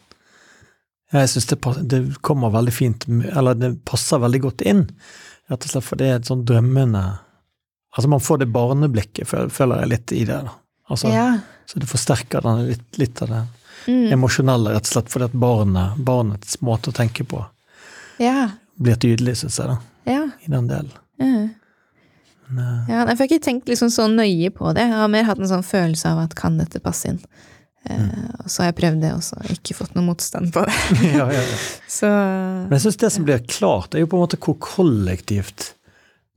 Ja, 1.12 1.22
Jeg 1.24 1.30
syns 1.32 1.46
det, 1.50 1.58
det 1.90 2.00
kommer 2.22 2.52
veldig 2.54 2.72
fint 2.76 3.06
Eller 3.08 3.56
det 3.58 3.70
passer 3.88 4.20
veldig 4.22 4.40
godt 4.44 4.62
inn, 4.62 4.84
rett 5.50 5.64
og 5.66 5.72
slett 5.72 5.86
for 5.88 5.98
det 5.98 6.06
er 6.10 6.20
et 6.20 6.28
sånn 6.28 6.44
drømmende 6.46 7.00
Altså, 7.96 8.06
man 8.12 8.20
får 8.22 8.38
det 8.44 8.52
barneblikket, 8.54 9.26
føler 9.50 9.80
jeg 9.80 9.88
litt 9.90 10.12
i 10.14 10.20
det. 10.28 10.36
da. 10.46 10.52
Altså, 10.92 11.08
Ja. 11.10 11.24
Så 11.66 11.80
det 11.82 11.88
forsterker 11.90 12.40
den 12.44 12.68
litt, 12.68 12.98
litt 13.00 13.22
av 13.22 13.28
det 13.32 13.40
Mm. 13.86 14.12
emosjonelle, 14.12 14.74
rett 14.74 14.88
og 14.88 14.92
slett 14.92 15.08
fordi 15.12 15.24
at 15.30 15.36
barnet, 15.40 15.96
barnets 16.04 16.58
måte 16.60 16.90
å 16.90 16.96
tenke 16.96 17.24
på 17.24 17.44
ja. 18.20 18.50
blir 18.80 18.98
tydelig, 19.00 19.36
syns 19.40 19.56
jeg, 19.58 19.66
da, 19.72 19.78
Ja. 20.10 20.24
i 20.44 20.50
den 20.52 20.68
delen. 20.68 20.90
Mm. 21.20 21.46
Men, 22.50 22.58
uh, 22.58 22.90
Ja, 22.90 23.04
for 23.06 23.14
jeg 23.14 23.18
har 23.18 23.28
ikke 23.30 23.44
tenkt 23.46 23.68
liksom 23.70 23.90
så 23.94 24.08
nøye 24.10 24.50
på 24.50 24.74
det. 24.74 24.82
Jeg 24.88 24.92
har 24.98 25.08
mer 25.08 25.24
hatt 25.28 25.38
en 25.38 25.48
sånn 25.48 25.64
følelse 25.64 26.10
av 26.12 26.18
at 26.26 26.34
kan 26.34 26.58
dette 26.58 26.80
passe 26.82 27.08
inn? 27.08 27.20
Eh, 27.88 27.96
Mm. 27.96 28.34
og 28.44 28.50
så 28.50 28.62
har 28.62 28.72
jeg 28.72 28.76
prøvd 28.82 29.00
det, 29.00 29.12
og 29.14 29.22
så 29.24 29.36
ikke 29.54 29.74
fått 29.78 29.94
noe 29.96 30.04
motstand 30.04 30.52
på 30.52 30.64
det. 30.66 30.74
ja, 31.16 31.26
ja, 31.32 31.40
ja. 31.40 31.58
Så 31.88 32.06
Men 32.10 32.74
jeg 32.76 32.82
syns 32.84 32.98
det 33.00 33.12
som 33.12 33.24
blir 33.24 33.38
klart, 33.48 33.94
er 33.94 34.00
jo 34.04 34.06
på 34.10 34.18
en 34.18 34.24
måte 34.26 34.36
hvor 34.36 34.58
kollektivt 34.60 35.70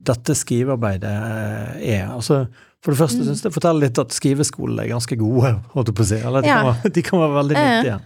dette 0.04 0.32
skrivearbeidet 0.36 1.10
eh, 1.12 1.98
er. 1.98 2.06
Altså, 2.12 2.46
for 2.84 2.92
det 2.92 3.00
første 3.00 3.22
Mm. 3.22 3.26
syns 3.30 3.42
jeg 3.46 3.54
forteller 3.54 3.86
litt 3.86 3.98
at 4.02 4.12
skriveskolene 4.12 4.84
er 4.84 4.90
ganske 4.92 5.16
gode, 5.16 5.54
holdt 5.72 5.94
på 5.96 6.04
å 6.04 6.08
si. 6.10 6.18
Eller 6.20 6.44
de, 6.44 6.48
Ja. 6.52 6.58
kan, 6.60 6.66
være, 6.74 6.92
de 6.92 7.02
kan 7.02 7.18
være 7.22 7.36
veldig 7.40 7.56
nyttige. 7.56 8.00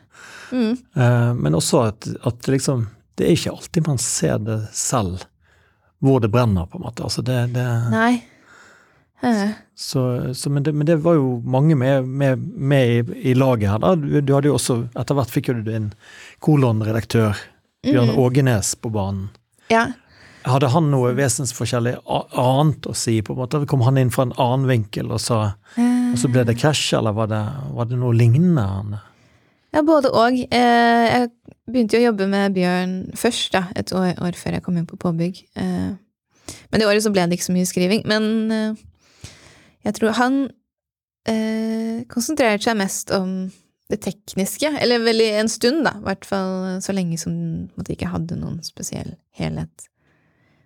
mm, 0.52 0.78
Uh, 0.96 1.34
men 1.36 1.52
også 1.58 1.80
at, 1.88 2.06
at 2.24 2.46
liksom 2.48 2.86
Det 3.18 3.26
er 3.26 3.34
ikke 3.34 3.50
alltid 3.56 3.86
man 3.88 3.98
ser 3.98 4.38
det 4.38 4.60
selv, 4.72 5.24
hvor 6.00 6.20
det 6.22 6.30
brenner, 6.30 6.66
på 6.70 6.78
en 6.78 6.84
måte. 6.86 7.02
Altså 7.02 7.20
det, 7.26 7.52
det, 7.52 7.64
Nei. 7.90 8.22
Så, 9.74 10.34
så, 10.34 10.50
men, 10.50 10.62
det, 10.62 10.72
men 10.72 10.86
det 10.86 11.00
var 11.02 11.14
jo 11.18 11.40
mange 11.44 11.74
med, 11.74 12.06
med, 12.06 12.38
med 12.38 12.88
i, 13.10 13.30
i 13.30 13.34
laget 13.34 13.68
her. 13.72 13.78
Da. 13.82 13.94
Du, 13.98 14.20
du 14.20 14.32
hadde 14.34 14.46
jo 14.46 14.54
også, 14.54 14.76
Etter 14.94 15.18
hvert 15.18 15.32
fikk 15.34 15.48
jo 15.50 15.56
du 15.58 15.64
din 15.66 15.88
kolonredaktør, 16.38 17.34
Bjørn 17.82 18.12
mm, 18.12 18.18
Ågenes, 18.22 18.72
på 18.78 18.90
banen. 18.94 19.28
Ja. 19.70 19.88
Hadde 20.48 20.70
han 20.72 20.90
noe 20.92 21.12
vesensforskjellig 21.18 21.96
annet 22.08 22.88
å 22.88 22.94
si? 22.96 23.18
på 23.22 23.34
en 23.34 23.42
måte? 23.42 23.60
Kom 23.68 23.84
han 23.86 24.00
inn 24.00 24.12
fra 24.14 24.28
en 24.28 24.34
annen 24.40 24.68
vinkel, 24.70 25.12
og 25.12 25.20
så, 25.22 25.44
Eh, 25.76 26.12
og 26.14 26.18
så 26.18 26.30
ble 26.32 26.44
det 26.48 26.56
krasj, 26.56 26.96
eller 26.96 27.12
var 27.12 27.28
det, 27.28 27.42
var 27.76 27.88
det 27.90 27.98
noe 28.00 28.16
lignende? 28.16 28.62
han? 28.64 28.98
Ja, 29.74 29.82
både 29.84 30.10
og. 30.10 30.32
Eh, 30.32 31.04
jeg 31.12 31.30
begynte 31.68 31.98
jo 31.98 32.02
å 32.02 32.08
jobbe 32.08 32.28
med 32.32 32.56
Bjørn 32.56 32.94
først, 33.18 33.52
da, 33.52 33.66
et 33.76 33.92
år, 33.92 34.14
år 34.24 34.38
før 34.38 34.56
jeg 34.56 34.64
kom 34.64 34.78
inn 34.80 34.88
på 34.88 34.96
påbygg. 34.96 35.42
Eh, 35.60 35.90
men 36.70 36.80
det 36.80 36.88
året 36.88 37.04
så 37.04 37.12
ble 37.12 37.26
det 37.28 37.38
ikke 37.38 37.50
så 37.50 37.56
mye 37.56 37.68
skriving. 37.68 38.06
Men 38.08 38.52
eh, 38.54 38.80
jeg 39.84 39.98
tror 39.98 40.16
han 40.16 40.40
eh, 41.28 42.04
konsentrerte 42.08 42.70
seg 42.70 42.78
mest 42.80 43.12
om 43.14 43.50
det 43.88 44.00
tekniske, 44.04 44.68
eller 44.80 45.00
vel 45.00 45.22
i 45.24 45.30
en 45.40 45.48
stund, 45.48 45.84
da. 45.86 45.94
I 45.96 46.08
hvert 46.08 46.26
fall 46.28 46.80
så 46.84 46.92
lenge 46.96 47.16
som 47.20 47.36
på 47.72 47.86
ikke 47.92 48.10
hadde 48.12 48.36
noen 48.36 48.60
spesiell 48.64 49.14
helhet. 49.38 49.88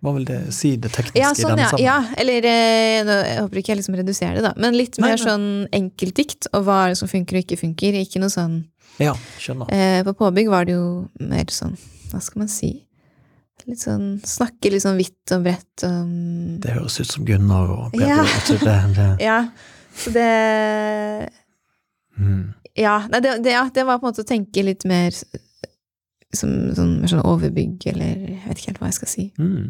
Hva 0.03 0.11
vil 0.17 0.25
det 0.27 0.37
si, 0.51 0.73
det 0.75 0.91
tekniske 0.91 1.21
Ja, 1.21 1.31
i 1.31 1.39
sånn, 1.39 1.53
denne 1.53 1.63
ja. 1.63 1.71
sammenhengen? 1.71 2.11
ja. 2.11 2.19
Eller 2.19 2.47
eh, 2.49 3.11
jeg 3.31 3.39
håper 3.39 3.61
ikke 3.61 3.71
jeg 3.71 3.79
liksom 3.79 3.95
reduserer 3.95 4.39
det, 4.39 4.45
da. 4.49 4.53
Men 4.59 4.75
litt 4.75 4.97
mer 4.99 5.15
nei. 5.15 5.21
sånn 5.21 5.45
enkeltdikt, 5.71 6.49
og 6.51 6.65
hva 6.67 6.79
er 6.83 6.93
det 6.93 6.99
som 6.99 7.11
funker 7.11 7.39
og 7.39 7.45
ikke 7.45 7.59
funker. 7.61 7.99
Ikke 8.01 8.19
noe 8.23 8.33
sånn 8.33 8.57
Ja, 8.99 9.13
skjønner. 9.39 9.71
Eh, 9.71 10.01
på 10.03 10.15
påbygg 10.19 10.51
var 10.51 10.67
det 10.67 10.75
jo 10.75 10.87
mer 11.23 11.53
sånn, 11.55 11.77
hva 12.11 12.19
skal 12.23 12.43
man 12.43 12.51
si 12.51 12.75
Litt 13.63 13.79
sånn 13.79 14.17
Snakke 14.27 14.73
litt 14.73 14.83
sånn 14.83 14.97
vidt 14.99 15.31
og 15.31 15.45
bredt 15.45 15.85
om 15.87 16.09
Det 16.63 16.73
høres 16.75 16.99
ut 16.99 17.07
som 17.07 17.23
Gunnar 17.27 17.71
og 17.71 17.93
Peder. 17.93 18.09
Ja. 18.09 18.19
altså, 18.25 18.57
det, 18.59 18.75
det, 18.97 19.07
Ja. 19.29 19.37
Så 19.95 20.11
det 20.11 20.27
mm. 22.17 22.43
Ja, 22.75 22.97
nei, 23.07 23.21
det, 23.23 23.37
det, 23.45 23.53
ja, 23.53 23.63
det 23.71 23.85
var 23.87 24.01
på 24.01 24.07
en 24.07 24.11
måte 24.11 24.25
å 24.25 24.27
tenke 24.27 24.65
litt 24.65 24.83
mer 24.89 25.13
som 26.33 26.53
sånn, 26.73 26.93
sånn 27.05 27.21
overbygg, 27.21 27.83
eller 27.91 28.23
jeg 28.33 28.39
vet 28.47 28.59
ikke 28.59 28.71
helt 28.71 28.79
hva 28.81 28.89
jeg 28.89 28.97
skal 28.97 29.11
si. 29.11 29.25
Mm. 29.37 29.67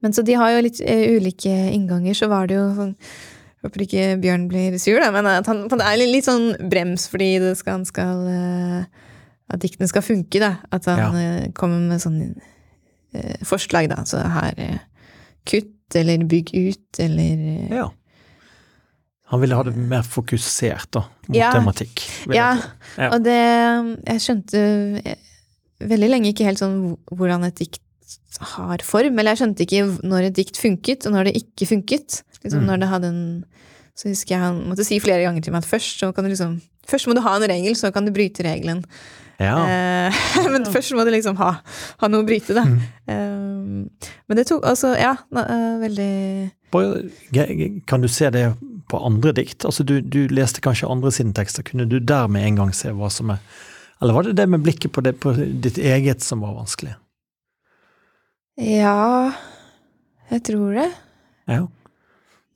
Men 0.00 0.12
så 0.16 0.22
de 0.24 0.34
har 0.40 0.50
jo 0.54 0.62
litt 0.64 0.80
uh, 0.80 1.04
ulike 1.16 1.52
innganger, 1.74 2.14
så 2.16 2.28
var 2.32 2.46
det 2.50 2.56
jo 2.60 2.70
sånn 2.78 2.96
Håper 3.60 3.82
ikke 3.84 4.04
Bjørn 4.22 4.46
blir 4.48 4.78
sur, 4.80 4.96
da, 5.02 5.10
men 5.12 5.26
at 5.28 5.44
han, 5.50 5.66
det 5.68 5.84
er 5.84 5.98
litt, 6.00 6.08
litt 6.14 6.24
sånn 6.24 6.54
brems 6.72 7.02
fordi 7.12 7.34
det 7.42 7.50
skal, 7.58 7.80
han 7.80 7.84
skal 7.84 8.22
uh, 8.24 8.84
At 9.52 9.60
diktene 9.60 9.88
skal 9.90 10.00
funke, 10.06 10.40
da. 10.40 10.54
At 10.72 10.88
han 10.88 10.98
Ja. 11.02 11.10
uh, 11.12 11.50
kommer 11.52 11.82
med 11.90 12.00
sånn 12.00 12.22
forslag, 13.44 13.88
da. 13.90 14.04
Så 14.06 14.20
her 14.22 14.54
Kutt, 15.44 15.96
eller 15.98 16.22
bygg 16.30 16.52
ut, 16.54 17.00
eller 17.02 17.40
Ja. 17.74 17.88
Han 19.30 19.40
ville 19.42 19.54
ha 19.54 19.62
det 19.66 19.76
mer 19.76 20.02
fokusert, 20.02 20.88
da, 20.96 21.04
mot 21.28 21.36
Ja. 21.36 21.52
tematikk. 21.54 22.00
Ja. 22.32 22.56
Ja. 22.96 23.10
Og 23.12 23.22
det 23.22 23.36
Jeg 24.06 24.20
skjønte 24.24 25.16
veldig 25.80 26.08
lenge 26.10 26.32
ikke 26.32 26.44
helt 26.48 26.58
sånn 26.58 26.96
hvordan 27.12 27.44
et 27.46 27.56
dikt 27.60 27.80
har 28.54 28.82
form. 28.86 29.18
Eller 29.18 29.34
jeg 29.34 29.42
skjønte 29.42 29.66
ikke 29.66 29.84
når 30.06 30.28
et 30.30 30.36
dikt 30.36 30.60
funket, 30.60 31.06
og 31.06 31.14
når 31.16 31.30
det 31.30 31.36
ikke 31.42 31.68
funket. 31.76 32.22
Liksom 32.44 32.62
Mm. 32.62 32.66
når 32.66 32.76
det 32.80 32.88
hadde 32.88 33.08
en 33.08 33.44
Så 34.00 34.08
husker 34.08 34.32
jeg 34.34 34.40
han 34.40 34.60
måtte 34.64 34.84
si 34.86 34.96
flere 34.98 35.20
ganger 35.26 35.42
til 35.42 35.52
meg 35.52 35.60
at 35.60 35.68
først 35.68 35.98
så 36.00 36.14
kan 36.14 36.24
du 36.24 36.30
liksom 36.30 36.60
Først 36.88 37.06
må 37.06 37.14
du 37.14 37.20
ha 37.20 37.36
en 37.36 37.42
regel, 37.50 37.74
så 37.76 37.92
kan 37.92 38.06
du 38.06 38.10
bryte 38.10 38.42
regelen. 38.42 38.84
ja. 39.38 40.08
Eh, 40.08 40.12
men 40.52 40.64
først 40.64 40.94
må 40.96 41.04
du 41.04 41.10
liksom 41.10 41.36
ha, 41.36 41.60
ha 42.00 42.08
noe 42.08 42.22
å 42.22 42.26
bryte, 42.26 42.54
da. 42.54 42.64
Mm. 42.64 42.80
Eh, 43.06 44.14
men 44.26 44.36
det 44.36 44.46
tok 44.46 44.64
altså 44.64 44.96
Ja, 44.96 45.16
eh, 45.36 45.76
veldig 45.84 46.50
kan 47.86 48.00
du 48.00 48.08
se 48.08 48.30
det 48.30 48.54
på 48.88 48.98
andre 49.06 49.32
dikt? 49.32 49.64
Altså, 49.64 49.84
du, 49.84 50.00
du 50.00 50.28
leste 50.28 50.60
kanskje 50.60 50.90
andre 50.90 51.10
sine 51.12 51.34
tekster. 51.34 51.62
Kunne 51.66 51.88
du 51.88 51.98
der 52.00 52.26
med 52.28 52.46
en 52.46 52.56
gang 52.56 52.72
se 52.74 52.90
hva 52.90 53.10
som 53.10 53.30
er 53.30 53.38
Eller 54.00 54.14
var 54.14 54.22
det 54.22 54.36
det 54.36 54.48
med 54.48 54.62
blikket 54.64 54.92
på, 54.92 55.02
det, 55.04 55.18
på 55.20 55.34
ditt 55.36 55.76
eget 55.78 56.22
som 56.22 56.40
var 56.40 56.54
vanskelig? 56.56 56.94
Ja, 58.60 59.32
jeg 60.30 60.42
tror 60.46 60.74
det. 60.76 60.88
Ja. 61.48 61.62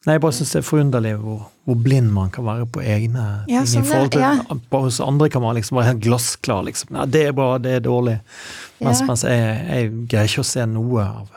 Nei, 0.04 0.18
jeg 0.18 0.20
bare 0.20 0.36
syns 0.36 0.50
det 0.52 0.58
er 0.60 0.66
forunderlig 0.68 1.14
hvor, 1.16 1.46
hvor 1.64 1.78
blind 1.80 2.10
man 2.12 2.28
kan 2.32 2.44
være 2.44 2.66
på 2.68 2.82
egne 2.84 3.22
Ja, 3.48 3.62
ting. 3.64 3.70
sånn, 3.70 3.86
I 3.86 3.88
forhold 3.88 4.10
til 4.12 4.20
ja. 4.20 4.32
Hos 4.74 4.98
andre 5.00 5.30
kan 5.32 5.40
man 5.40 5.56
liksom 5.56 5.78
være 5.78 5.94
helt 5.94 6.02
glassklar. 6.04 6.60
Liksom. 6.66 6.90
Nei, 6.92 7.06
det 7.14 7.22
er 7.30 7.32
bra, 7.32 7.54
det 7.58 7.72
er 7.78 7.80
dårlig. 7.86 8.18
Mens, 8.84 9.00
Ja. 9.00 9.06
mens 9.08 9.22
jeg, 9.24 9.46
jeg 9.70 9.88
greier 10.12 10.28
ikke 10.28 10.44
å 10.44 10.50
se 10.50 10.66
noe 10.68 11.06
av 11.06 11.30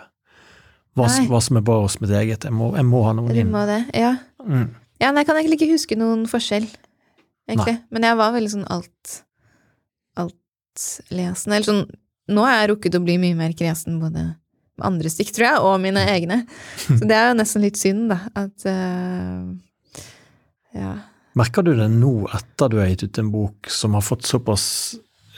hva, 0.98 1.08
hva 1.30 1.40
som 1.46 1.58
er 1.62 1.64
bra 1.64 1.78
hos 1.86 1.96
mitt 2.02 2.12
eget. 2.12 2.44
Jeg 2.44 2.52
må, 2.58 2.74
jeg 2.76 2.86
må 2.90 3.04
ha 3.06 3.14
noen 3.16 3.36
inn. 3.40 3.52
det. 3.72 3.80
Ja. 3.96 4.18
Mm. 4.44 4.68
Ja, 5.00 5.12
nei, 5.14 5.22
jeg 5.24 5.28
kan 5.30 5.38
egentlig 5.40 5.62
ikke 5.62 5.72
huske 5.78 5.96
noen 5.96 6.26
forskjell, 6.28 6.68
egentlig. 7.48 7.78
Men 7.94 8.04
jeg 8.04 8.18
var 8.20 8.34
veldig 8.36 8.52
sånn 8.52 8.68
alt 8.74 9.16
altlesende. 10.18 11.56
Eller 11.56 11.68
sånn 11.72 11.86
Nå 12.28 12.44
har 12.44 12.58
jeg 12.60 12.70
rukket 12.74 12.96
å 12.98 13.04
bli 13.06 13.14
mye 13.22 13.36
mer 13.40 13.54
kresen 13.56 14.02
både 14.02 14.36
med 14.78 14.88
andres 14.92 15.18
dikt, 15.20 15.36
tror 15.36 15.48
jeg, 15.48 15.64
og 15.66 15.82
mine 15.84 16.04
egne. 16.10 16.42
Så 16.86 17.02
det 17.02 17.18
er 17.18 17.32
jo 17.32 17.38
nesten 17.40 17.66
litt 17.66 17.80
synd, 17.80 18.12
da, 18.14 18.22
at 18.38 18.68
uh, 18.70 19.56
Ja. 20.78 20.96
Merker 21.38 21.66
du 21.66 21.76
det 21.78 21.90
nå, 21.94 22.14
etter 22.34 22.72
du 22.72 22.80
har 22.82 22.88
gitt 22.90 23.04
ut 23.06 23.20
en 23.22 23.34
bok 23.34 23.70
som 23.70 23.94
har 23.94 24.02
fått 24.02 24.26
såpass 24.26 24.64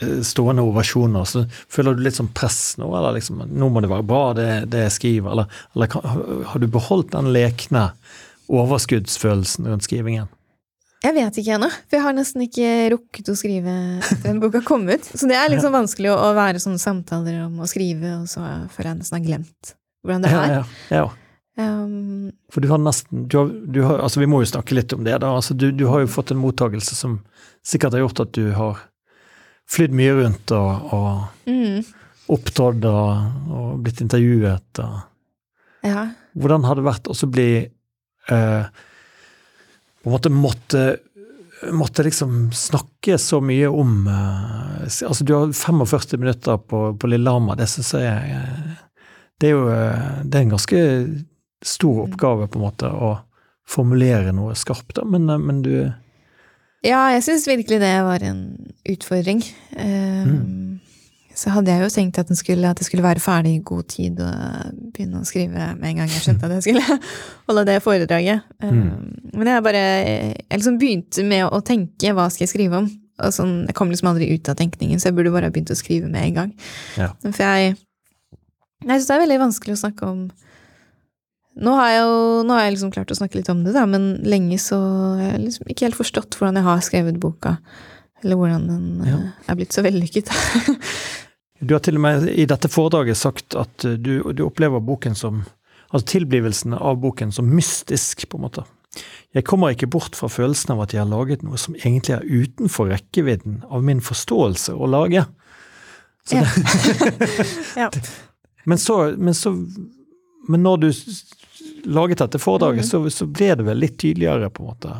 eh, 0.00 0.22
stående 0.24 0.64
ovasjoner, 0.64 1.26
så 1.28 1.42
føler 1.68 1.92
du 1.92 2.00
litt 2.06 2.16
sånn 2.16 2.30
press 2.32 2.78
nå, 2.80 2.88
eller 2.88 3.18
liksom 3.18 3.42
nå 3.44 3.68
må 3.68 3.82
det 3.84 3.90
være 3.92 4.06
bra, 4.08 4.22
det, 4.36 4.46
det 4.72 4.86
jeg 4.86 4.94
skriver, 4.96 5.34
eller, 5.34 5.60
eller 5.76 6.46
har 6.48 6.62
du 6.62 6.68
beholdt 6.72 7.12
den 7.12 7.28
lekne 7.36 7.90
overskuddsfølelsen 8.48 9.68
rundt 9.68 9.84
skrivingen? 9.84 10.32
Jeg 11.00 11.14
vet 11.16 11.38
ikke 11.40 11.54
ennå, 11.56 11.68
for 11.88 11.96
jeg 11.96 12.04
har 12.04 12.12
nesten 12.16 12.42
ikke 12.44 12.70
rukket 12.92 13.30
å 13.32 13.36
skrive 13.38 13.72
etter 14.02 14.26
den 14.26 14.40
boka 14.42 14.60
kom 14.66 14.82
ut. 14.90 15.06
Så 15.16 15.28
det 15.30 15.38
er 15.40 15.48
liksom 15.54 15.72
vanskelig 15.72 16.10
å, 16.12 16.16
å 16.28 16.34
være 16.36 16.60
sånne 16.60 16.80
samtaler 16.82 17.38
om 17.46 17.62
å 17.64 17.68
skrive, 17.70 18.18
og 18.20 18.26
så 18.28 18.42
føler 18.74 18.90
jeg 18.92 18.98
nesten 19.00 19.16
har 19.18 19.24
glemt 19.24 19.72
hvordan 20.04 20.22
det 20.26 20.30
er. 20.32 20.52
ja, 20.58 20.62
ja. 20.96 21.08
Um, 21.60 22.30
For 22.52 22.62
du 22.64 22.68
har 22.70 22.78
nesten 22.80 23.26
du 23.28 23.34
har, 23.36 23.48
du 23.50 23.80
har, 23.84 23.98
altså 24.00 24.20
Vi 24.22 24.28
må 24.30 24.38
jo 24.40 24.48
snakke 24.48 24.72
litt 24.78 24.92
om 24.96 25.02
det. 25.04 25.16
da, 25.20 25.32
altså 25.36 25.52
Du, 25.58 25.66
du 25.76 25.82
har 25.90 26.00
jo 26.00 26.08
fått 26.08 26.30
en 26.32 26.38
mottagelse 26.40 26.94
som 26.96 27.18
sikkert 27.66 27.92
har 27.98 28.04
gjort 28.06 28.22
at 28.22 28.30
du 28.38 28.46
har 28.56 28.78
flydd 29.68 29.92
mye 29.98 30.14
rundt 30.22 30.54
og, 30.56 30.92
og 30.96 31.50
Mm. 31.50 31.82
opptrådt 32.30 32.84
og, 32.88 33.50
og 33.50 33.80
blitt 33.84 34.00
intervjuet. 34.04 34.80
Og. 34.84 35.00
Ja. 35.84 36.06
Hvordan 36.38 36.64
har 36.68 36.78
det 36.78 36.86
vært 36.86 37.10
å 37.10 37.28
bli 37.28 37.48
eh, 38.30 38.64
På 40.02 40.10
en 40.10 40.12
måte 40.16 40.30
måtte, 40.32 40.84
måtte 41.72 42.04
liksom 42.06 42.52
snakke 42.56 43.18
så 43.18 43.40
mye 43.44 43.68
om 43.68 44.06
eh, 44.08 44.58
Altså, 45.06 45.24
du 45.24 45.34
har 45.34 45.52
45 45.52 46.18
minutter 46.18 46.56
på, 46.56 46.96
på 46.96 47.06
Lillehammer. 47.06 47.58
Det 47.60 47.68
syns 47.68 47.92
jeg 47.94 48.36
eh, 48.36 48.78
Det 49.40 49.50
er 49.50 49.52
jo 49.54 49.66
eh, 49.68 50.22
det 50.24 50.38
er 50.38 50.46
en 50.46 50.54
ganske 50.56 50.84
stor 51.60 52.06
oppgave, 52.06 52.48
på 52.48 52.58
en 52.58 52.64
måte, 52.64 52.88
å 52.88 53.18
formulere 53.68 54.32
noe 54.32 54.56
skarpt, 54.56 54.94
da, 54.96 55.04
men, 55.04 55.28
men 55.44 55.60
du 55.62 55.74
Ja, 56.80 57.10
jeg 57.12 57.26
syns 57.26 57.44
virkelig 57.46 57.76
det 57.82 57.92
var 58.06 58.24
en 58.24 58.40
utfordring. 58.88 59.44
Eh, 59.76 60.32
Så 61.40 61.48
hadde 61.54 61.72
jeg 61.72 61.80
jo 61.86 61.92
tenkt 61.94 62.18
at, 62.20 62.30
skulle, 62.36 62.68
at 62.68 62.80
jeg 62.82 62.88
skulle 62.90 63.04
være 63.06 63.22
ferdig 63.24 63.54
i 63.56 63.62
god 63.64 63.86
tid 63.88 64.18
og 64.20 64.80
begynne 64.92 65.22
å 65.22 65.28
skrive 65.28 65.70
med 65.78 65.86
en 65.88 66.00
gang 66.02 66.10
jeg 66.12 66.24
skjønte 66.26 66.48
at 66.50 66.56
jeg 66.58 66.66
skulle 66.66 66.98
holde 67.48 67.62
det 67.70 67.76
foredraget. 67.84 68.42
Mm. 68.60 69.30
Men 69.38 69.48
jeg 69.48 69.64
bare 69.64 69.84
Jeg 69.86 70.58
liksom 70.58 70.76
begynte 70.82 71.24
med 71.24 71.46
å 71.48 71.62
tenke 71.64 72.12
hva 72.16 72.26
skal 72.32 72.44
jeg 72.44 72.52
skrive 72.52 72.82
om. 72.82 72.90
Og 73.20 73.32
sånn, 73.36 73.54
jeg 73.68 73.76
kom 73.76 73.88
liksom 73.92 74.10
aldri 74.12 74.28
ut 74.34 74.48
av 74.52 74.56
tenkningen, 74.60 75.00
så 75.00 75.08
jeg 75.10 75.16
burde 75.16 75.32
bare 75.32 75.50
begynt 75.52 75.72
å 75.72 75.78
skrive 75.78 76.08
med 76.12 76.28
en 76.28 76.36
gang. 76.42 76.52
Ja. 77.00 77.10
For 77.24 77.40
jeg 77.44 77.74
Jeg 78.80 78.94
syns 78.96 79.08
det 79.10 79.16
er 79.16 79.24
veldig 79.24 79.40
vanskelig 79.46 79.76
å 79.76 79.82
snakke 79.86 80.08
om 80.12 80.22
nå 81.60 81.72
har, 81.76 81.88
jeg 81.90 82.02
jo, 82.06 82.12
nå 82.46 82.54
har 82.54 82.62
jeg 82.62 82.72
liksom 82.76 82.92
klart 82.94 83.10
å 83.12 83.16
snakke 83.18 83.36
litt 83.36 83.48
om 83.52 83.64
det, 83.66 83.72
da, 83.74 83.82
men 83.90 84.04
lenge 84.24 84.56
så 84.62 84.78
har 85.18 85.32
jeg 85.34 85.40
liksom 85.42 85.72
ikke 85.72 85.88
helt 85.88 85.98
forstått 85.98 86.36
hvordan 86.38 86.56
jeg 86.60 86.64
har 86.64 86.84
skrevet 86.86 87.18
boka. 87.20 87.56
Eller 88.22 88.38
hvordan 88.38 88.68
den 88.70 88.86
Ja. 89.08 89.16
eh, 89.18 89.50
er 89.50 89.58
blitt 89.58 89.74
så 89.76 89.82
vellykket. 89.84 90.30
Du 91.60 91.74
har 91.74 91.82
til 91.84 91.98
og 92.00 92.04
med 92.04 92.28
i 92.32 92.46
dette 92.48 92.70
foredraget 92.72 93.18
sagt 93.20 93.56
at 93.58 93.84
eh, 93.84 93.98
du, 94.00 94.20
du 94.32 94.44
opplever 94.46 94.82
boken 94.84 95.18
som 95.18 95.44
Altså 95.90 96.06
tilblivelsen 96.06 96.76
av 96.76 97.00
boken 97.02 97.32
som 97.34 97.48
mystisk, 97.50 98.28
på 98.30 98.38
en 98.38 98.44
måte. 98.44 98.62
Jeg 99.34 99.42
kommer 99.42 99.72
ikke 99.74 99.88
bort 99.90 100.14
fra 100.14 100.28
følelsen 100.30 100.76
av 100.76 100.84
at 100.84 100.92
jeg 100.94 101.00
har 101.02 101.08
laget 101.10 101.42
noe 101.42 101.58
som 101.58 101.74
egentlig 101.80 102.14
er 102.14 102.28
utenfor 102.28 102.92
rekkevidden 102.92 103.64
av 103.66 103.82
min 103.82 103.98
forståelse 103.98 104.70
å 104.70 104.86
lage. 104.86 105.24
Så 106.30 106.38
Ja. 106.38 106.44
det, 106.46 107.34
ja. 107.82 107.88
men, 108.70 108.78
så, 108.78 109.00
men 109.18 109.34
så 109.34 109.50
Men 110.46 110.62
når 110.62 110.76
du 110.76 110.88
laget 111.90 112.22
dette 112.22 112.38
foredraget, 112.38 112.84
mm. 112.84 112.88
så, 112.88 113.10
så 113.10 113.26
ble 113.26 113.50
det 113.58 113.66
vel 113.66 113.82
litt 113.82 113.98
tydeligere, 113.98 114.50
på 114.50 114.62
en 114.62 114.70
måte? 114.70 114.94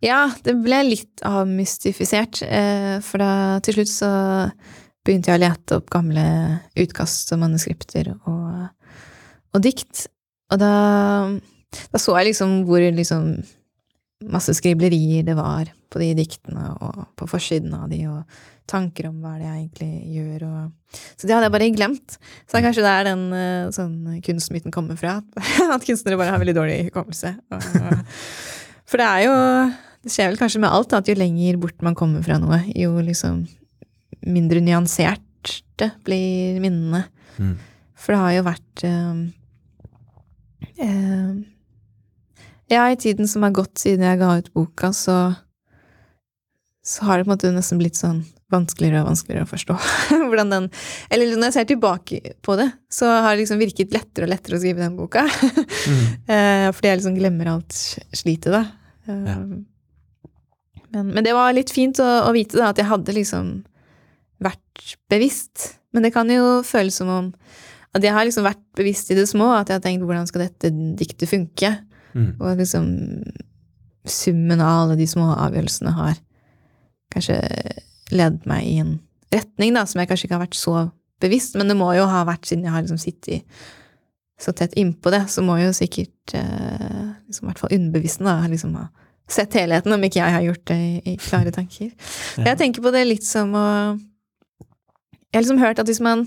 ja, 0.00 0.30
det 0.44 0.54
ble 0.64 0.80
litt 0.88 1.22
avmystifisert, 1.28 2.42
eh, 2.42 2.98
for 3.04 3.20
da 3.20 3.32
til 3.64 3.76
slutt 3.80 3.92
så 3.92 4.12
begynte 5.06 5.32
jeg 5.32 5.40
å 5.40 5.42
lete 5.42 5.78
opp 5.80 5.88
gamle 5.92 6.24
utkast 6.78 7.32
og 7.34 7.42
manuskripter 7.42 8.12
og, 8.18 8.68
og 9.54 9.64
dikt. 9.64 10.06
Og 10.50 10.60
da, 10.60 10.74
da 11.92 12.02
så 12.02 12.16
jeg 12.18 12.32
liksom 12.32 12.62
hvor 12.68 12.84
liksom 12.84 13.32
masse 14.30 14.52
skriblerier 14.58 15.24
det 15.24 15.36
var 15.38 15.70
på 15.90 16.00
de 16.02 16.12
diktene 16.18 16.74
og 16.84 17.04
på 17.18 17.28
forsiden 17.30 17.72
av 17.74 17.88
de, 17.90 18.02
og 18.10 18.20
tanker 18.70 19.08
om 19.08 19.16
hva 19.22 19.34
det 19.38 19.46
er 19.46 19.54
jeg 19.54 19.62
egentlig 19.64 20.16
gjør. 20.16 20.44
Og, 20.46 20.96
så 21.16 21.26
det 21.26 21.34
hadde 21.34 21.48
jeg 21.48 21.54
bare 21.56 21.70
glemt. 21.74 22.16
Så 22.44 22.52
det 22.52 22.60
er 22.60 22.66
kanskje 22.68 22.86
der 22.86 23.06
den 23.08 23.24
eh, 23.34 23.70
sånn 23.74 24.20
kunstmyten 24.26 24.74
kommer 24.74 24.98
fra. 25.00 25.18
At 25.74 25.86
kunstnere 25.86 26.20
bare 26.20 26.34
har 26.34 26.42
veldig 26.42 26.56
dårlig 26.58 26.80
hukommelse. 26.90 27.34
For 28.90 29.00
det 29.00 29.06
er 29.06 29.24
jo 29.28 29.34
Det 30.02 30.12
skjer 30.12 30.30
vel 30.30 30.38
kanskje 30.40 30.62
med 30.62 30.72
alt, 30.72 30.94
at 30.96 31.08
jo 31.10 31.14
lenger 31.14 31.58
bort 31.60 31.82
man 31.84 31.94
kommer 31.94 32.22
fra 32.24 32.38
noe, 32.40 32.62
jo 32.72 32.94
liksom 33.04 33.42
mindre 34.26 34.60
nyansert 34.64 35.54
blir 36.04 36.58
minnene. 36.60 37.04
Mm. 37.38 37.54
For 37.96 38.12
det 38.12 38.20
har 38.20 38.32
jo 38.34 38.42
vært 38.48 38.82
eh, 38.84 39.20
eh, 40.84 41.30
Ja, 42.70 42.84
i 42.92 42.96
tiden 43.00 43.28
som 43.28 43.42
har 43.46 43.54
gått 43.56 43.80
siden 43.82 44.04
jeg 44.06 44.20
ga 44.20 44.34
ut 44.40 44.52
boka, 44.56 44.92
så 44.96 45.20
så 46.90 47.04
har 47.04 47.18
det 47.20 47.26
på 47.26 47.30
en 47.30 47.34
måte 47.36 47.50
nesten 47.52 47.78
blitt 47.78 47.98
sånn 47.98 48.22
vanskeligere 48.50 49.02
og 49.02 49.10
vanskeligere 49.10 49.44
å 49.44 49.50
forstå 49.50 49.74
hvordan 50.30 50.48
den 50.50 50.68
Eller 51.12 51.34
når 51.36 51.50
jeg 51.50 51.56
ser 51.58 51.66
tilbake 51.68 52.20
på 52.42 52.56
det, 52.58 52.70
så 52.90 53.06
har 53.20 53.34
det 53.36 53.42
liksom 53.44 53.60
virket 53.60 53.92
lettere 53.94 54.26
og 54.26 54.32
lettere 54.32 54.56
å 54.56 54.62
skrive 54.62 54.82
den 54.82 54.96
boka. 54.98 55.26
Mm. 55.28 56.06
Eh, 56.30 56.68
fordi 56.72 56.88
jeg 56.88 57.00
liksom 57.00 57.18
glemmer 57.18 57.50
alt 57.52 57.76
slitet, 58.16 58.50
da. 58.54 58.62
Eh, 59.06 59.28
Ja. 59.28 59.36
men, 60.94 61.12
men 61.14 61.24
det 61.26 61.32
var 61.36 61.52
litt 61.54 61.70
fint 61.74 62.00
å, 62.02 62.08
å 62.26 62.32
vite 62.34 62.58
da, 62.58 62.70
at 62.72 62.80
jeg 62.80 62.88
hadde 62.90 63.14
liksom 63.14 63.52
vært 64.80 64.96
bevisst. 65.12 65.76
Men 65.92 66.06
det 66.06 66.12
kan 66.14 66.30
jo 66.30 66.60
føles 66.66 66.96
som 67.00 67.08
om 67.08 67.30
at 67.90 68.04
jeg 68.04 68.14
har 68.14 68.24
liksom 68.26 68.46
vært 68.46 68.62
bevisst 68.78 69.10
i 69.10 69.18
det 69.18 69.26
små, 69.28 69.50
at 69.56 69.68
jeg 69.68 69.80
har 69.80 69.82
tenkt 69.82 70.06
hvordan 70.06 70.28
skal 70.28 70.46
dette 70.46 70.70
diktet 70.70 71.28
funke? 71.28 71.72
Mm. 72.14 72.38
Og 72.38 72.58
liksom 72.58 72.86
summen 74.06 74.62
av 74.62 74.84
alle 74.84 74.98
de 74.98 75.06
små 75.10 75.32
avgjørelsene 75.34 75.92
har 75.94 76.16
kanskje 77.10 77.36
ledet 78.14 78.46
meg 78.48 78.66
i 78.66 78.78
en 78.82 78.96
retning 79.34 79.74
da, 79.74 79.84
som 79.86 80.00
jeg 80.00 80.10
kanskje 80.10 80.26
ikke 80.26 80.38
har 80.38 80.46
vært 80.46 80.58
så 80.58 80.86
bevisst, 81.20 81.58
men 81.58 81.68
det 81.68 81.76
må 81.78 81.90
jo 81.94 82.06
ha 82.08 82.22
vært 82.26 82.48
siden 82.48 82.64
jeg 82.66 82.74
har 82.74 82.82
liksom 82.82 82.98
sittet 83.02 83.60
så 84.40 84.54
tett 84.56 84.72
innpå 84.80 85.10
det, 85.12 85.26
så 85.28 85.42
må 85.44 85.58
jo 85.60 85.68
sikkert 85.76 86.32
eh, 86.38 87.10
liksom, 87.28 87.44
i 87.44 87.48
hvert 87.50 87.60
fall 87.60 87.74
underbevissten 87.76 88.24
da, 88.24 88.38
liksom 88.48 88.78
ha 88.78 88.86
sett 89.30 89.54
helheten, 89.58 89.92
om 89.94 90.06
ikke 90.06 90.22
jeg 90.22 90.34
har 90.34 90.46
gjort 90.46 90.64
det 90.70 90.78
i, 90.80 90.94
i 91.12 91.16
klare 91.20 91.52
tanker. 91.54 91.90
Ja. 92.40 92.46
Jeg 92.48 92.58
tenker 92.62 92.82
på 92.82 92.94
det 92.94 93.04
litt 93.06 93.26
som 93.26 93.52
å 93.54 93.66
Jeg 95.30 95.38
har 95.38 95.44
liksom 95.46 95.62
hørt 95.62 95.78
at 95.78 95.86
hvis 95.90 96.02
man 96.02 96.24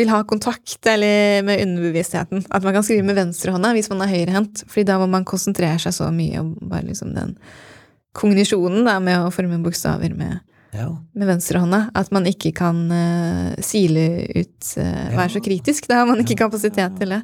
vil 0.00 0.08
ha 0.08 0.22
kontakt 0.24 0.86
eller 0.88 1.42
med 1.46 1.60
underbevisstheten, 1.66 2.46
at 2.50 2.64
man 2.64 2.74
kan 2.74 2.84
skrive 2.86 3.04
med 3.06 3.18
venstrehånda 3.18 3.74
hvis 3.76 3.90
man 3.92 4.04
er 4.04 4.12
høyrehendt, 4.14 4.64
fordi 4.66 4.86
da 4.88 4.96
må 5.02 5.08
man 5.12 5.26
konsentrere 5.28 5.78
seg 5.82 5.94
så 5.94 6.08
mye 6.14 6.40
om 6.40 6.54
bare 6.70 6.86
liksom 6.88 7.12
den 7.14 7.36
kognisjonen 8.16 8.88
da, 8.88 8.96
med 9.04 9.20
å 9.20 9.30
forme 9.32 9.60
bokstaver 9.64 10.16
med, 10.16 10.40
Ja. 10.72 10.86
med 11.12 11.28
venstrehånda, 11.28 11.90
at 11.94 12.10
man 12.12 12.24
ikke 12.28 12.54
kan 12.56 12.86
uh, 12.88 13.52
sile 13.60 14.24
ut 14.32 14.72
eh, 14.80 15.12
Ja. 15.12 15.18
Være 15.18 15.34
så 15.36 15.42
kritisk. 15.44 15.88
Da 15.88 16.00
har 16.00 16.08
man 16.08 16.20
ikke 16.24 16.38
kapasitet 16.40 16.96
til 16.98 17.12
det. 17.12 17.20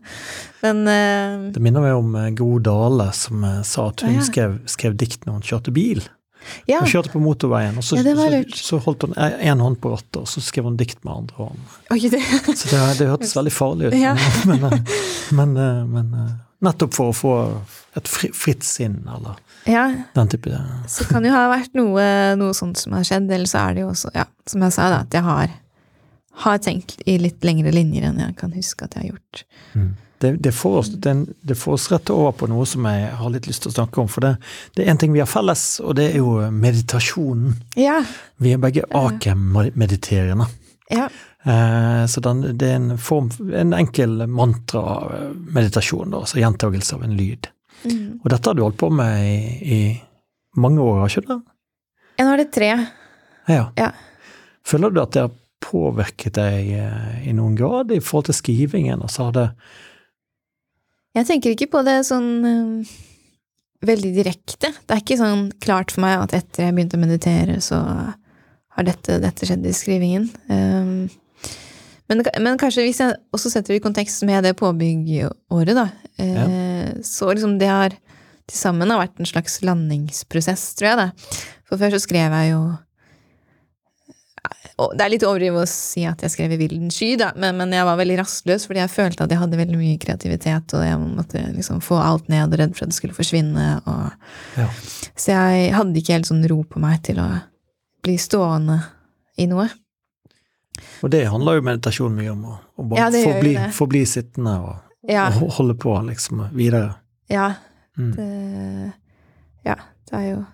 Men 0.62 0.84
uh, 0.84 1.48
Det 1.52 1.62
minner 1.64 1.84
meg 1.84 1.96
om 1.96 2.12
Gro 2.36 2.58
Dale, 2.60 3.08
som 3.16 3.44
sa 3.64 3.88
at 3.88 4.04
hun 4.04 4.20
ja. 4.20 4.28
skrev, 4.28 4.60
skrev 4.68 4.96
dikt 5.00 5.24
når 5.24 5.40
hun 5.40 5.48
kjørte 5.48 5.72
bil. 5.72 6.04
Ja. 6.68 6.80
Hun 6.82 6.90
kjørte 6.90 7.12
på 7.12 7.20
motorveien, 7.22 7.76
og 7.78 7.84
så, 7.84 7.98
Ja, 7.98 8.14
så, 8.16 8.58
så 8.58 8.80
holdt 8.84 9.06
hun 9.06 9.14
én 9.16 9.62
hånd 9.62 9.78
på 9.82 9.92
rattet, 9.94 10.20
og 10.22 10.28
så 10.30 10.42
skrev 10.44 10.68
hun 10.68 10.78
dikt 10.80 11.00
med 11.06 11.14
andre 11.14 11.38
hånd. 11.48 11.76
Oi, 11.94 12.00
det, 12.12 12.22
Så 12.54 12.70
det, 12.70 12.82
det 13.00 13.08
hørtes 13.10 13.34
veldig 13.38 13.54
farlig 13.54 13.90
ut. 13.90 13.98
Ja. 13.98 14.14
Men, 14.48 14.64
eh, 14.64 15.04
men, 15.38 15.56
eh, 15.56 15.84
men 15.88 16.10
eh, 16.14 16.32
nettopp 16.64 16.96
for 16.96 17.12
å 17.12 17.16
få 17.16 17.36
et 17.98 18.10
fritt 18.10 18.66
sinn, 18.66 19.00
eller 19.10 19.38
ja. 19.68 19.86
den 20.14 20.32
type 20.32 20.50
det. 20.50 20.60
Så 20.90 21.06
kan 21.10 21.26
jo 21.26 21.32
ha 21.34 21.46
vært 21.52 21.74
noe, 21.78 22.04
noe 22.40 22.56
sånt 22.56 22.80
som 22.80 22.96
har 22.96 23.06
skjedd, 23.06 23.30
eller 23.30 23.50
så 23.50 23.66
er 23.66 23.78
det 23.78 23.86
jo 23.86 23.92
også, 23.92 24.12
ja, 24.16 24.26
som 24.48 24.64
jeg 24.66 24.76
sa, 24.76 24.90
da, 24.94 25.00
at 25.06 25.14
jeg 25.18 25.26
har, 25.26 25.54
har 26.44 26.60
tenkt 26.64 26.98
i 27.06 27.18
litt 27.22 27.44
lengre 27.46 27.74
linjer 27.74 28.08
enn 28.08 28.20
jeg 28.22 28.36
kan 28.40 28.54
huske 28.56 28.86
at 28.86 28.96
jeg 28.96 29.08
har 29.08 29.16
gjort. 29.16 29.44
Det, 30.20 30.32
det, 30.42 30.52
får 30.52 30.76
oss, 30.78 30.88
det, 30.88 31.14
det 31.40 31.54
får 31.54 31.72
oss 31.72 31.88
rett 31.92 32.10
over 32.10 32.32
på 32.38 32.48
noe 32.50 32.66
som 32.66 32.86
jeg 32.90 33.10
har 33.20 33.32
litt 33.34 33.46
lyst 33.46 33.64
til 33.64 33.72
å 33.72 33.76
snakke 33.76 34.02
om. 34.02 34.08
For 34.10 34.24
det, 34.24 34.34
det 34.74 34.84
er 34.84 34.92
én 34.92 35.00
ting 35.00 35.14
vi 35.14 35.22
har 35.22 35.30
felles, 35.30 35.64
og 35.84 35.96
det 35.98 36.10
er 36.12 36.18
jo 36.20 36.38
meditasjonen. 36.54 37.54
Ja. 37.78 38.00
Vi 38.42 38.54
er 38.54 38.62
begge 38.62 38.86
akem-mediterende. 38.98 40.48
Ja. 40.90 41.08
Eh, 41.42 42.06
så 42.10 42.22
den, 42.24 42.42
det 42.58 42.72
er 42.72 42.80
en 42.80 42.98
form, 42.98 43.30
en 43.54 43.76
enkel 43.76 44.26
mantra-meditasjon, 44.26 46.16
altså 46.18 46.42
gjentagelse 46.42 46.98
av 46.98 47.06
en 47.06 47.16
lyd. 47.18 47.50
Mm. 47.84 48.20
Og 48.22 48.30
dette 48.32 48.50
har 48.50 48.58
du 48.58 48.64
holdt 48.66 48.80
på 48.80 48.90
med 48.90 49.22
i, 49.22 49.78
i 49.78 49.80
mange 50.58 50.82
år, 50.82 51.04
har 51.04 51.12
ikke 51.12 51.28
du? 51.28 51.36
Ja, 52.18 52.24
Nå 52.24 52.32
er 52.34 52.42
det 52.42 52.50
tre. 52.54 52.72
Ja. 53.48 53.68
Ja. 53.78 53.92
Føler 54.66 54.90
du 54.90 55.00
at 55.04 55.14
det 55.14 55.28
har 55.28 55.36
påvirket 55.62 56.36
deg 56.38 56.72
eh, 56.78 57.28
i 57.30 57.34
noen 57.36 57.56
grad 57.58 57.92
i 57.94 58.02
forhold 58.02 58.28
til 58.28 58.38
skrivingen? 58.38 59.02
Altså 59.04 59.28
har 59.28 59.36
det 59.36 59.46
Jeg 61.16 61.28
tenker 61.28 61.54
ikke 61.54 61.70
på 61.72 61.82
det 61.86 62.00
sånn 62.06 62.30
øh, 62.46 62.90
veldig 63.88 64.10
direkte. 64.16 64.72
Det 64.72 64.94
er 64.94 65.02
ikke 65.02 65.18
sånn 65.20 65.48
klart 65.62 65.94
for 65.94 66.04
meg 66.04 66.18
at 66.20 66.34
etter 66.36 66.68
jeg 66.68 66.76
begynte 66.76 66.98
å 66.98 67.02
meditere, 67.02 67.60
så 67.64 67.80
har 68.78 68.86
dette, 68.86 69.18
dette 69.22 69.48
skjedd 69.48 69.66
i 69.66 69.74
skrivingen. 69.74 70.28
Um, 70.50 71.08
men, 72.08 72.22
men 72.40 72.58
kanskje 72.60 72.86
hvis 72.86 73.00
jeg 73.02 73.16
også 73.36 73.52
setter 73.52 73.74
det 73.74 73.80
i 73.80 73.84
kontekst 73.84 74.24
med 74.26 74.46
det 74.46 74.54
påbyggåret, 74.58 75.74
da, 75.76 75.88
eh, 76.22 76.92
så 77.04 77.28
liksom 77.34 77.58
det 77.60 77.68
har 77.68 77.96
til 78.48 78.56
sammen 78.56 78.88
har 78.88 79.02
vært 79.02 79.20
en 79.20 79.28
slags 79.28 79.58
landingsprosess, 79.60 80.70
tror 80.78 80.88
jeg, 80.88 81.00
da. 81.02 81.40
For 81.68 81.80
før 81.80 81.92
så 81.92 82.00
skrev 82.00 82.32
jeg 82.32 82.54
jo 82.54 82.62
og 84.78 84.92
Det 84.96 85.04
er 85.04 85.10
litt 85.10 85.24
overdrivet 85.26 85.64
å 85.64 85.68
si 85.70 86.04
at 86.06 86.20
jeg 86.22 86.30
skrev 86.30 86.52
i 86.54 86.58
vilden 86.60 86.90
sky, 86.94 87.16
da, 87.18 87.32
men, 87.36 87.56
men 87.58 87.72
jeg 87.74 87.84
var 87.88 87.96
veldig 87.98 88.18
rastløs 88.20 88.66
fordi 88.68 88.78
jeg 88.84 88.92
følte 88.94 89.24
at 89.24 89.30
jeg 89.34 89.40
hadde 89.40 89.58
veldig 89.58 89.78
mye 89.80 89.98
kreativitet, 89.98 90.74
og 90.78 90.84
jeg 90.86 90.98
måtte 91.02 91.42
liksom 91.56 91.80
få 91.82 91.98
alt 91.98 92.28
ned 92.30 92.52
og 92.52 92.58
redd 92.60 92.76
for 92.76 92.86
at 92.86 92.92
det 92.92 92.98
skulle 93.00 93.16
forsvinne. 93.16 93.66
Og, 93.90 94.30
Ja. 94.56 94.68
så 95.18 95.34
jeg 95.34 95.72
hadde 95.74 95.98
ikke 95.98 96.14
helt 96.18 96.30
sånn 96.30 96.46
ro 96.50 96.62
på 96.62 96.78
meg 96.80 97.02
til 97.02 97.18
å 97.18 97.28
bli 98.06 98.16
stående 98.22 98.78
i 99.38 99.46
noe. 99.50 99.68
Og 101.02 101.10
det 101.10 101.24
handler 101.26 101.58
jo 101.58 101.64
meditasjon 101.66 102.14
mye 102.14 102.30
om, 102.36 102.44
å, 102.46 102.58
bare 102.78 103.08
Ja, 103.08 103.24
forbli, 103.26 103.54
forbli 103.74 104.04
sittende 104.06 104.54
og, 104.62 104.76
Ja. 105.10 105.26
og 105.42 105.50
holde 105.58 105.74
på 105.74 105.96
liksom 106.06 106.48
videre. 106.54 106.94
Ja, 107.28 107.54
Mm. 107.98 108.12
det 108.14 108.92
Ja, 109.66 109.74
det 110.06 110.14
er 110.14 110.28
jo 110.30 110.46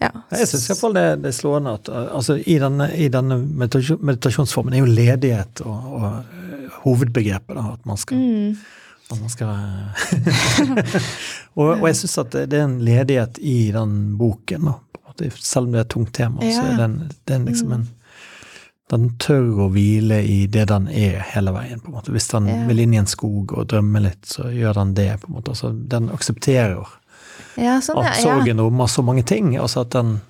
Ja. 0.00 0.10
Jeg 0.30 0.46
syns 0.46 0.68
iallfall 0.70 0.92
det, 0.94 1.06
det 1.24 1.32
er 1.32 1.34
slående 1.34 1.72
at 1.74 1.88
uh, 1.90 2.04
altså, 2.14 2.36
i 2.38 2.54
denne, 2.62 2.86
i 2.94 3.08
denne 3.10 3.34
meditasjon, 3.42 3.98
meditasjonsformen 4.06 4.76
er 4.78 4.84
jo 4.84 4.92
ledighet 4.94 5.58
og, 5.66 5.88
og 5.98 6.04
uh, 6.04 6.12
hovedbegrepet. 6.84 7.56
da, 7.58 7.64
At 7.74 7.86
man 7.86 7.96
skal, 7.96 8.18
Mm. 8.18 8.56
at 9.10 9.20
man 9.20 9.28
skal 9.32 9.48
og, 11.58 11.68
og 11.80 11.86
jeg 11.88 11.96
syns 12.02 12.18
at 12.22 12.30
det, 12.34 12.44
det 12.52 12.60
er 12.60 12.66
en 12.68 12.78
ledighet 12.84 13.38
i 13.42 13.58
den 13.74 13.92
boken. 14.20 14.68
da, 14.70 14.74
Selv 15.34 15.66
om 15.66 15.72
det 15.74 15.80
er 15.82 15.86
et 15.86 15.92
tungt 15.96 16.12
tema, 16.14 16.38
så 16.46 16.62
er 16.72 16.76
den, 16.84 16.98
den 17.28 17.48
liksom 17.50 17.72
Mm. 17.72 17.78
en 17.80 17.86
den 18.88 19.10
tør 19.20 19.58
å 19.66 19.68
hvile 19.68 20.22
i 20.24 20.46
det 20.48 20.62
den 20.70 20.86
er 20.88 21.18
hele 21.34 21.52
veien. 21.52 21.80
på 21.84 21.90
en 21.90 21.94
måte. 21.98 22.12
Hvis 22.14 22.30
den 22.30 22.46
Ja. 22.48 22.54
vil 22.70 22.78
inn 22.80 22.94
i 22.94 22.96
en 22.96 23.06
skog 23.10 23.52
og 23.52 23.66
drømme 23.68 24.00
litt, 24.00 24.24
så 24.24 24.46
gjør 24.48 24.72
den 24.78 24.94
det. 24.94 25.20
på 25.20 25.28
en 25.28 25.34
måte. 25.34 25.50
Altså, 25.52 25.74
den 25.88 26.08
aksepterer 26.08 26.86
Ja, 27.58 27.78
sånn, 27.82 27.98
at 28.04 28.20
ja. 28.20 28.22
sorgen 28.22 28.60
så 28.88 29.02
mange 29.02 29.24
ting. 29.26 29.56
altså 29.58 29.82
at 29.82 29.90
den, 29.96 30.20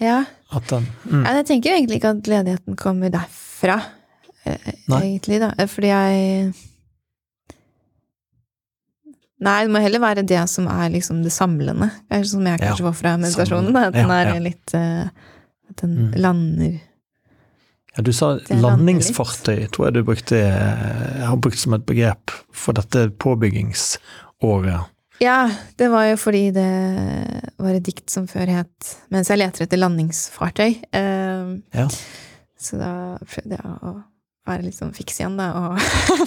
ja. 0.00 0.20
at 0.54 0.68
den 0.70 0.86
mm. 1.04 1.24
Ja, 1.24 1.34
jeg 1.40 1.46
tenker 1.50 1.74
egentlig 1.74 1.98
ikke 2.00 2.14
at 2.14 2.30
ledigheten 2.30 2.76
kommer 2.78 3.10
derfra, 3.10 3.80
eh, 4.44 4.72
Nei. 4.88 5.02
egentlig, 5.02 5.40
da. 5.42 5.52
Eh, 5.58 5.66
Fordi 5.66 5.90
jeg 5.92 6.54
Nei, 9.36 9.58
det 9.66 9.72
må 9.74 9.82
heller 9.84 10.00
være 10.00 10.22
det 10.24 10.40
som 10.48 10.64
er 10.72 10.88
liksom 10.94 11.18
det 11.24 11.32
samlende. 11.34 11.90
Kanskje 12.08 12.30
som 12.30 12.46
jeg 12.48 12.56
Ja, 12.56 12.70
kanskje 12.70 12.86
får 12.86 12.94
fra 13.02 13.16
meditasjonen. 13.20 13.74
Da. 13.74 13.82
At 13.90 13.92
den 13.98 14.08
Ja, 14.08 14.20
er 14.32 14.40
litt 14.40 14.74
uh, 14.74 15.08
At 15.68 15.76
den 15.82 15.96
Mm. 15.96 16.12
lander 16.22 16.80
Ja, 17.96 18.02
du 18.02 18.12
sa 18.12 18.38
landingsfartøy, 18.48 19.68
tror 19.72 19.86
jeg 19.86 19.94
du 19.94 20.02
brukte, 20.04 20.36
Jeg 20.36 21.26
har 21.26 21.36
brukt 21.36 21.58
som 21.58 21.74
et 21.74 21.84
begrep 21.86 22.30
for 22.52 22.72
dette 22.72 23.10
påbyggingsåret. 23.18 24.88
Ja, 25.20 25.46
det 25.80 25.88
var 25.88 26.04
jo 26.10 26.16
fordi 26.20 26.50
det 26.52 26.66
var 27.58 27.72
et 27.76 27.86
dikt 27.86 28.10
som 28.12 28.26
før 28.28 28.50
het 28.52 28.96
'Mens 29.10 29.28
jeg 29.30 29.38
leter 29.38 29.64
etter 29.64 29.78
landingsfartøy'. 29.80 30.82
Eh, 30.92 31.56
Ja. 31.74 31.88
Så 32.58 32.78
da 32.78 33.18
prøvde 33.24 33.50
jeg 33.56 33.64
å 33.82 34.02
være 34.46 34.62
litt 34.62 34.74
sånn 34.74 34.94
fiks 34.94 35.18
igjen, 35.20 35.36
da, 35.36 35.52
og, 35.52 35.78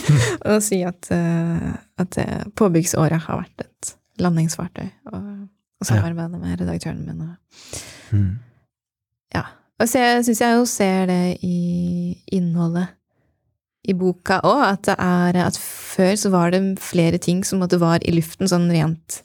og 0.54 0.62
si 0.64 0.84
at, 0.84 1.08
uh, 1.12 1.74
at 1.98 2.18
eh, 2.18 2.44
påbyggsåret 2.56 3.22
har 3.22 3.40
vært 3.42 3.60
et 3.66 3.96
landingsfartøy. 4.20 4.90
Og, 5.14 5.48
og 5.82 5.88
samarbeide 5.88 6.40
med 6.40 6.60
redaktøren 6.60 7.06
min. 7.06 7.22
Og, 7.22 7.36
Mm. 8.12 8.40
ja. 9.36 9.44
og 9.80 9.88
så 9.88 10.24
syns 10.24 10.40
jeg 10.42 10.56
jo 10.58 10.66
ser 10.66 11.06
det 11.06 11.38
i 11.44 12.18
innholdet 12.32 12.88
i 13.90 13.96
boka 13.98 14.40
òg, 14.46 14.62
at 14.68 14.90
det 14.90 15.44
At 15.44 15.58
før 15.58 16.14
så 16.20 16.32
var 16.34 16.54
det 16.54 16.62
flere 16.84 17.18
ting 17.22 17.44
som 17.48 17.62
måtte 17.64 17.82
var 17.82 18.04
i 18.06 18.14
luften, 18.16 18.50
sånn 18.50 18.70
rent 18.72 19.22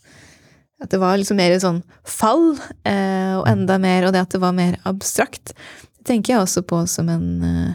At 0.83 0.90
det 0.90 1.00
var 1.03 1.18
liksom 1.20 1.38
mer 1.38 1.55
sånn 1.61 1.83
fall, 2.05 2.55
eh, 2.88 3.35
og 3.38 3.46
enda 3.48 3.79
mer, 3.79 4.07
og 4.07 4.14
det 4.16 4.24
at 4.24 4.35
det 4.35 4.40
var 4.42 4.53
mer 4.57 4.74
abstrakt. 4.85 5.55
Det 5.96 6.05
tenker 6.11 6.35
jeg 6.35 6.42
også 6.42 6.64
på 6.66 6.83
som 6.90 7.09
en 7.09 7.29
eh, 7.44 7.72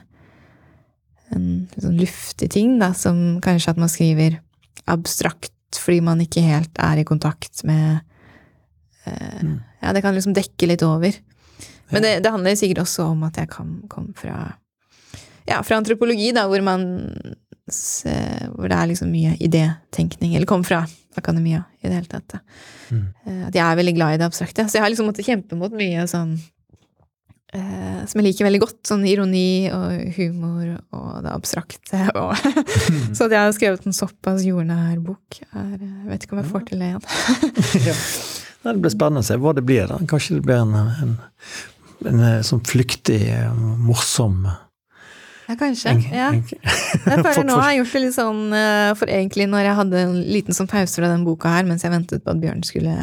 en 1.30 1.68
sånn 1.78 1.98
luftig 2.00 2.50
ting, 2.54 2.78
da, 2.82 2.92
som 2.98 3.40
kanskje 3.46 3.74
at 3.74 3.82
man 3.82 3.92
skriver 3.92 4.40
abstrakt 4.90 5.54
fordi 5.78 6.00
man 6.02 6.22
ikke 6.24 6.42
helt 6.42 6.80
er 6.82 7.02
i 7.02 7.08
kontakt 7.08 7.64
med 7.68 8.00
eh, 9.06 9.42
Mm. 9.42 9.60
Ja, 9.82 9.94
det 9.96 10.02
kan 10.04 10.14
liksom 10.14 10.36
dekke 10.36 10.68
litt 10.68 10.84
over. 10.86 11.16
Men 11.90 12.04
det, 12.04 12.20
det 12.22 12.30
handler 12.30 12.58
sikkert 12.60 12.84
også 12.84 13.08
om 13.14 13.24
at 13.26 13.40
jeg 13.40 13.50
kan 13.50 13.80
komme 13.90 14.14
fra 14.18 14.36
ja, 15.50 15.60
fra 15.66 15.80
antropologi, 15.82 16.30
da, 16.38 16.46
hvor 16.52 16.62
man 16.66 16.86
s- 17.70 18.06
hvor 18.56 18.70
det 18.70 18.78
er 18.78 18.88
liksom 18.94 19.10
mye 19.14 19.36
idétenkning, 19.42 20.36
eller 20.38 20.46
kom 20.50 20.64
fra 20.66 20.84
akademia 21.20 21.64
i 21.84 21.90
det 21.90 21.96
hele 21.98 22.10
tatt. 22.10 22.38
Mm. 22.94 23.04
Eh, 23.28 23.42
At 23.50 23.58
jeg 23.58 23.66
er 23.66 23.76
veldig 23.82 23.96
glad 23.98 24.14
i 24.16 24.22
det 24.22 24.30
abstrakte. 24.30 24.66
Så 24.70 24.78
jeg 24.78 24.86
har 24.86 24.90
liksom 24.94 25.10
måttet 25.10 25.28
kjempe 25.28 25.58
mot 25.60 25.74
mye 25.76 26.06
sånn 26.10 26.38
eh, 27.54 28.06
som 28.08 28.20
jeg 28.22 28.28
liker 28.30 28.48
veldig 28.48 28.62
godt. 28.64 28.80
Sånn 28.90 29.06
ironi 29.10 29.70
og 29.74 30.16
humor 30.18 30.76
og 30.96 31.24
det 31.26 31.34
abstrakte. 31.34 32.04
Og 32.24 32.34
så 33.16 33.28
at 33.28 33.36
jeg 33.36 33.40
har 33.42 33.56
skrevet 33.58 33.88
en 33.90 33.96
såpass 33.96 34.46
jordnær 34.48 35.00
bok, 35.04 35.42
er, 35.52 35.76
eh, 35.80 35.88
jeg 36.06 36.12
vet 36.14 36.26
ikke 36.28 36.38
om 36.38 36.44
jeg 36.44 36.52
får 36.54 36.68
til 36.70 36.84
det 36.84 36.92
igjen. 36.94 37.10
ja. 37.90 37.98
Det 38.70 38.76
blir 38.84 38.92
spennende 38.92 39.22
å 39.24 39.28
se 39.30 39.38
hva 39.40 39.54
det 39.56 39.64
blir. 39.68 39.86
da. 39.92 40.00
Kanskje 40.10 40.40
det 40.40 40.46
blir 40.48 40.64
en, 40.64 40.74
en, 40.76 41.14
en, 42.06 42.24
en 42.32 42.44
sånn 42.48 42.64
flyktig, 42.68 43.22
eh, 43.34 43.54
morsom 43.90 44.46
Ja, 45.50 45.56
kanskje. 45.58 45.96
Ja. 46.14 46.28
Jeg 46.34 47.24
føler 47.26 47.46
nå 47.50 47.56
har 47.58 47.72
jeg 47.74 47.80
gjort 47.82 47.96
det 47.96 48.02
litt 48.04 48.16
sånn 48.16 48.42
eh, 48.54 48.92
For 49.00 49.10
egentlig, 49.10 49.48
når 49.50 49.66
jeg 49.66 49.78
hadde 49.80 50.04
en 50.06 50.20
liten 50.30 50.54
sånn 50.58 50.70
pause 50.70 51.00
fra 51.02 51.10
den 51.10 51.26
boka 51.26 51.56
her, 51.56 51.66
mens 51.66 51.86
jeg 51.86 51.94
ventet 51.94 52.22
på 52.26 52.36
at 52.36 52.42
Bjørn 52.44 52.62
skulle 52.68 52.94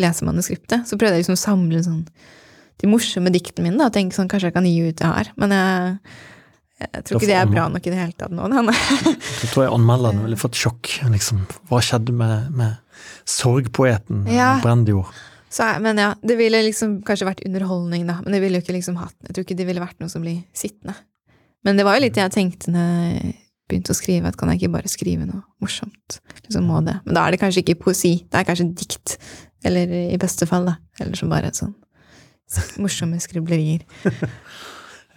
lese 0.00 0.24
manuskriptet, 0.28 0.88
så 0.88 0.96
prøvde 0.96 1.16
jeg 1.18 1.24
liksom 1.24 1.36
å 1.36 1.40
samle 1.40 1.82
sånn 1.84 2.02
de 2.80 2.88
morsomme 2.92 3.30
diktene 3.32 3.64
mine, 3.64 3.78
da, 3.80 3.86
og 3.88 3.94
tenke 3.94 4.16
sånn 4.16 4.28
kanskje 4.28 4.50
jeg 4.50 4.56
kan 4.56 4.66
gi 4.68 4.74
ut 4.84 4.98
det 5.00 5.08
her. 5.08 5.30
Men 5.40 5.54
jeg, 5.56 5.94
jeg 6.84 7.04
tror 7.08 7.20
ikke 7.20 7.30
det 7.30 7.38
er 7.40 7.48
bra 7.48 7.68
nok 7.72 7.86
i 7.88 7.92
det 7.94 8.00
hele 8.02 8.16
tatt 8.20 8.34
nå. 8.36 8.50
Da. 8.52 8.74
Så 9.40 9.48
tror 9.48 9.64
jeg 9.64 9.72
anmelderne 9.78 10.26
ville 10.26 10.40
fått 10.40 10.60
sjokk. 10.60 10.90
liksom. 11.12 11.46
Hva 11.70 11.80
skjedde 11.84 12.12
med, 12.16 12.50
med 12.56 13.00
sorgpoeten 13.24 14.26
Ja. 14.28 14.58
Brendjord? 14.64 15.08
Så, 15.48 15.64
men 15.80 15.96
ja, 15.96 16.10
det 16.20 16.36
ville 16.36 16.60
liksom 16.66 16.98
kanskje 17.06 17.30
vært 17.30 17.44
underholdning, 17.48 18.04
da. 18.08 18.18
Men 18.24 18.36
det 18.36 18.42
ville 18.44 18.60
jo 18.60 18.66
ikke 18.66 18.74
liksom 18.76 18.98
hatt 19.00 19.14
Jeg 19.24 19.36
tror 19.36 19.46
ikke 19.46 19.56
det 19.56 19.68
ville 19.68 19.80
vært 19.80 20.02
noe 20.02 20.12
som 20.12 20.24
blir 20.24 20.42
sittende. 20.52 20.96
Men 21.66 21.78
det 21.78 21.86
var 21.86 21.98
jo 21.98 22.04
litt 22.06 22.14
det 22.14 22.22
jeg 22.22 22.34
tenkte 22.36 22.72
når 22.72 22.92
jeg 22.94 23.34
begynte 23.66 23.90
å 23.90 23.98
skrive, 23.98 24.30
at 24.30 24.38
kan 24.38 24.52
jeg 24.52 24.60
ikke 24.60 24.74
bare 24.76 24.90
skrive 24.90 25.26
noe 25.26 25.42
morsomt? 25.62 26.20
Liksom 26.44 26.68
må 26.70 26.78
det. 26.86 27.00
Men 27.06 27.18
da 27.18 27.24
er 27.26 27.34
det 27.34 27.40
kanskje 27.42 27.64
ikke 27.64 27.80
poesi, 27.88 28.12
det 28.30 28.38
er 28.38 28.46
kanskje 28.46 28.68
dikt. 28.78 29.16
Eller 29.66 29.90
i 30.14 30.20
beste 30.22 30.46
fall, 30.46 30.68
da. 30.70 30.76
Eller 31.02 31.18
som 31.18 31.32
bare 31.32 31.50
sånn 31.56 31.74
morsomme 32.78 33.18
skriblerier. 33.18 33.82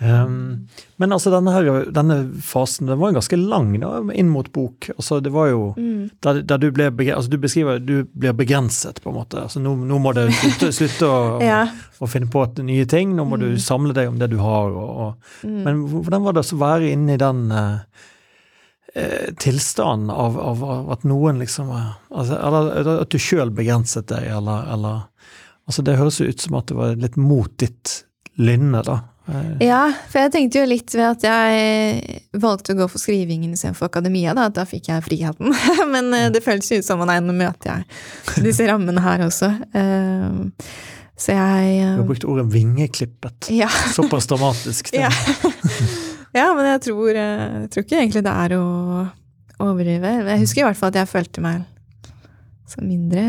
Um, 0.02 0.68
men 0.96 1.12
altså 1.12 1.28
denne, 1.34 1.52
her, 1.52 1.66
denne 1.92 2.16
fasen 2.40 2.88
den 2.88 3.00
var 3.02 3.10
jo 3.12 3.18
ganske 3.18 3.36
lang 3.42 3.74
da, 3.82 3.98
inn 4.16 4.30
mot 4.32 4.48
bok. 4.56 4.88
Altså 4.96 5.18
det 5.22 5.34
var 5.36 5.50
jo 5.52 5.74
Mm. 5.76 6.10
der, 6.24 6.42
der 6.48 6.58
du 6.58 6.70
ble 6.72 6.86
altså 7.12 7.30
Du 7.30 7.38
beskriver 7.38 7.80
du 7.84 8.06
blir 8.16 8.32
begrenset, 8.34 9.02
på 9.04 9.10
en 9.12 9.18
måte. 9.18 9.42
Altså 9.44 9.60
nå, 9.60 9.74
nå 9.76 10.00
må 10.00 10.14
du 10.16 10.22
slutte, 10.32 10.72
slutte 10.80 11.04
å, 11.10 11.42
Ja. 11.44 11.66
å 12.00 12.08
finne 12.08 12.32
på 12.32 12.44
et 12.48 12.64
nye 12.64 12.86
ting. 12.88 13.12
Nå 13.18 13.26
må 13.28 13.38
du 13.40 13.50
Mm. 13.52 13.60
samle 13.60 13.94
deg 13.94 14.08
om 14.08 14.20
det 14.20 14.30
du 14.32 14.38
har. 14.38 14.72
Og, 14.72 14.90
og. 15.04 15.16
Mm. 15.44 15.64
Men 15.68 15.84
hvordan 15.92 16.24
var 16.24 16.34
det 16.40 16.46
å 16.48 16.62
være 16.64 16.92
inne 16.94 17.14
i 17.14 17.18
den 17.20 17.52
eh, 17.52 19.34
tilstanden 19.38 20.10
av, 20.10 20.40
av, 20.40 20.64
av 20.64 20.92
at 20.96 21.04
noen 21.04 21.40
liksom 21.44 21.70
eh, 21.76 21.92
altså, 22.10 22.40
Eller 22.40 23.02
at 23.04 23.10
du 23.12 23.20
sjøl 23.22 23.52
begrenset 23.52 24.08
deg, 24.10 24.26
eller, 24.40 24.66
eller 24.74 25.02
Altså 25.70 25.84
Det 25.86 25.98
høres 26.00 26.18
jo 26.20 26.26
ut 26.32 26.42
som 26.42 26.56
at 26.58 26.66
det 26.72 26.76
var 26.80 26.96
litt 26.98 27.16
mot 27.20 27.52
ditt 27.62 28.00
lynne, 28.42 28.80
da. 28.88 29.02
Eh, 29.30 29.66
Ja, 29.68 29.82
for 30.10 30.20
jeg 30.24 30.32
tenkte 30.36 30.62
jo 30.62 30.68
litt 30.70 30.94
ved 30.96 31.06
at 31.06 31.26
jeg 31.28 32.22
valgte 32.42 32.74
å 32.76 32.80
gå 32.82 32.88
for 32.92 33.02
skrivingen 33.02 33.54
istedenfor 33.56 33.90
akademia, 33.90 34.34
da, 34.38 34.48
da 34.54 34.66
fikk 34.70 34.90
jeg 34.92 35.06
friheten. 35.06 35.54
Men 35.94 36.14
eh, 36.18 36.30
det 36.34 36.44
føltes 36.46 36.72
jo 36.74 36.80
ut 36.82 36.88
som 36.88 37.02
at 37.06 37.12
nei, 37.12 37.20
nå 37.26 37.36
møter 37.38 37.74
jeg 37.84 38.46
disse 38.48 38.68
rammene 38.70 39.04
her 39.06 39.26
også. 39.28 39.52
Eh, 39.74 40.64
Så 41.20 41.34
jeg 41.36 41.80
Du 41.84 42.00
har 42.00 42.08
brukt 42.08 42.24
ordet 42.32 42.46
vingeklippet. 42.54 43.50
Ja. 43.52 43.68
Såpass 43.98 44.28
dramatisk. 44.32 44.94
ja. 44.96 45.10
ja, 46.40 46.46
men 46.56 46.66
jeg 46.74 46.82
tror, 46.88 47.10
jeg 47.12 47.70
tror 47.74 47.84
ikke 47.84 48.00
egentlig 48.00 48.24
det 48.24 48.36
er 48.46 48.56
å 48.56 48.64
overdrive. 49.60 50.14
Jeg 50.30 50.40
husker 50.46 50.62
i 50.64 50.68
hvert 50.70 50.80
fall 50.80 50.94
at 50.94 51.02
jeg 51.02 51.12
følte 51.12 51.44
meg 51.44 51.66
så 52.70 52.84
mindre 52.86 53.24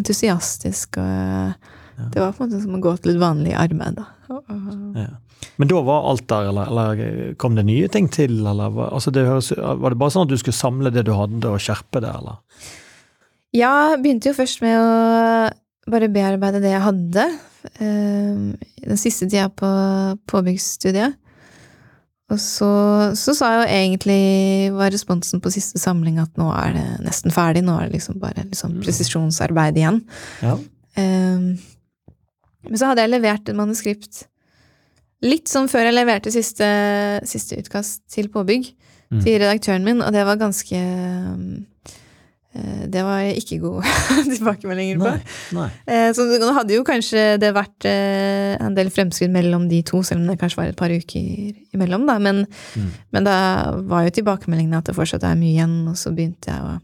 entusiastisk, 0.00 0.96
og 0.98 2.10
det 2.12 2.20
var 2.22 2.32
på 2.32 2.42
en 2.42 2.48
måte 2.50 2.62
som 2.64 2.74
å 2.74 2.80
gå 2.82 2.94
til 3.04 3.12
et 3.14 3.20
vanlig 3.20 3.52
arbeid, 3.54 3.98
da. 4.00 4.06
Ja. 4.28 5.06
Men 5.60 5.68
da 5.70 5.82
var 5.86 6.08
alt 6.10 6.24
der, 6.30 6.48
eller, 6.50 6.70
eller 6.72 7.34
kom 7.40 7.54
det 7.56 7.64
nye 7.68 7.88
ting 7.92 8.08
til, 8.12 8.38
eller 8.46 8.72
altså 8.90 9.12
det 9.14 9.26
høres, 9.28 9.52
var 9.56 9.92
det 9.94 9.98
bare 10.00 10.14
sånn 10.14 10.26
at 10.26 10.32
du 10.32 10.38
skulle 10.40 10.56
samle 10.56 10.92
det 10.94 11.04
du 11.08 11.12
hadde 11.16 11.52
og 11.52 11.60
skjerpe 11.62 12.02
det, 12.04 12.10
eller? 12.18 12.40
Ja, 13.56 13.74
begynte 14.00 14.32
jo 14.32 14.36
først 14.36 14.60
med 14.64 14.74
å 14.80 14.88
bare 15.92 16.08
bearbeide 16.12 16.60
det 16.64 16.72
jeg 16.74 16.82
hadde. 16.82 17.28
eh, 17.78 18.42
Den 18.82 18.98
siste 19.00 19.28
tida 19.30 19.46
på 19.54 19.68
påbyggsstudiet. 20.28 21.14
Og 22.26 22.40
så, 22.42 22.68
så 23.14 23.36
sa 23.38 23.52
jo 23.60 23.66
egentlig, 23.70 24.72
var 24.74 24.90
responsen 24.90 25.38
på 25.40 25.52
siste 25.54 25.78
samling 25.78 26.16
at 26.18 26.32
nå 26.40 26.48
er 26.58 26.72
det 26.74 26.86
nesten 27.06 27.30
ferdig, 27.30 27.62
nå 27.62 27.76
er 27.78 27.86
det 27.86 28.00
liksom 28.00 28.18
bare 28.18 28.48
liksom 28.48 28.80
presisjonsarbeid 28.82 29.78
igjen. 29.78 30.00
Ja. 30.42 30.56
Eh, 30.98 31.46
Men 32.68 32.78
så 32.80 32.86
hadde 32.90 33.04
jeg 33.04 33.10
levert 33.14 33.48
et 33.48 33.56
manuskript 33.58 34.24
litt 35.26 35.48
som 35.48 35.66
før 35.68 35.86
jeg 35.88 35.94
leverte 35.96 36.30
siste, 36.34 36.66
siste 37.24 37.56
utkast 37.62 38.02
til 38.12 38.28
påbygg 38.28 38.72
Mm. 39.06 39.20
til 39.22 39.36
redaktøren 39.38 39.84
min, 39.86 40.00
og 40.02 40.10
det 40.12 40.24
var 40.26 40.34
ganske 40.34 40.74
Eh, 42.56 42.86
det 42.88 43.02
var 43.04 43.20
ikke 43.36 43.58
gode 43.60 43.84
tilbakemeldinger 44.32 45.00
på. 45.00 45.10
Nei. 45.10 45.34
Nei. 45.58 45.66
Eh, 45.92 46.08
Så 46.16 46.24
nå 46.40 46.52
hadde 46.56 46.72
jo 46.78 46.84
kanskje 46.88 47.34
det 47.42 47.50
vært 47.56 47.84
eh, 47.84 48.54
en 48.64 48.76
del 48.78 48.88
fremskritt 48.94 49.32
mellom 49.34 49.66
de 49.68 49.82
to, 49.86 50.00
selv 50.06 50.22
om 50.22 50.30
det 50.30 50.38
kanskje 50.40 50.62
var 50.62 50.70
et 50.72 50.78
par 50.78 50.88
uker 50.94 51.52
imellom, 51.76 52.06
da. 52.08 52.18
Men, 52.22 52.46
Mm. 52.76 52.88
men 53.12 53.24
da 53.28 53.36
var 53.84 54.04
jo 54.06 54.10
tilbakemeldingene 54.16 54.78
at 54.80 54.88
det 54.88 54.96
fortsatt 54.96 55.24
er 55.28 55.36
mye 55.36 55.52
igjen, 55.52 55.76
og 55.90 55.96
så 56.00 56.14
begynte 56.16 56.48
jeg 56.48 56.60
å 56.64 56.78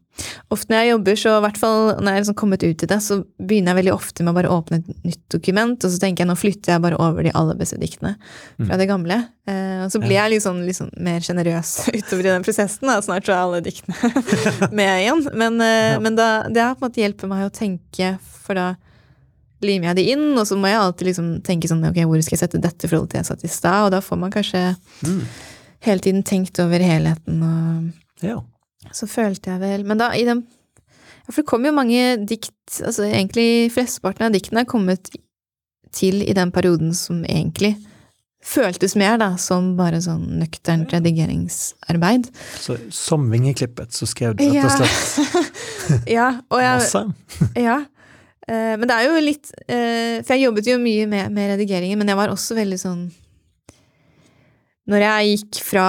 Ofte 0.52 0.68
når 0.74 0.82
jeg 0.82 0.90
jobber, 0.92 1.16
så 1.16 1.30
i 1.38 1.42
hvert 1.46 1.56
fall 1.58 1.78
når 1.96 2.04
jeg 2.08 2.12
har 2.12 2.20
liksom 2.22 2.36
kommet 2.36 2.62
ut 2.66 2.82
i 2.84 2.88
det, 2.90 2.98
så 3.02 3.16
begynner 3.40 3.72
jeg 3.72 3.78
veldig 3.80 3.94
ofte 3.94 4.22
med 4.26 4.32
å 4.34 4.36
bare 4.36 4.50
åpne 4.52 4.78
et 4.82 4.90
nytt 5.08 5.22
dokument, 5.32 5.84
og 5.86 5.90
så 5.94 5.98
tenker 6.02 6.22
jeg 6.22 6.28
nå 6.28 6.36
flytter 6.36 6.74
jeg 6.74 6.82
bare 6.84 6.98
over 7.00 7.24
de 7.24 7.32
aller 7.38 7.56
beste 7.56 7.78
diktene 7.80 8.12
fra 8.60 8.76
det 8.76 8.86
gamle. 8.90 9.16
Eh, 9.48 9.80
og 9.86 9.90
så 9.94 10.02
blir 10.02 10.18
jeg 10.18 10.34
liksom 10.34 10.60
sånn 10.76 10.92
mer 11.00 11.24
sjenerøs 11.24 11.72
utover 11.98 12.28
i 12.28 12.30
den 12.34 12.44
prosessen, 12.46 12.86
da. 12.92 12.98
Snart 13.02 13.26
så 13.26 13.32
er 13.34 13.40
alle 13.46 13.62
diktene 13.64 13.96
med 14.78 14.92
igjen. 15.00 15.24
Men, 15.32 15.56
eh, 15.64 15.96
men 16.04 16.20
da, 16.20 16.28
det 16.52 16.60
har 16.66 16.76
på 16.76 16.84
en 16.84 16.90
måte 16.92 17.02
hjulpet 17.06 17.32
meg 17.32 17.46
å 17.48 17.54
tenke, 17.56 18.12
for 18.44 18.60
da 18.60 18.68
limer 19.62 19.92
jeg 19.92 19.96
det 20.02 20.06
inn, 20.12 20.28
og 20.36 20.44
så 20.48 20.56
må 20.58 20.66
jeg 20.68 20.80
alltid 20.82 21.08
liksom 21.12 21.32
tenke 21.46 21.68
sånn 21.70 21.84
ok, 21.88 22.02
hvor 22.10 22.20
skal 22.26 22.36
jeg 22.36 22.44
sette 22.44 22.60
dette 22.62 22.84
i 22.84 22.90
forhold 22.90 23.08
til 23.12 23.16
det 23.16 23.24
jeg 23.24 23.30
satt 23.32 23.44
i 23.46 23.52
stad, 23.56 23.84
og 23.88 23.92
da 23.94 24.00
får 24.04 24.18
man 24.18 24.32
kanskje 24.34 24.62
Mm. 25.06 25.20
hele 25.88 26.02
tiden 26.02 26.22
tenkt 26.26 26.58
over 26.62 26.82
helheten 26.82 27.42
og 27.46 28.26
Ja. 28.26 28.40
Så 28.90 29.06
følte 29.06 29.52
jeg 29.52 29.62
vel 29.62 29.86
Men 29.86 30.00
da, 30.00 30.10
i 30.18 30.26
den 30.26 30.42
for 31.28 31.42
det 31.42 31.48
kom 31.48 31.66
jo 31.66 31.74
mange 31.74 32.16
dikt 32.26 32.80
Altså 32.82 33.06
egentlig 33.06 33.70
flesteparten 33.74 34.26
av 34.26 34.34
diktene 34.34 34.64
er 34.64 34.68
kommet 34.70 35.12
til 35.92 36.22
i 36.24 36.32
den 36.32 36.50
perioden 36.54 36.94
som 36.96 37.20
egentlig 37.28 37.74
føltes 38.42 38.96
mer 38.98 39.18
da, 39.20 39.34
som 39.38 39.74
bare 39.78 40.00
sånn 40.02 40.38
nøkternt 40.40 40.90
redigeringsarbeid. 40.94 42.30
Så 42.58 42.78
som 42.88 43.28
vingeklippet 43.30 43.92
så 43.94 44.08
skrev 44.08 44.34
du 44.38 44.42
rett 44.48 44.64
og 44.64 44.72
slett 44.80 46.08
ja, 46.16 46.30
og 46.48 46.62
jeg, 46.64 46.80
masse? 46.80 47.04
ja. 47.68 47.76
Eh, 48.48 48.72
men 48.80 48.88
det 48.88 48.96
er 48.96 49.06
jo 49.06 49.20
litt 49.22 49.52
eh, 49.68 50.16
For 50.24 50.34
jeg 50.34 50.48
jobbet 50.48 50.72
jo 50.72 50.80
mye 50.82 51.04
med, 51.12 51.28
med 51.36 51.52
redigeringen, 51.52 52.00
men 52.00 52.10
jeg 52.10 52.18
var 52.18 52.32
også 52.32 52.56
veldig 52.58 52.80
sånn 52.80 53.04
Når 54.90 54.98
jeg 55.04 55.26
gikk 55.36 55.58
fra 55.62 55.86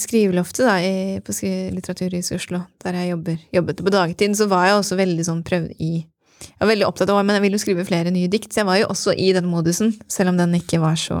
skriveloftet 0.00 0.64
da, 0.64 0.76
i, 0.80 1.18
på 1.20 1.34
Litteraturhuset 1.76 2.32
i 2.32 2.38
Oslo, 2.38 2.62
der 2.82 2.96
jeg 2.96 3.10
jobber, 3.12 3.40
jobbet 3.52 3.82
på 3.84 3.92
dagtid, 3.92 4.36
så 4.38 4.46
var 4.48 4.66
jeg 4.70 4.78
også 4.78 4.96
veldig 4.96 5.26
sånn 5.26 5.42
prøvd 5.44 5.74
i 5.84 5.90
Jeg 6.36 6.60
var 6.60 6.68
veldig 6.70 6.86
opptatt 6.86 7.10
av 7.12 7.20
men 7.24 7.36
jeg 7.36 7.42
ville 7.44 7.56
jo 7.58 7.64
skrive 7.64 7.84
flere 7.88 8.10
nye 8.12 8.28
dikt, 8.32 8.52
så 8.52 8.60
jeg 8.62 8.68
var 8.68 8.78
jo 8.80 8.88
også 8.92 9.12
i 9.20 9.32
den 9.36 9.46
modusen, 9.48 9.92
selv 10.08 10.32
om 10.32 10.36
den 10.40 10.54
ikke 10.56 10.80
var 10.80 10.96
så 11.00 11.20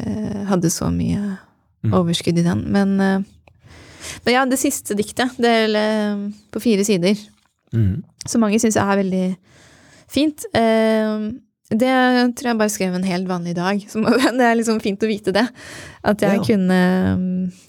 eh, 0.00 0.44
Hadde 0.50 0.70
så 0.72 0.90
mye 0.92 1.38
Mm. 1.84 1.92
overskudd 1.92 2.38
i 2.38 2.42
den. 2.42 2.62
Men, 2.72 2.92
eh, 3.00 3.20
men 4.24 4.32
ja, 4.34 4.46
det 4.48 4.56
siste 4.56 4.94
diktet, 4.96 5.34
det 5.36 5.50
er 5.50 5.74
eh, 5.76 6.30
på 6.50 6.60
fire 6.62 6.84
sider, 6.84 7.14
Mm. 7.74 8.02
som 8.26 8.40
mange 8.40 8.56
syns 8.58 8.76
er 8.80 8.96
veldig 9.02 9.36
fint. 10.08 10.46
Eh, 10.54 11.28
det 11.70 11.90
tror 12.36 12.50
jeg 12.50 12.58
bare 12.60 12.72
skrev 12.72 12.94
en 12.94 13.06
helt 13.08 13.26
vanlig 13.28 13.54
dag. 13.56 13.80
Det 14.38 14.44
er 14.44 14.58
liksom 14.58 14.80
fint 14.84 15.02
å 15.02 15.08
vite 15.08 15.32
det. 15.32 15.46
At 16.04 16.20
jeg 16.20 16.36
Ja. 16.36 16.42
kunne 16.44 16.80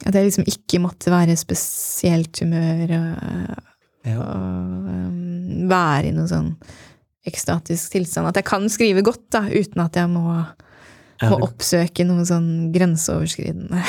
At 0.05 0.13
jeg 0.13 0.27
liksom 0.27 0.45
ikke 0.51 0.81
måtte 0.83 1.13
være 1.13 1.31
i 1.31 1.39
spesielt 1.39 2.41
humør 2.43 2.91
og, 2.97 3.63
Ja. 4.05 4.17
og 4.19 4.89
um, 4.91 5.69
være 5.71 6.09
i 6.11 6.11
noen 6.13 6.27
sånn 6.29 6.51
ekstatisk 7.25 7.95
tilstand. 7.95 8.27
At 8.29 8.35
jeg 8.37 8.45
kan 8.45 8.67
skrive 8.69 9.01
godt 9.01 9.23
da, 9.33 9.45
uten 9.49 9.81
at 9.81 9.95
jeg 9.97 10.11
må, 10.11 10.45
Ja, 11.23 11.29
må 11.31 11.39
oppsøke 11.47 12.03
noe 12.05 12.25
sånn 12.27 12.73
grenseoverskridende. 12.75 13.79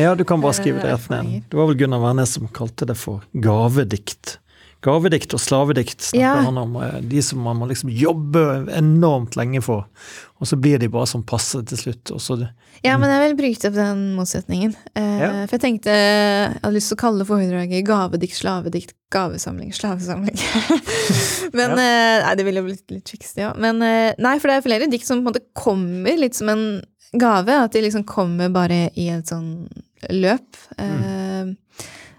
ja, 0.00 0.14
du 0.16 0.24
kan 0.24 0.40
bare 0.40 0.56
skrive 0.58 0.80
det 0.82 0.90
rett 0.96 1.10
ned. 1.12 1.44
Det 1.52 1.60
var 1.60 1.68
vel 1.68 1.76
Gunnar 1.84 2.00
Wærnes 2.02 2.32
som 2.38 2.48
kalte 2.48 2.88
det 2.88 2.96
for 2.96 3.22
gavedikt. 3.36 4.38
Gavedikt 4.84 5.32
og 5.34 5.40
slavedikt 5.40 6.00
snakker 6.04 6.20
Ja. 6.20 6.34
han 6.44 6.58
om. 6.58 6.76
eh, 6.76 7.00
De 7.00 7.20
som 7.22 7.40
man 7.42 7.56
må 7.56 7.66
liksom 7.68 7.90
jobbe 7.90 8.68
enormt 8.76 9.34
lenge 9.36 9.62
for, 9.64 9.86
og 10.40 10.46
så 10.46 10.56
blir 10.60 10.78
de 10.78 10.86
bare 10.92 11.06
sånn 11.06 11.24
passe 11.26 11.64
til 11.66 11.78
slutt. 11.78 12.04
Så, 12.20 12.36
Ja, 12.84 12.96
men 12.98 13.08
jeg 13.10 13.22
vil 13.36 13.36
bryte 13.40 13.68
opp 13.68 13.74
den 13.74 14.14
motsetningen. 14.16 14.76
Eh, 14.94 15.18
Ja. 15.20 15.30
For 15.46 15.56
jeg 15.58 15.60
tenkte 15.64 15.90
jeg 15.90 16.60
hadde 16.62 16.74
lyst 16.74 16.88
til 16.92 16.96
å 16.96 17.00
kalle 17.00 17.24
foredraget 17.24 17.84
gavedikt, 17.86 18.36
slavedikt, 18.36 18.92
gavesamling, 19.10 19.72
slavesamling. 19.72 20.36
men 21.56 21.70
eh, 21.78 22.22
Nei, 22.26 22.34
det 22.36 22.44
ville 22.44 22.60
jo 22.62 22.68
blitt 22.68 22.90
litt 22.90 23.04
triksy, 23.08 23.40
ja. 23.40 23.54
Men 23.56 23.80
eh, 23.82 24.12
nei, 24.18 24.38
for 24.38 24.48
det 24.52 24.58
er 24.60 24.66
flere 24.68 24.90
dikt 24.92 25.06
som 25.06 25.18
på 25.22 25.26
en 25.26 25.32
måte 25.32 25.44
kommer 25.56 26.16
litt 26.20 26.34
som 26.38 26.48
en 26.52 26.82
gave. 27.16 27.48
At 27.64 27.72
de 27.72 27.80
liksom 27.82 28.04
kommer 28.04 28.52
bare 28.52 28.90
i 28.94 29.08
et 29.14 29.26
sånn 29.26 29.68
løp. 30.12 30.56
Eh, 30.78 31.54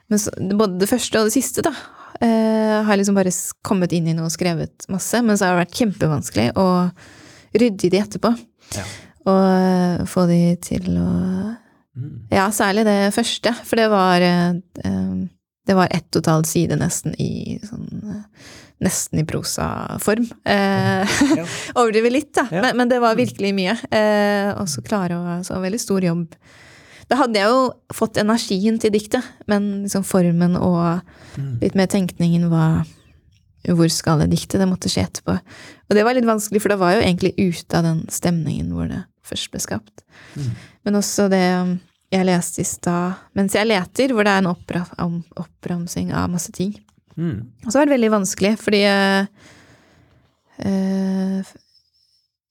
Men 0.10 0.20
så, 0.24 0.32
både 0.55 0.80
det 0.80 0.88
første 0.88 1.20
og 1.20 1.26
det 1.28 1.34
siste, 1.36 1.62
da, 1.62 1.74
eh, 2.22 2.78
har 2.88 2.97
liksom 2.99 3.15
bare 3.18 3.32
kommet 3.65 3.93
inn 3.95 4.07
i 4.09 4.15
noe 4.18 4.28
og 4.30 4.34
skrevet 4.34 4.88
masse. 4.93 5.22
Men 5.26 5.38
så 5.38 5.47
har 5.47 5.55
det 5.55 5.65
vært 5.65 5.80
kjempevanskelig 5.82 6.49
å 6.59 6.68
rydde 7.57 7.88
i 7.88 7.91
de 7.93 8.01
etterpå. 8.03 8.34
Ja. 8.78 8.84
Og 9.28 9.39
uh, 9.43 10.05
få 10.07 10.26
de 10.30 10.41
til 10.63 10.86
å 10.99 11.07
mm. 11.07 12.11
Ja, 12.32 12.45
særlig 12.55 12.86
det 12.88 12.99
første, 13.15 13.51
for 13.68 13.80
det 13.80 13.88
var 13.91 14.24
eh, 14.24 14.53
Det 15.68 15.76
var 15.76 15.91
ett 15.91 16.07
og 16.15 16.22
et 16.22 16.30
halvt 16.32 16.47
side 16.51 16.78
nesten 16.80 17.15
i 17.20 17.57
sånn 17.65 18.24
Nesten 18.78 19.18
i 19.20 19.26
prosaform. 19.26 20.28
Eh, 20.45 21.15
Ja. 21.39 21.45
Overdriver 21.80 22.13
litt, 22.13 22.30
da, 22.38 22.43
Ja. 22.51 22.61
men, 22.61 22.78
men 22.78 22.91
det 22.91 22.99
var 23.01 23.18
virkelig 23.18 23.49
mye. 23.57 23.74
Eh, 23.89 24.51
og 24.53 24.70
så 24.70 24.84
klare 24.86 25.18
å 25.18 25.39
Så 25.47 25.57
veldig 25.63 25.80
stor 25.82 26.05
jobb. 26.05 26.36
Da 27.08 27.16
hadde 27.22 27.39
jeg 27.39 27.47
jo 27.47 27.72
fått 27.95 28.18
energien 28.20 28.80
til 28.84 28.91
diktet, 28.91 29.24
men 29.47 29.84
liksom 29.86 30.03
formen 30.03 30.58
og 30.60 31.01
Mm. 31.38 31.60
litt 31.62 31.76
mer 31.76 31.86
tenkningen 31.86 32.49
var 32.49 32.86
hvor 33.68 33.89
skal 33.91 34.20
det 34.20 34.32
dikte? 34.32 34.58
Det 34.58 34.68
måtte 34.68 34.89
skje 34.89 35.03
etterpå. 35.05 35.36
Og 35.89 35.95
det 35.95 36.03
var 36.03 36.16
litt 36.16 36.26
vanskelig, 36.26 36.62
for 36.62 36.70
det 36.70 36.80
var 36.80 36.95
jo 36.95 37.01
egentlig 37.03 37.34
ute 37.38 37.78
av 37.78 37.84
den 37.84 38.08
stemningen 38.10 38.72
hvor 38.72 38.88
det 38.88 39.03
først 39.28 39.51
ble 39.51 39.60
skapt. 39.60 40.03
Mm. 40.36 40.51
Men 40.86 40.95
også 40.95 41.30
det 41.30 41.43
um, 41.62 41.80
jeg 42.12 42.26
leste 42.30 42.62
i 42.64 42.68
stad 42.68 43.14
mens 43.36 43.53
jeg 43.58 43.68
leter, 43.68 44.14
hvor 44.16 44.24
det 44.24 44.32
er 44.32 44.43
en 44.43 44.51
oppra 44.53 44.86
om, 45.03 45.20
oppramsing 45.36 46.14
av 46.16 46.30
masse 46.32 46.51
ting. 46.55 46.78
Mm. 47.18 47.51
Og 47.66 47.72
så 47.72 47.80
var 47.80 47.89
det 47.89 47.97
veldig 47.97 48.12
vanskelig, 48.14 48.53
fordi 48.62 48.84
øh, 48.88 49.28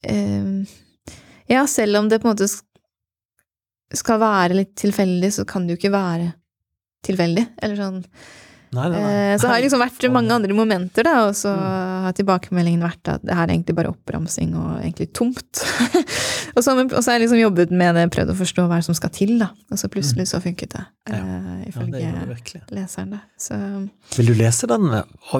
eh, 0.04 0.66
Ja, 1.48 1.66
selv 1.70 1.96
om 1.96 2.08
det 2.10 2.18
på 2.20 2.28
en 2.28 2.34
måte 2.34 2.48
skal 3.94 4.18
være 4.20 4.54
litt 4.54 4.74
tilfeldig, 4.76 5.32
så 5.32 5.44
kan 5.46 5.66
det 5.66 5.76
jo 5.76 5.80
ikke 5.82 5.92
være 5.94 6.32
tilfeldig. 7.06 7.46
Eller 7.62 7.76
sånn 7.76 8.02
Nei, 8.74 8.88
nei, 8.90 8.98
nei. 8.98 9.10
Eh, 9.32 9.38
Så 9.38 9.46
har 9.46 9.54
det 9.60 9.68
liksom 9.70 9.80
vært 9.80 10.04
mange 10.12 10.32
andre 10.34 10.52
momenter, 10.52 11.04
da, 11.06 11.28
og 11.28 11.34
så 11.38 11.52
Mm. 11.54 12.02
har 12.02 12.12
tilbakemeldingen 12.12 12.82
vært 12.82 13.08
at 13.08 13.22
det 13.24 13.32
her 13.32 13.44
er 13.46 13.52
egentlig 13.54 13.76
bare 13.76 13.92
oppramsing 13.94 14.54
og 14.58 14.82
egentlig 14.82 15.12
tomt. 15.14 15.62
og, 16.56 16.62
så, 16.64 16.74
har 16.74 17.14
jeg 17.14 17.22
liksom 17.22 17.38
jobbet 17.40 17.70
med 17.70 17.94
det, 17.94 18.10
prøvd 18.10 18.32
å 18.34 18.36
forstå 18.36 18.66
hva 18.68 18.82
som 18.84 18.92
skal 18.98 19.10
til, 19.14 19.38
da. 19.38 19.48
Og 19.70 19.78
så 19.78 19.88
plutselig 19.88 20.26
så 20.28 20.42
funket 20.42 20.74
det, 20.74 20.84
Mm. 21.08 21.14
Ja. 21.14 21.16
eh, 21.16 21.22
Ja, 21.22 21.54
det 21.62 21.68
ifølge 21.70 22.66
det 22.66 22.74
leseren, 22.74 23.10
da. 23.10 23.20
Så 23.38 23.88
Vil 24.18 24.26
du 24.26 24.34
lese 24.34 24.66
den, 24.66 24.90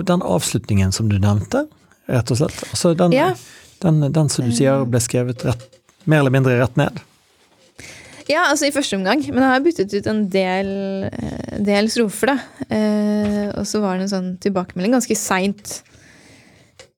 den 0.07 0.21
avslutningen 0.23 0.93
som 0.95 1.09
du 1.11 1.19
nevnte, 1.19 1.67
rett 2.09 2.31
og 2.31 2.37
slett? 2.39 2.63
Altså 2.71 2.97
den, 2.97 3.13
Ja. 3.13 3.35
den, 3.83 4.01
den 4.13 4.29
som 4.29 4.47
du 4.47 4.53
sier 4.53 4.87
ble 4.87 5.01
skrevet 5.01 5.43
rett, 5.45 5.67
mer 6.07 6.21
eller 6.21 6.31
mindre 6.31 6.57
rett 6.63 6.77
ned? 6.77 7.03
Ja, 8.29 8.49
altså 8.51 8.67
i 8.67 8.73
første 8.75 8.97
omgang. 8.99 9.21
Men 9.31 9.43
jeg 9.45 9.53
har 9.53 9.63
byttet 9.65 9.93
ut 9.95 10.07
en 10.11 10.25
del, 10.33 10.71
eh, 11.13 11.59
del 11.63 11.91
strofer, 11.93 12.33
da. 12.33 12.39
Eh, 12.75 13.45
og 13.55 13.67
så 13.71 13.81
var 13.85 13.97
det 14.01 14.09
en 14.09 14.15
sånn 14.17 14.33
tilbakemelding 14.43 14.97
ganske 14.97 15.17
seint 15.19 15.77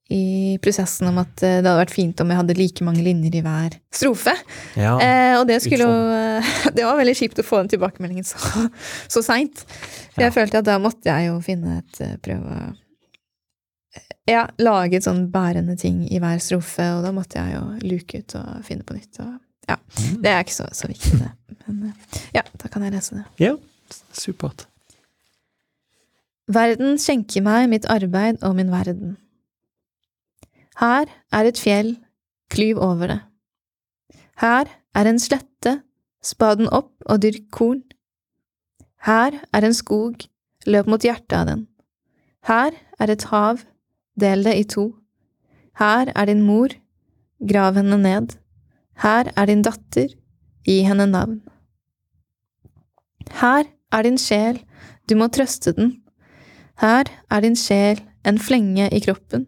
i 0.08 0.56
prosessen 0.64 1.10
om 1.10 1.18
at 1.20 1.42
eh, 1.44 1.58
det 1.60 1.68
hadde 1.68 1.82
vært 1.82 1.92
fint 1.92 2.20
om 2.24 2.30
jeg 2.32 2.38
hadde 2.40 2.54
like 2.56 2.84
mange 2.86 3.02
linjer 3.04 3.34
i 3.36 3.42
hver 3.44 3.76
strofe. 3.92 4.32
Ja. 4.80 4.94
Eh, 5.04 5.34
og 5.36 5.44
det 5.50 5.58
skulle 5.60 5.84
jo 5.84 5.98
eh, 6.16 6.48
Det 6.78 6.86
var 6.86 6.96
veldig 6.96 7.16
kjipt 7.18 7.42
å 7.42 7.44
få 7.44 7.60
den 7.60 7.68
tilbakemeldingen 7.74 8.24
så, 8.24 8.40
så 9.12 9.20
seint. 9.26 9.66
For 10.14 10.24
jeg 10.24 10.30
Ja. 10.32 10.36
følte 10.40 10.62
at 10.62 10.70
da 10.70 10.78
måtte 10.80 11.12
jeg 11.12 11.28
jo 11.28 11.36
finne 11.44 11.82
et 11.82 12.22
Prøve 12.24 12.56
å 12.56 12.70
ja, 14.28 14.42
lage 14.60 14.98
et 14.98 15.04
sånn 15.06 15.26
bærende 15.32 15.72
ting 15.80 16.02
i 16.12 16.18
hver 16.20 16.36
strofe, 16.44 16.84
og 16.98 17.04
da 17.06 17.12
måtte 17.16 17.40
jeg 17.40 17.54
jo 17.56 17.62
luke 17.88 18.18
ut 18.20 18.34
og 18.36 18.58
finne 18.66 18.84
på 18.84 18.92
nytt. 18.96 19.16
Og, 19.24 19.30
ja, 19.68 19.76
Mm. 19.98 20.22
Det 20.22 20.30
er 20.30 20.38
ikke 20.44 20.54
så, 20.54 20.66
så 20.72 20.86
viktig, 20.88 21.18
det. 21.18 21.30
Men 21.66 21.88
eh, 21.88 22.18
ja, 22.34 22.42
da 22.62 22.68
kan 22.68 22.82
jeg 22.86 22.92
lese 22.94 23.14
det. 23.18 23.24
ja. 23.42 23.54
Supert. 24.12 24.66
Verden 26.48 26.98
skjenker 27.00 27.42
meg 27.44 27.68
mitt 27.68 27.86
arbeid 27.88 28.42
og 28.44 28.54
min 28.56 28.70
verden. 28.72 29.16
Her 30.80 31.08
er 31.32 31.48
et 31.48 31.58
fjell, 31.60 31.96
klyv 32.52 32.78
over 32.84 33.10
det. 33.10 33.18
Her 34.40 34.70
er 34.94 35.08
en 35.10 35.18
slette, 35.20 35.74
spa 36.24 36.54
den 36.56 36.68
opp 36.68 36.92
og 37.06 37.22
dyrk 37.24 37.48
korn. 37.52 37.82
Her 39.04 39.40
er 39.52 39.66
en 39.66 39.74
skog, 39.76 40.24
løp 40.66 40.88
mot 40.88 41.04
hjertet 41.04 41.36
av 41.36 41.48
den. 41.50 41.66
Her 42.48 42.76
er 43.00 43.12
et 43.12 43.24
hav, 43.32 43.64
del 44.20 44.44
det 44.44 44.56
i 44.58 44.64
to. 44.68 44.90
Her 45.78 46.12
er 46.14 46.30
din 46.30 46.44
mor, 46.46 46.72
grav 47.40 47.76
henne 47.78 47.98
ned. 48.02 48.36
Her 48.98 49.30
er 49.36 49.46
din 49.46 49.62
datter, 49.62 50.10
gi 50.66 50.80
henne 50.82 51.06
navn. 51.06 51.38
Her 53.38 53.68
er 53.94 54.02
din 54.02 54.18
sjel, 54.18 54.58
du 55.06 55.14
må 55.14 55.28
trøste 55.30 55.72
den. 55.76 55.92
Her 56.82 57.06
er 57.30 57.44
din 57.44 57.54
sjel 57.56 58.00
en 58.26 58.40
flenge 58.42 58.88
i 58.90 59.00
kroppen. 59.04 59.46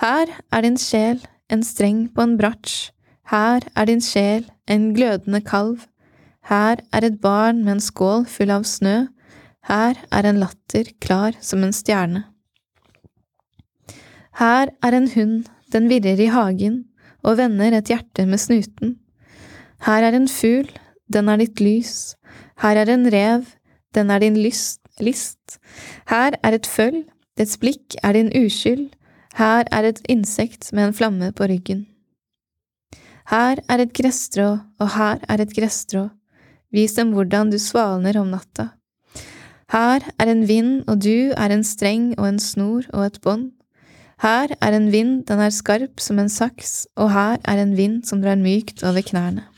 Her 0.00 0.32
er 0.52 0.64
din 0.64 0.78
sjel 0.80 1.20
en 1.52 1.62
streng 1.62 2.06
på 2.14 2.24
en 2.24 2.38
bratsj. 2.40 2.88
Her 3.28 3.68
er 3.76 3.84
din 3.88 4.00
sjel 4.00 4.48
en 4.68 4.94
glødende 4.96 5.42
kalv. 5.44 5.84
Her 6.48 6.80
er 6.92 7.04
et 7.04 7.20
barn 7.20 7.64
med 7.64 7.76
en 7.76 7.84
skål 7.84 8.24
full 8.28 8.52
av 8.52 8.64
snø. 8.68 9.06
Her 9.68 10.00
er 10.12 10.28
en 10.28 10.40
latter 10.40 10.88
klar 11.04 11.36
som 11.40 11.64
en 11.64 11.72
stjerne. 11.72 12.24
Her 14.40 14.72
er 14.82 14.96
en 14.96 15.08
hund, 15.12 15.44
den 15.72 15.88
virrer 15.92 16.20
i 16.20 16.32
hagen 16.32 16.84
og 17.24 17.38
vender 17.40 17.78
et 17.78 17.90
hjerte 17.90 18.26
med 18.28 18.40
snuten. 18.40 18.98
Her 19.84 20.06
er 20.06 20.16
en 20.16 20.28
fugl, 20.28 20.68
den 21.12 21.28
er 21.28 21.40
ditt 21.40 21.60
lys. 21.60 22.14
Her 22.62 22.78
er 22.80 22.90
en 22.92 23.08
rev, 23.12 23.46
den 23.94 24.10
er 24.10 24.22
din 24.22 24.36
lyst, 24.40 24.80
list. 25.00 25.58
Her 26.08 26.36
er 26.42 26.56
et 26.56 26.66
føll, 26.66 27.02
dets 27.38 27.58
blikk 27.58 27.96
er 28.02 28.14
din 28.16 28.30
uskyld. 28.44 28.90
Her 29.34 29.66
er 29.72 29.88
et 29.88 30.00
insekt 30.08 30.72
med 30.72 30.88
en 30.88 30.94
flamme 30.94 31.32
på 31.32 31.48
ryggen. 31.50 31.86
Her 33.30 33.58
er 33.68 33.80
et 33.80 33.92
gresstrå, 33.96 34.58
og 34.78 34.88
her 34.94 35.18
er 35.28 35.40
et 35.42 35.54
gresstrå. 35.56 36.08
Vis 36.74 36.94
dem 36.98 37.14
hvordan 37.14 37.50
du 37.50 37.58
svalner 37.58 38.18
om 38.20 38.30
natta. 38.34 38.68
Her 39.72 40.04
er 40.20 40.30
en 40.30 40.46
vind, 40.48 40.84
og 40.86 41.00
du 41.02 41.32
er 41.32 41.50
en 41.50 41.64
streng 41.64 42.12
og 42.18 42.28
en 42.28 42.38
snor 42.38 42.84
og 42.92 43.06
et 43.06 43.20
bånd. 43.24 43.50
Her 44.22 44.54
er 44.60 44.76
en 44.76 44.90
vind, 44.92 45.24
den 45.26 45.40
er 45.42 45.50
skarp 45.50 46.00
som 46.00 46.18
en 46.18 46.30
saks, 46.30 46.86
og 46.96 47.10
her 47.10 47.40
er 47.44 47.60
en 47.62 47.74
vind 47.76 48.04
som 48.06 48.22
drar 48.22 48.38
mykt 48.38 48.84
over 48.86 49.02
knærne. 49.02 49.48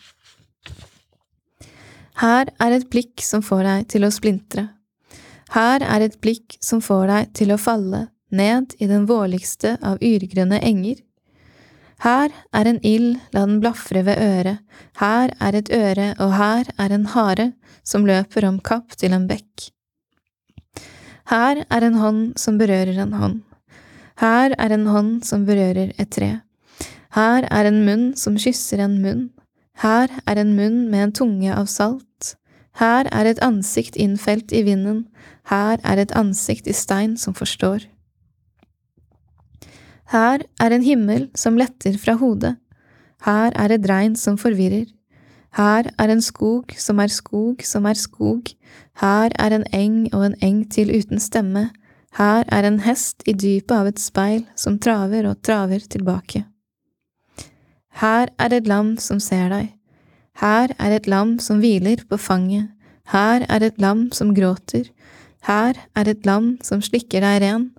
Her 2.16 2.48
er 2.62 2.72
et 2.72 2.88
blikk 2.88 3.20
som 3.20 3.42
får 3.44 3.62
deg 3.66 3.88
til 3.92 4.06
å 4.06 4.12
splintre. 4.14 4.70
Her 5.52 5.84
er 5.84 6.06
et 6.06 6.16
blikk 6.24 6.56
som 6.64 6.80
får 6.80 7.06
deg 7.10 7.34
til 7.36 7.52
å 7.52 7.60
falle 7.60 8.06
ned 8.32 8.72
i 8.80 8.88
den 8.88 9.04
vårligste 9.06 9.76
av 9.84 10.00
yrgrønne 10.02 10.58
enger. 10.64 11.02
Her 12.02 12.32
er 12.52 12.68
en 12.68 12.80
ild, 12.84 13.20
la 13.32 13.44
den 13.46 13.60
blafre 13.60 14.02
ved 14.04 14.20
øret, 14.20 14.64
her 15.00 15.32
er 15.40 15.56
et 15.56 15.70
øre, 15.72 16.10
og 16.20 16.34
her 16.36 16.68
er 16.80 16.92
en 16.92 17.06
hare 17.12 17.50
som 17.84 18.04
løper 18.08 18.48
om 18.48 18.60
kapp 18.60 18.96
til 19.00 19.16
en 19.16 19.28
bekk. 19.28 19.70
Her 21.30 21.64
er 21.68 21.86
en 21.86 22.00
hånd 22.00 22.24
som 22.40 22.58
berører 22.60 23.00
en 23.02 23.16
hånd. 23.16 23.38
Her 24.16 24.54
er 24.58 24.72
en 24.72 24.86
hånd 24.88 25.24
som 25.28 25.44
berører 25.44 25.92
et 25.98 26.10
tre. 26.10 26.38
Her 27.16 27.46
er 27.52 27.68
en 27.68 27.82
munn 27.84 28.06
som 28.16 28.38
kysser 28.40 28.80
en 28.80 28.96
munn. 29.02 29.28
Her 29.82 30.08
er 30.26 30.40
en 30.40 30.54
munn 30.56 30.86
med 30.90 31.02
en 31.02 31.12
tunge 31.12 31.52
av 31.52 31.68
salt. 31.68 32.36
Her 32.80 33.08
er 33.12 33.28
et 33.28 33.40
ansikt 33.44 33.96
innfelt 33.96 34.52
i 34.52 34.62
vinden. 34.64 35.06
Her 35.48 35.80
er 35.84 36.00
et 36.00 36.12
ansikt 36.16 36.66
i 36.68 36.74
stein 36.76 37.16
som 37.20 37.36
forstår. 37.36 37.84
Her 40.12 40.44
er 40.60 40.72
en 40.72 40.84
himmel 40.84 41.30
som 41.34 41.56
letter 41.56 41.96
fra 41.98 42.16
hodet. 42.20 42.56
Her 43.24 43.52
er 43.56 43.72
et 43.74 43.88
regn 43.88 44.16
som 44.16 44.36
forvirrer. 44.38 44.86
Her 45.56 45.88
er 45.98 46.12
en 46.12 46.20
skog 46.20 46.72
som 46.76 47.00
er 47.00 47.12
skog 47.12 47.64
som 47.64 47.86
er 47.88 47.96
skog. 47.96 48.52
Her 49.00 49.32
er 49.38 49.56
en 49.56 49.64
eng 49.72 50.14
og 50.14 50.26
en 50.26 50.36
eng 50.44 50.64
til 50.70 50.92
uten 50.92 51.20
stemme. 51.20 51.70
Her 52.16 52.46
er 52.48 52.64
en 52.64 52.78
hest 52.80 53.26
i 53.28 53.34
dypet 53.36 53.74
av 53.76 53.88
et 53.90 54.00
speil 54.00 54.46
som 54.56 54.78
traver 54.80 55.26
og 55.28 55.42
traver 55.44 55.82
tilbake. 55.84 56.46
Her 58.00 58.32
er 58.40 58.54
et 58.56 58.68
lam 58.68 58.94
som 59.00 59.20
ser 59.20 59.50
deg. 59.52 59.74
Her 60.40 60.72
er 60.80 60.96
et 60.96 61.08
lam 61.08 61.36
som 61.40 61.60
hviler 61.60 62.00
på 62.08 62.16
fanget. 62.20 62.72
Her 63.12 63.44
er 63.52 63.64
et 63.68 63.76
lam 63.80 64.08
som 64.16 64.32
gråter. 64.36 64.88
Her 65.44 65.76
er 65.96 66.08
et 66.08 66.24
lam 66.26 66.56
som 66.64 66.80
slikker 66.80 67.20
deg 67.24 67.42
ren. 67.44 67.70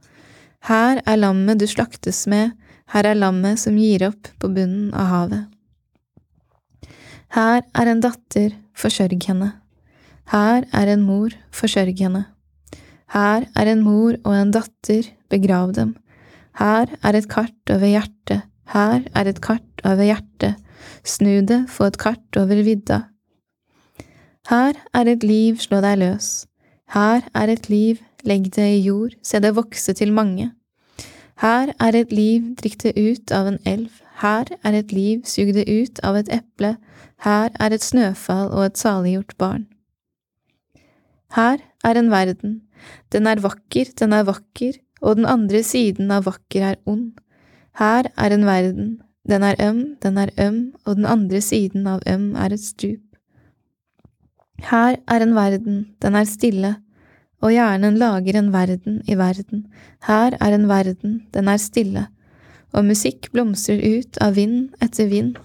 Her 0.70 1.02
er 1.06 1.18
lammet 1.18 1.60
du 1.62 1.68
slaktes 1.70 2.26
med, 2.30 2.54
her 2.94 3.06
er 3.10 3.18
lammet 3.18 3.60
som 3.60 3.78
gir 3.78 4.06
opp 4.08 4.30
på 4.40 4.50
bunnen 4.54 4.94
av 4.94 5.12
havet. 5.12 5.46
Her 7.36 7.62
er 7.76 7.92
en 7.92 8.02
datter, 8.04 8.56
forsørg 8.78 9.20
henne. 9.28 9.52
Her 10.32 10.66
er 10.72 10.94
en 10.94 11.04
mor, 11.04 11.34
forsørg 11.52 12.00
henne. 12.00 12.26
Her 13.14 13.48
er 13.56 13.72
en 13.72 13.84
mor 13.86 14.18
og 14.26 14.34
en 14.36 14.52
datter, 14.52 15.08
begrav 15.32 15.74
dem. 15.76 15.96
Her 16.60 16.92
er 17.04 17.16
et 17.16 17.30
kart 17.30 17.72
over 17.72 17.88
hjertet, 17.88 18.44
her 18.74 19.06
er 19.16 19.30
et 19.30 19.40
kart 19.42 19.86
over 19.86 20.04
hjertet, 20.04 20.58
snu 21.08 21.40
det, 21.48 21.62
få 21.70 21.88
et 21.92 22.00
kart 22.02 22.40
over 22.40 22.64
vidda. 22.66 23.04
Her 24.50 24.74
er 24.94 25.12
et 25.12 25.24
liv, 25.24 25.58
slå 25.60 25.80
deg 25.84 26.00
løs. 26.02 26.48
Her 26.94 27.24
er 27.36 27.52
et 27.52 27.70
liv, 27.70 28.00
legg 28.24 28.50
det 28.56 28.68
i 28.76 28.84
jord, 28.88 29.16
se 29.24 29.40
det 29.44 29.56
vokse 29.56 29.94
til 29.94 30.14
mange. 30.14 30.52
Her 31.42 31.74
er 31.80 31.96
et 31.96 32.12
liv, 32.12 32.56
drikk 32.60 32.80
det 32.84 32.96
ut 32.98 33.32
av 33.32 33.48
en 33.52 33.60
elv, 33.66 33.92
her 34.24 34.50
er 34.66 34.80
et 34.80 34.92
liv, 34.92 35.22
sug 35.24 35.54
det 35.54 35.68
ut 35.70 36.00
av 36.04 36.18
et 36.18 36.32
eple, 36.34 36.76
her 37.26 37.52
er 37.60 37.74
et 37.76 37.84
snøfall 37.84 38.50
og 38.50 38.64
et 38.66 38.80
saliggjort 38.80 39.36
barn. 39.38 39.68
Her 41.36 41.60
er 41.84 41.98
en 42.00 42.12
verden, 42.12 42.62
den 43.12 43.28
er 43.28 43.42
vakker, 43.42 43.92
den 44.00 44.14
er 44.14 44.26
vakker, 44.28 44.78
og 45.02 45.18
den 45.20 45.26
andre 45.30 45.64
siden 45.64 46.12
av 46.12 46.26
vakker 46.26 46.72
er 46.72 46.80
ond. 46.86 47.12
Her 47.78 48.10
er 48.18 48.34
en 48.34 48.46
verden, 48.46 49.02
den 49.30 49.44
er 49.44 49.60
øm, 49.62 49.84
den 50.02 50.18
er 50.18 50.32
øm, 50.40 50.74
og 50.86 50.96
den 50.96 51.06
andre 51.06 51.42
siden 51.42 51.88
av 51.88 52.02
øm 52.08 52.36
er 52.36 52.54
et 52.54 52.64
stup. 52.64 53.04
Her 54.72 54.98
er 55.08 55.22
en 55.22 55.36
verden, 55.36 55.86
den 56.02 56.16
er 56.16 56.24
stille, 56.26 56.76
og 57.42 57.54
hjernen 57.54 58.00
lager 58.02 58.40
en 58.40 58.54
verden 58.54 59.02
i 59.06 59.18
verden, 59.18 59.68
her 60.08 60.38
er 60.42 60.56
en 60.56 60.68
verden, 60.68 61.22
den 61.34 61.48
er 61.48 61.58
stille, 61.62 62.08
og 62.74 62.86
musikk 62.86 63.30
blomstrer 63.32 63.78
ut 63.78 64.18
av 64.22 64.36
vind 64.36 64.74
etter 64.82 65.08
vind. 65.12 65.38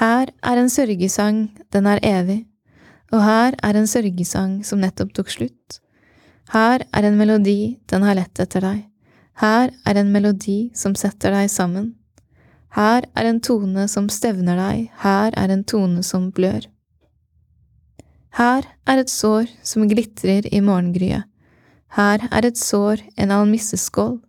Her 0.00 0.28
er 0.42 0.60
en 0.60 0.68
sørgesang, 0.68 1.48
den 1.72 1.86
er 1.86 2.00
evig, 2.02 2.44
og 3.10 3.22
her 3.24 3.56
er 3.62 3.76
en 3.76 3.88
sørgesang 3.90 4.60
som 4.66 4.82
nettopp 4.82 5.14
tok 5.16 5.30
slutt. 5.32 5.80
Her 6.52 6.84
er 6.94 7.06
en 7.06 7.18
melodi, 7.18 7.78
den 7.90 8.02
har 8.06 8.18
lett 8.18 8.42
etter 8.42 8.64
deg, 8.64 8.84
her 9.40 9.70
er 9.88 9.96
en 9.96 10.10
melodi 10.12 10.70
som 10.76 10.94
setter 10.98 11.32
deg 11.32 11.48
sammen. 11.50 11.94
Her 12.76 13.06
er 13.18 13.26
en 13.26 13.40
tone 13.42 13.86
som 13.90 14.10
stevner 14.12 14.58
deg, 14.58 14.90
her 15.02 15.34
er 15.38 15.50
en 15.50 15.64
tone 15.64 16.02
som 16.06 16.28
blør. 16.34 16.66
Her 18.38 18.66
er 18.86 19.00
et 19.00 19.10
sår 19.10 19.48
som 19.66 19.88
glitrer 19.90 20.46
i 20.54 20.60
morgengryet. 20.62 21.26
Her 21.96 22.22
er 22.30 22.46
et 22.46 22.58
sår, 22.58 23.00
en 23.18 23.32
almisseskål. 23.34 24.20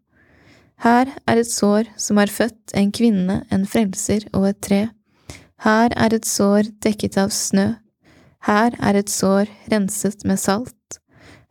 Her 0.82 1.12
er 1.30 1.38
et 1.38 1.52
sår 1.52 1.92
som 2.02 2.18
har 2.18 2.32
født 2.34 2.74
en 2.74 2.90
kvinne, 2.92 3.44
en 3.54 3.68
frelser 3.70 4.26
og 4.34 4.48
et 4.50 4.62
tre. 4.66 4.82
Her 5.62 5.94
er 5.94 6.16
et 6.16 6.26
sår 6.26 6.72
dekket 6.82 7.20
av 7.22 7.30
snø. 7.30 7.68
Her 8.48 8.76
er 8.80 8.98
et 8.98 9.10
sår 9.10 9.50
renset 9.72 10.26
med 10.26 10.40
salt. 10.42 11.00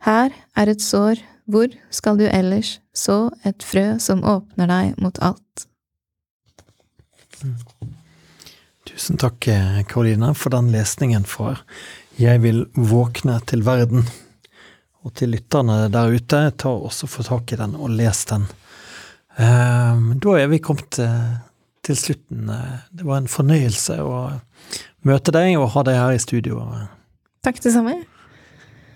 Her 0.03 0.33
er 0.57 0.71
et 0.71 0.81
sår, 0.83 1.21
hvor 1.51 1.71
skal 1.93 2.19
du 2.19 2.25
ellers 2.27 2.79
så 2.93 3.29
et 3.47 3.63
frø 3.63 3.97
som 3.99 4.23
åpner 4.27 4.67
deg 4.71 4.99
mot 5.01 5.17
alt? 5.23 5.67
Tusen 8.85 9.17
takk, 9.21 9.47
Karolina, 9.87 10.33
for 10.37 10.53
den 10.53 10.71
lesningen 10.73 11.25
fra 11.25 11.55
jeg 12.19 12.41
vil 12.43 12.65
våkne 12.75 13.39
til 13.47 13.63
verden. 13.65 14.03
Og 15.01 15.13
til 15.17 15.31
lytterne 15.33 15.87
der 15.89 16.11
ute, 16.13 16.41
ta 16.53 16.69
også 16.69 17.07
få 17.09 17.23
tak 17.25 17.53
i 17.53 17.57
den 17.57 17.73
og 17.75 17.89
les 17.95 18.25
den. 18.29 18.45
Ehm, 19.41 20.19
da 20.21 20.35
er 20.37 20.51
vi 20.51 20.59
kommet 20.61 20.99
eh, 21.01 21.39
til 21.85 21.97
slutten. 21.97 22.49
Det 22.91 23.05
var 23.07 23.21
en 23.21 23.29
fornøyelse 23.31 23.99
å 24.03 24.17
møte 25.07 25.33
deg 25.33 25.55
og 25.59 25.71
ha 25.75 25.85
deg 25.87 25.97
her 25.97 26.15
i 26.15 26.21
studio. 26.21 26.61
Takk, 27.45 27.61
det 27.63 27.73
samme. 27.73 27.95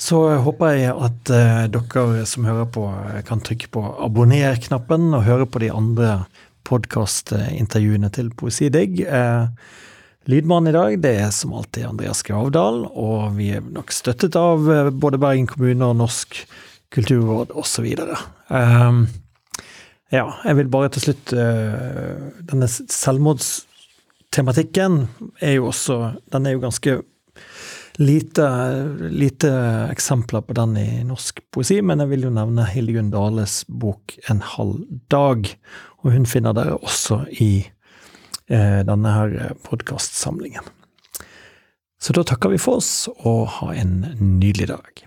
Så 0.01 0.19
håper 0.43 0.75
jeg 0.75 0.91
at 0.91 1.31
uh, 1.31 1.63
dere 1.71 2.25
som 2.27 2.45
hører 2.45 2.67
på, 2.69 2.83
kan 3.25 3.41
trykke 3.41 3.71
på 3.73 3.85
abonner-knappen 4.05 5.07
og 5.15 5.25
høre 5.25 5.47
på 5.49 5.63
de 5.63 5.71
andre 5.73 6.11
podkastintervjuene 6.67 8.11
til 8.13 8.31
Poesidigg. 8.37 9.01
Lydmannen 10.25 10.71
i 10.71 10.73
dag 10.73 10.95
det 11.03 11.13
er 11.21 11.33
som 11.35 11.53
alltid 11.53 11.85
Andreas 11.85 12.23
Gravdal, 12.25 12.87
og 12.89 13.35
vi 13.37 13.51
er 13.53 13.65
nok 13.65 13.93
støttet 13.93 14.37
av 14.39 14.65
eh, 14.73 14.89
både 14.89 15.21
Bergen 15.21 15.45
kommune 15.49 15.91
og 15.91 15.99
Norsk 15.99 16.39
kulturråd 16.95 17.53
osv. 17.53 17.85
Ja, 20.13 20.37
jeg 20.45 20.55
vil 20.59 20.69
bare 20.69 20.89
til 20.93 21.01
slutt 21.07 21.33
uh, 21.33 22.29
Denne 22.45 22.67
selvmordstematikken 22.69 25.07
er 25.41 25.53
jo 25.57 25.65
også 25.71 25.95
Den 26.29 26.45
er 26.45 26.51
jo 26.53 26.61
ganske 26.63 26.91
lite, 27.97 28.47
lite 29.07 29.49
eksempler 29.89 30.41
på 30.43 30.53
den 30.57 30.77
i 30.77 31.03
norsk 31.07 31.39
poesi, 31.55 31.81
men 31.81 31.99
jeg 32.03 32.09
vil 32.11 32.23
jo 32.27 32.31
nevne 32.35 32.65
Hildegunn 32.67 33.11
Dales 33.13 33.65
bok 33.71 34.17
En 34.29 34.41
halv 34.43 34.83
dag, 35.09 35.57
og 36.03 36.11
hun 36.11 36.25
finner 36.27 36.53
dere 36.57 36.75
også 36.75 37.25
i 37.39 37.75
Eh, 38.47 38.81
denne 38.85 39.09
her 39.09 39.31
eh, 39.41 39.53
podkastsamlingen. 39.65 40.63
Så 42.01 42.13
da 42.13 42.21
takker 42.23 42.51
vi 42.53 42.61
for 42.61 42.77
oss, 42.77 43.07
og 43.25 43.47
ha 43.57 43.71
en 43.73 44.03
nydelig 44.19 44.67
dag. 44.69 45.01